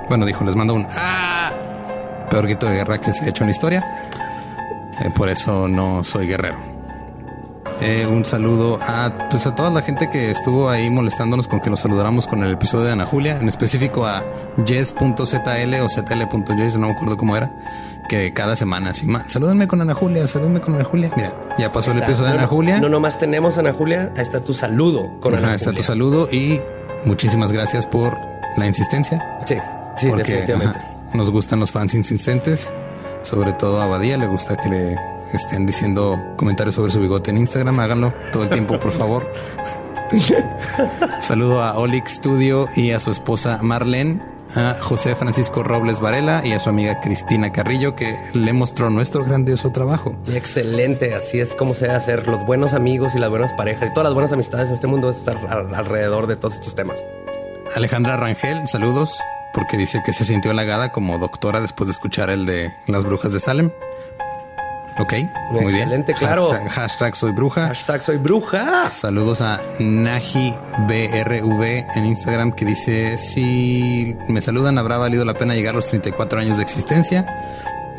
Bueno, 0.09 0.24
dijo, 0.26 0.45
les 0.45 0.55
mando 0.55 0.74
un 0.74 0.87
¡Ah! 0.97 1.51
Peor 2.30 2.45
grito 2.47 2.66
de 2.66 2.76
guerra 2.76 2.99
que 3.01 3.12
se 3.12 3.24
ha 3.24 3.28
hecho 3.28 3.43
en 3.45 3.49
la 3.49 3.53
historia. 3.53 3.84
Eh, 5.01 5.11
por 5.14 5.28
eso 5.28 5.68
no 5.68 6.03
soy 6.05 6.26
guerrero. 6.28 6.59
Eh, 7.82 8.07
un 8.07 8.24
saludo 8.24 8.78
a, 8.80 9.28
pues 9.30 9.47
a 9.47 9.55
toda 9.55 9.68
la 9.70 9.82
gente 9.82 10.09
que 10.09 10.30
estuvo 10.30 10.70
ahí 10.70 10.89
molestándonos 10.89 11.47
con 11.47 11.61
que 11.61 11.68
los 11.68 11.80
saludáramos 11.80 12.26
con 12.26 12.43
el 12.43 12.53
episodio 12.53 12.87
de 12.87 12.93
Ana 12.93 13.05
Julia, 13.05 13.37
en 13.39 13.49
específico 13.49 14.07
a 14.07 14.22
Jess.zl 14.64 15.74
o 15.82 15.89
zl.jess, 15.89 16.78
no 16.78 16.87
me 16.89 16.95
acuerdo 16.95 17.18
cómo 17.18 17.37
era, 17.37 17.51
que 18.09 18.33
cada 18.33 18.57
semana 18.57 18.91
así, 18.91 19.07
"Ma, 19.07 19.29
salúdenme 19.29 19.67
con 19.69 19.81
Ana 19.81 19.95
Julia, 19.95 20.27
salúdenme 20.29 20.61
con 20.61 20.75
Ana 20.75 20.85
Julia. 20.85 21.11
Mira, 21.17 21.33
ya 21.59 21.73
pasó 21.73 21.93
el 21.93 21.99
episodio 21.99 22.29
de 22.33 22.39
Ana 22.39 22.47
Julia. 22.47 22.81
No 22.81 22.89
nomás 22.89 23.19
tenemos 23.19 23.57
a 23.57 23.61
Ana 23.61 23.73
Julia, 23.73 24.13
ahí 24.17 24.23
está 24.23 24.41
tu 24.41 24.55
saludo 24.55 25.19
con 25.21 25.35
Ajá, 25.35 25.43
Ana 25.45 25.55
está 25.55 25.67
tu 25.71 25.77
Julia. 25.77 25.87
saludo 25.87 26.29
y 26.33 26.61
muchísimas 27.05 27.53
gracias 27.53 27.87
por 27.87 28.17
la 28.57 28.67
insistencia. 28.67 29.23
Sí, 29.45 29.57
sí, 29.97 30.09
porque 30.09 30.23
definitivamente. 30.33 30.79
ajá, 30.79 30.89
nos 31.15 31.31
gustan 31.31 31.61
los 31.61 31.73
fans 31.73 31.95
insistentes. 31.95 32.73
Sobre 33.23 33.53
todo 33.55 33.83
a 33.83 33.87
Badía 33.87 34.17
le 34.19 34.27
gusta 34.29 34.57
que 34.57 34.69
le 34.69 34.97
estén 35.33 35.67
diciendo 35.67 36.17
comentarios 36.37 36.75
sobre 36.77 36.91
su 36.93 37.01
bigote 37.01 37.31
en 37.33 37.39
Instagram. 37.39 37.81
Háganlo 37.81 38.13
todo 38.33 38.45
el 38.45 38.51
tiempo, 38.51 38.79
por 38.79 38.93
favor. 38.93 39.31
Saludo 41.21 41.63
a 41.63 41.77
Olix 41.79 42.13
Studio 42.15 42.69
y 42.77 42.93
a 42.93 43.01
su 43.01 43.11
esposa 43.11 43.59
Marlene, 43.63 44.21
a 44.55 44.77
José 44.81 45.15
Francisco 45.17 45.63
Robles 45.63 46.01
Varela 46.01 46.43
y 46.45 46.53
a 46.53 46.59
su 46.61 46.69
amiga 46.69 47.01
Cristina 47.01 47.53
Carrillo 47.53 47.97
que 47.97 48.17
le 48.35 48.53
mostró 48.53 48.91
nuestro 48.91 49.25
grandioso 49.25 49.71
trabajo. 49.73 50.17
Excelente, 50.29 51.15
así 51.15 51.41
es 51.41 51.55
como 51.55 51.75
se 51.75 51.87
debe 51.87 51.97
hacer. 51.97 52.27
Los 52.29 52.45
buenos 52.47 52.73
amigos 52.73 53.15
y 53.15 53.19
las 53.19 53.31
buenas 53.31 53.53
parejas 53.55 53.89
y 53.89 53.93
todas 53.93 54.05
las 54.05 54.15
buenas 54.15 54.33
amistades 54.33 54.69
en 54.69 54.75
este 54.75 54.87
mundo 54.87 55.11
estar 55.11 55.37
al- 55.49 55.75
alrededor 55.75 56.27
de 56.27 56.37
todos 56.37 56.55
estos 56.55 56.75
temas. 56.75 57.03
Alejandra 57.75 58.17
Rangel, 58.17 58.67
saludos, 58.69 59.19
porque 59.53 59.77
dice 59.77 60.03
que 60.05 60.13
se 60.13 60.25
sintió 60.25 60.51
halagada 60.53 60.93
como 60.93 61.19
doctora 61.19 61.61
después 61.61 61.89
de 61.89 61.93
escuchar 61.93 62.31
el 62.31 62.47
de 62.47 62.71
las 62.87 63.05
brujas 63.05 63.33
de 63.33 63.41
Salem. 63.41 63.71
Ok, 64.99 65.13
muy 65.51 65.67
bien. 65.67 65.77
Excelente, 65.77 66.15
claro. 66.15 66.49
Hashtag, 66.49 66.69
hashtag 66.71 67.17
soy 67.17 67.33
bruja. 67.33 67.69
Hashtag 67.69 68.03
soy 68.03 68.17
bruja. 68.17 68.89
Saludos 68.89 69.41
a 69.43 69.61
Naji 69.79 70.55
BRV 70.89 71.63
en 71.97 72.05
Instagram 72.07 72.53
que 72.53 72.65
dice 72.65 73.19
si 73.19 74.17
me 74.29 74.41
saludan 74.41 74.79
habrá 74.79 74.97
valido 74.97 75.25
la 75.25 75.35
pena 75.35 75.55
llegar 75.55 75.75
a 75.75 75.77
los 75.77 75.89
34 75.89 76.41
años 76.41 76.57
de 76.57 76.63
existencia. 76.63 77.27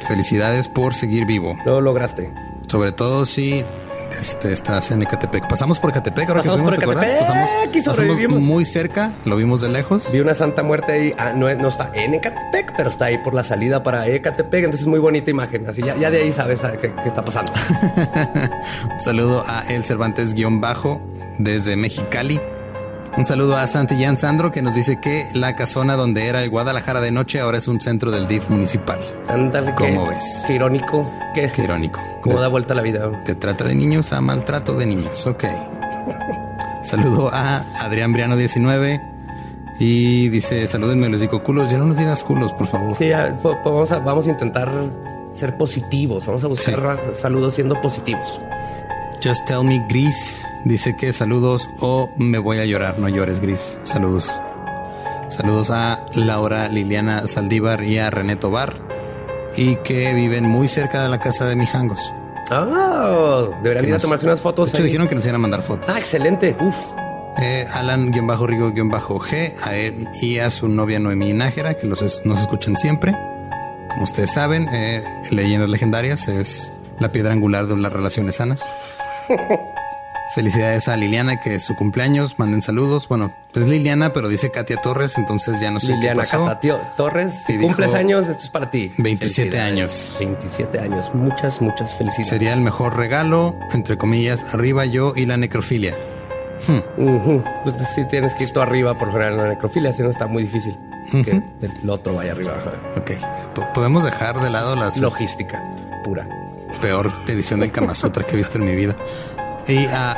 Felicidades 0.07 0.67
por 0.67 0.93
seguir 0.95 1.25
vivo. 1.25 1.57
Lo 1.65 1.81
lograste. 1.81 2.33
Sobre 2.67 2.91
todo 2.91 3.25
si 3.25 3.63
este, 4.11 4.51
estás 4.51 4.91
en 4.91 5.01
Ecatepec. 5.01 5.47
Pasamos 5.47 5.79
por 5.79 5.91
Ecatepec 5.91 6.27
ahora 6.29 6.41
Pasamos 6.41 6.61
que 6.61 6.81
fuimos, 6.81 6.95
por. 6.95 7.03
Ecatepec 7.03 7.19
Pasamos, 7.19 7.97
pasamos 7.97 8.43
muy 8.43 8.65
cerca, 8.65 9.13
lo 9.25 9.37
vimos 9.37 9.61
de 9.61 9.69
lejos. 9.69 10.11
Vi 10.11 10.19
una 10.19 10.33
santa 10.33 10.63
muerte 10.63 10.91
ahí. 10.91 11.13
Ah, 11.17 11.33
no, 11.33 11.53
no 11.55 11.67
está 11.67 11.91
en 11.93 12.13
Ecatepec, 12.13 12.73
pero 12.75 12.89
está 12.89 13.05
ahí 13.05 13.17
por 13.19 13.33
la 13.33 13.43
salida 13.43 13.83
para 13.83 14.07
Ecatepec. 14.07 14.65
Entonces 14.65 14.87
muy 14.87 14.99
bonita 14.99 15.31
imagen. 15.31 15.67
Así 15.67 15.81
ya, 15.81 15.95
ya 15.97 16.11
de 16.11 16.23
ahí 16.23 16.31
sabes 16.31 16.63
ah, 16.63 16.73
qué, 16.73 16.93
qué 16.93 17.07
está 17.07 17.23
pasando. 17.23 17.53
Un 18.93 19.01
saludo 19.01 19.43
a 19.47 19.61
El 19.69 19.85
Cervantes 19.85 20.33
guion 20.33 20.59
bajo 20.59 21.01
desde 21.39 21.75
Mexicali. 21.77 22.41
Un 23.17 23.25
saludo 23.25 23.57
a 23.57 23.65
Santillán 23.65 24.17
Sandro 24.19 24.51
que 24.51 24.61
nos 24.61 24.75
dice 24.75 24.99
que 25.01 25.27
la 25.33 25.55
casona 25.55 25.95
donde 25.95 26.27
era 26.27 26.43
el 26.43 26.51
Guadalajara 26.51 27.01
de 27.01 27.11
noche 27.11 27.39
ahora 27.39 27.57
es 27.57 27.67
un 27.67 27.81
centro 27.81 28.11
del 28.11 28.27
DIF 28.27 28.47
municipal. 28.49 28.99
Ándale, 29.27 29.73
qué- 29.75 29.87
¿Cómo 29.87 30.07
ves? 30.07 30.43
Qué 30.45 30.53
irónico. 30.53 31.09
Qué, 31.33 31.51
Qué 31.51 31.63
irónico. 31.63 31.99
cómo 32.21 32.35
De- 32.35 32.41
da 32.43 32.47
vuelta 32.47 32.75
la 32.75 32.83
vida. 32.83 33.07
de 33.25 33.33
trata 33.35 33.63
de 33.63 33.73
niños 33.73 34.13
a 34.13 34.21
maltrato 34.21 34.73
de 34.75 34.85
niños. 34.85 35.25
Ok. 35.25 35.45
Saludo 36.83 37.31
a 37.33 37.63
Adrián 37.81 38.13
Briano 38.13 38.37
19 38.37 39.01
y 39.79 40.29
dice 40.29 40.67
salúdenme 40.67 41.09
los 41.09 41.19
digo 41.19 41.41
culos. 41.41 41.71
Ya 41.71 41.79
no 41.79 41.85
nos 41.85 41.97
digas 41.97 42.23
culos, 42.23 42.53
por 42.53 42.67
favor. 42.67 42.95
Sí, 42.95 43.07
ya, 43.09 43.35
vamos, 43.43 43.91
a, 43.91 43.97
vamos 43.97 44.27
a 44.27 44.29
intentar 44.29 44.69
ser 45.33 45.57
positivos. 45.57 46.25
Vamos 46.27 46.43
a 46.43 46.47
buscar 46.47 47.01
saludos 47.15 47.55
siendo 47.55 47.81
positivos. 47.81 48.39
Just 49.27 49.45
tell 49.45 49.63
me 49.63 49.79
Gris 49.89 50.47
dice 50.63 50.95
que 50.95 51.11
saludos 51.11 51.69
o 51.81 52.09
me 52.17 52.37
voy 52.37 52.59
a 52.59 52.65
llorar. 52.65 52.97
No 52.97 53.09
llores, 53.09 53.41
Gris. 53.41 53.77
Saludos. 53.83 54.31
Saludos 55.29 55.69
a 55.69 56.05
Laura 56.13 56.69
Liliana 56.69 57.27
Saldívar 57.27 57.83
y 57.83 57.97
a 57.97 58.09
René 58.09 58.37
Tobar 58.37 58.79
y 59.57 59.75
que 59.77 60.13
viven 60.13 60.45
muy 60.45 60.69
cerca 60.69 61.03
de 61.03 61.09
la 61.09 61.19
casa 61.19 61.43
de 61.45 61.57
Mijangos. 61.57 61.99
Ah, 62.49 63.47
deberían 63.61 63.89
ir 63.89 63.95
a 63.95 63.99
tomarse 63.99 64.25
unas 64.25 64.39
fotos. 64.39 64.71
De 64.71 64.77
hecho, 64.77 64.83
dijeron 64.85 65.09
que 65.09 65.15
nos 65.15 65.25
iban 65.25 65.35
a 65.35 65.39
mandar 65.39 65.61
fotos. 65.61 65.89
Ah, 65.93 65.99
excelente. 65.99 66.55
Uf. 66.61 66.75
Eh, 67.39 67.65
Alan-Rigo-G, 67.73 69.53
a 69.63 69.75
él 69.75 70.07
y 70.21 70.39
a 70.39 70.49
su 70.49 70.69
novia 70.69 70.99
Noemí 70.99 71.33
Nájera, 71.33 71.73
que 71.73 71.85
los 71.85 72.01
es- 72.01 72.21
nos 72.25 72.39
escuchan 72.39 72.77
siempre. 72.77 73.13
Como 73.89 74.03
ustedes 74.05 74.31
saben, 74.31 74.69
eh, 74.73 75.03
Leyendas 75.31 75.69
Legendarias 75.69 76.27
es 76.29 76.71
la 76.99 77.11
piedra 77.11 77.33
angular 77.33 77.67
de 77.67 77.75
las 77.75 77.91
relaciones 77.91 78.35
sanas. 78.37 78.65
Felicidades 80.35 80.89
a 80.89 80.97
Liliana, 80.97 81.39
que 81.39 81.55
es 81.55 81.63
su 81.63 81.73
cumpleaños. 81.75 82.37
Manden 82.37 82.61
saludos. 82.61 83.07
Bueno, 83.07 83.31
es 83.55 83.65
Liliana, 83.65 84.11
pero 84.11 84.27
dice 84.27 84.51
Katia 84.51 84.75
Torres, 84.77 85.17
entonces 85.17 85.61
ya 85.61 85.71
no 85.71 85.79
sé 85.79 85.87
Liliana 85.93 86.23
qué 86.23 86.29
pasó. 86.31 86.45
Catatio 86.45 86.79
Torres, 86.97 87.43
si 87.45 87.57
cumples 87.57 87.93
años, 87.93 88.27
esto 88.27 88.43
es 88.43 88.49
para 88.49 88.69
ti. 88.69 88.91
27 88.97 89.51
Felicidades. 89.51 89.71
años. 89.71 90.15
27 90.19 90.79
años. 90.79 91.15
Muchas, 91.15 91.61
muchas 91.61 91.93
felicidades. 91.95 92.27
Sería 92.27 92.53
el 92.53 92.59
mejor 92.61 92.97
regalo, 92.97 93.57
entre 93.73 93.97
comillas, 93.97 94.53
arriba 94.53 94.85
yo 94.85 95.13
y 95.15 95.25
la 95.25 95.37
necrofilia. 95.37 95.95
Ujú. 96.97 97.43
Pues 97.63 97.75
sí, 97.95 98.03
tienes 98.09 98.33
que 98.33 98.43
ir 98.45 98.51
tú 98.51 98.59
arriba 98.59 98.97
por 98.97 99.11
general 99.11 99.33
en 99.33 99.37
la 99.37 99.47
necrofilia, 99.49 99.93
si 99.93 100.01
no 100.03 100.09
está 100.09 100.27
muy 100.27 100.43
difícil 100.43 100.77
que 101.23 101.41
el 101.61 101.89
otro 101.89 102.15
vaya 102.15 102.33
arriba. 102.33 102.53
Ok, 102.97 103.11
po- 103.55 103.65
podemos 103.73 104.03
dejar 104.03 104.35
de 104.41 104.49
lado 104.49 104.75
las 104.75 104.97
Logística 104.97 105.63
pura. 106.03 106.27
Peor 106.77 107.11
edición 107.27 107.59
del 107.59 107.71
Kama 107.71 107.93
Sutra 107.95 108.23
que 108.25 108.33
he 108.33 108.37
visto 108.37 108.57
en 108.57 108.65
mi 108.65 108.75
vida. 108.75 108.95
Y 109.67 109.85
a 109.87 110.15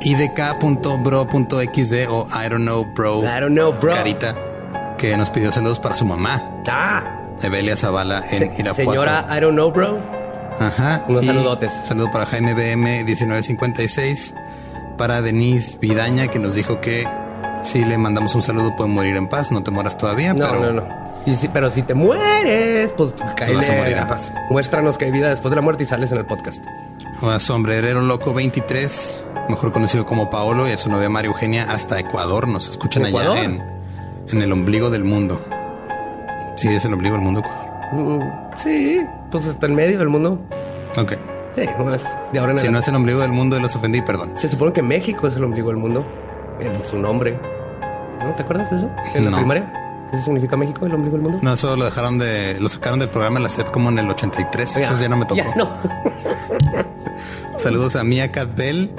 idk.bro.xd 0.00 1.92
o 2.08 2.26
I 2.28 2.48
don't 2.48 2.62
know 2.64 2.84
bro. 2.84 3.22
I 3.22 3.40
don't 3.40 3.52
know, 3.54 3.72
bro. 3.72 3.94
Carita 3.94 4.34
que 4.96 5.16
nos 5.16 5.30
pidió 5.30 5.52
saludos 5.52 5.78
para 5.80 5.94
su 5.96 6.04
mamá, 6.04 6.42
Ah, 6.68 7.02
Evelia 7.42 7.76
Zavala 7.76 8.18
en 8.30 8.38
se- 8.38 8.44
Irapuato. 8.46 8.74
señora, 8.74 9.26
I 9.30 9.40
don't 9.40 9.54
know, 9.54 9.70
bro. 9.70 9.98
Ajá. 10.60 11.04
unos 11.08 11.24
saludotes. 11.24 11.72
Saludo 11.72 12.10
para 12.10 12.26
Jaime 12.26 12.52
BM 12.54 13.04
1956, 13.04 14.34
para 14.96 15.22
Denise 15.22 15.76
Vidaña 15.80 16.26
que 16.28 16.40
nos 16.40 16.54
dijo 16.56 16.80
que 16.80 17.06
si 17.62 17.84
le 17.84 17.96
mandamos 17.96 18.34
un 18.34 18.42
saludo 18.42 18.74
puede 18.76 18.90
morir 18.90 19.14
en 19.16 19.28
paz, 19.28 19.52
no 19.52 19.62
te 19.62 19.70
mueras 19.70 19.96
todavía, 19.96 20.34
No, 20.34 20.46
pero 20.48 20.72
no, 20.72 20.72
no. 20.80 20.97
Y 21.30 21.34
si- 21.34 21.48
pero 21.48 21.70
si 21.70 21.82
te 21.82 21.94
mueres, 21.94 22.92
pues 22.96 23.12
paz. 24.08 24.32
Muéstranos 24.50 24.96
que 24.98 25.06
hay 25.06 25.10
vida 25.10 25.28
después 25.28 25.50
de 25.50 25.56
la 25.56 25.62
muerte 25.62 25.82
y 25.82 25.86
sales 25.86 26.10
en 26.12 26.18
el 26.18 26.26
podcast. 26.26 26.64
a 27.22 27.38
Sombrerero 27.40 28.00
Loco 28.00 28.32
23, 28.32 29.26
mejor 29.48 29.72
conocido 29.72 30.06
como 30.06 30.30
Paolo, 30.30 30.68
y 30.68 30.72
a 30.72 30.76
su 30.78 30.88
novia 30.90 31.08
María 31.08 31.28
Eugenia 31.28 31.70
hasta 31.70 31.98
Ecuador. 31.98 32.46
Nos 32.48 32.68
escuchan 32.68 33.06
¿Ecuador? 33.06 33.36
allá 33.36 33.44
en, 33.44 33.62
en 34.28 34.42
el 34.42 34.52
ombligo 34.52 34.90
del 34.90 35.04
mundo. 35.04 35.40
Sí, 36.56 36.68
es 36.68 36.84
el 36.84 36.94
ombligo 36.94 37.14
del 37.16 37.24
mundo, 37.24 37.40
Ecuador. 37.40 37.68
Mm, 37.92 38.58
sí, 38.58 39.00
pues 39.30 39.46
está 39.46 39.66
en 39.66 39.74
medio 39.74 39.98
del 39.98 40.08
mundo. 40.08 40.40
Ok. 40.96 41.12
Sí, 41.52 41.62
no 41.78 41.92
es 41.94 42.02
de 42.32 42.38
ahora 42.38 42.52
en 42.52 42.58
Si 42.58 42.68
no 42.68 42.78
es 42.78 42.86
el 42.88 42.94
ombligo 42.94 43.20
del 43.20 43.32
mundo, 43.32 43.58
los 43.58 43.74
ofendí, 43.74 44.00
perdón. 44.02 44.32
Se 44.36 44.48
supone 44.48 44.72
que 44.72 44.82
México 44.82 45.26
es 45.26 45.36
el 45.36 45.44
ombligo 45.44 45.68
del 45.68 45.78
mundo. 45.78 46.04
En 46.60 46.82
su 46.84 46.98
nombre. 46.98 47.38
¿No 48.20 48.34
te 48.34 48.42
acuerdas 48.42 48.70
de 48.70 48.76
eso? 48.78 48.90
En 49.14 49.24
la 49.24 49.30
No. 49.30 49.36
primaria. 49.38 49.72
¿Qué 50.10 50.16
significa 50.18 50.56
México, 50.56 50.86
el 50.86 50.94
ombligo 50.94 51.16
del 51.16 51.22
mundo? 51.22 51.38
No, 51.42 51.52
eso 51.52 51.76
lo 51.76 51.84
dejaron 51.84 52.18
de, 52.18 52.58
lo 52.60 52.68
sacaron 52.68 52.98
del 52.98 53.10
programa 53.10 53.38
en 53.38 53.42
la 53.44 53.48
SEP 53.48 53.70
como 53.70 53.90
en 53.90 53.98
el 53.98 54.08
83. 54.10 54.74
Ya, 54.74 54.82
Entonces 54.82 55.02
ya 55.02 55.08
no 55.08 55.16
me 55.16 55.26
tocó. 55.26 55.36
ya, 55.36 55.54
no. 55.54 55.70
Saludos 57.56 57.96
a 57.96 58.04
Mia 58.04 58.30
Cadel, 58.30 58.90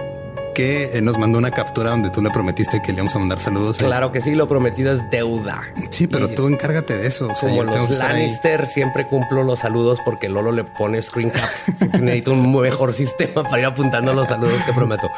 que 0.53 0.97
eh, 0.97 1.01
nos 1.01 1.17
mandó 1.17 1.37
una 1.37 1.51
captura 1.51 1.91
donde 1.91 2.09
tú 2.09 2.21
le 2.21 2.29
prometiste 2.29 2.81
que 2.81 2.91
le 2.91 2.95
íbamos 2.97 3.15
a 3.15 3.19
mandar 3.19 3.39
saludos. 3.39 3.77
Claro 3.77 4.11
que 4.11 4.19
sí, 4.19 4.35
lo 4.35 4.47
prometido 4.47 4.91
es 4.91 5.09
deuda. 5.09 5.61
Sí, 5.89 6.07
pero 6.07 6.29
Y 6.29 6.35
tú 6.35 6.47
encárgate 6.47 6.97
de 6.97 7.07
eso. 7.07 7.29
O 7.31 7.35
sea, 7.35 7.49
Como 7.49 7.63
los. 7.63 7.89
Lannister, 7.97 8.65
siempre 8.67 9.07
cumplo 9.07 9.43
los 9.43 9.59
saludos 9.59 9.99
porque 10.03 10.27
Lolo 10.27 10.51
le 10.51 10.65
pone 10.65 11.01
screen 11.01 11.29
cap. 11.29 11.49
Necesito 12.01 12.33
un 12.33 12.51
mejor 12.51 12.93
sistema 12.93 13.43
para 13.43 13.59
ir 13.59 13.65
apuntando 13.65 14.13
los 14.13 14.27
saludos 14.27 14.61
que 14.65 14.73
prometo. 14.73 15.09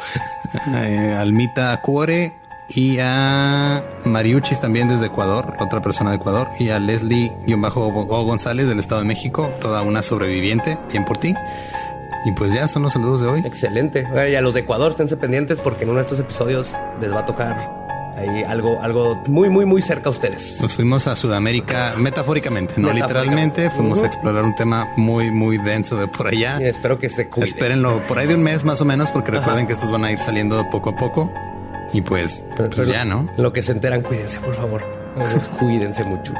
Eh, 0.74 1.16
Almita 1.18 1.80
Cuore 1.82 2.34
y 2.68 2.98
a 3.00 3.82
Mariuchis 4.04 4.60
también 4.60 4.88
desde 4.88 5.06
Ecuador, 5.06 5.54
otra 5.60 5.82
persona 5.82 6.10
de 6.10 6.16
Ecuador, 6.16 6.48
y 6.58 6.70
a 6.70 6.78
Leslie-O 6.78 8.24
González 8.24 8.68
del 8.68 8.78
Estado 8.78 9.00
de 9.02 9.06
México, 9.06 9.52
toda 9.60 9.82
una 9.82 10.02
sobreviviente, 10.02 10.78
bien 10.90 11.04
por 11.04 11.18
ti. 11.18 11.34
Y 12.24 12.32
pues 12.32 12.52
ya 12.54 12.68
son 12.68 12.82
los 12.82 12.92
saludos 12.92 13.20
de 13.20 13.26
hoy. 13.28 13.42
Excelente. 13.44 14.06
Y 14.30 14.34
a 14.36 14.40
los 14.40 14.54
de 14.54 14.60
Ecuador, 14.60 14.92
esténse 14.92 15.16
pendientes 15.16 15.60
porque 15.60 15.84
en 15.84 15.90
uno 15.90 15.98
de 15.98 16.02
estos 16.02 16.20
episodios 16.20 16.76
les 17.00 17.12
va 17.12 17.20
a 17.20 17.26
tocar 17.26 17.82
ahí 18.16 18.44
algo, 18.44 18.80
algo 18.80 19.20
muy, 19.26 19.48
muy, 19.48 19.64
muy 19.66 19.82
cerca 19.82 20.08
a 20.08 20.12
ustedes. 20.12 20.60
Nos 20.62 20.72
fuimos 20.74 21.08
a 21.08 21.16
Sudamérica 21.16 21.94
metafóricamente, 21.96 22.74
no 22.76 22.92
Metafóricamente. 22.92 23.04
literalmente. 23.62 23.70
Fuimos 23.70 23.98
Ujú. 23.98 24.04
a 24.04 24.06
explorar 24.06 24.44
un 24.44 24.54
tema 24.54 24.86
muy, 24.96 25.32
muy 25.32 25.58
denso 25.58 25.96
de 25.96 26.06
por 26.06 26.28
allá. 26.28 26.58
Y 26.60 26.64
espero 26.66 26.96
que 26.98 27.08
se 27.08 27.28
cuiden. 27.28 27.48
Espérenlo 27.48 27.98
por 28.06 28.18
ahí 28.18 28.28
de 28.28 28.36
un 28.36 28.42
mes 28.44 28.62
más 28.64 28.80
o 28.80 28.84
menos, 28.84 29.10
porque 29.10 29.32
recuerden 29.32 29.66
que 29.66 29.72
estos 29.72 29.90
van 29.90 30.04
a 30.04 30.12
ir 30.12 30.20
saliendo 30.20 30.70
poco 30.70 30.90
a 30.90 30.96
poco. 30.96 31.32
Y 31.92 32.00
pues, 32.02 32.44
Pero- 32.56 32.70
pues 32.70 32.80
pero 32.88 32.92
ya, 32.92 33.04
¿no? 33.04 33.28
Lo 33.36 33.52
que 33.52 33.62
se 33.62 33.72
enteran, 33.72 34.02
cuídense, 34.02 34.40
por 34.40 34.54
favor. 34.54 34.82
Pues 35.14 35.48
cuídense 35.48 36.04
mucho. 36.04 36.32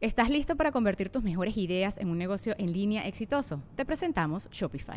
¿Estás 0.00 0.30
listo 0.30 0.56
para 0.56 0.72
convertir 0.72 1.10
tus 1.10 1.22
mejores 1.22 1.56
ideas 1.58 1.98
en 1.98 2.08
un 2.08 2.16
negocio 2.16 2.54
en 2.58 2.72
línea 2.72 3.06
exitoso? 3.06 3.62
Te 3.76 3.84
presentamos 3.84 4.48
Shopify. 4.50 4.96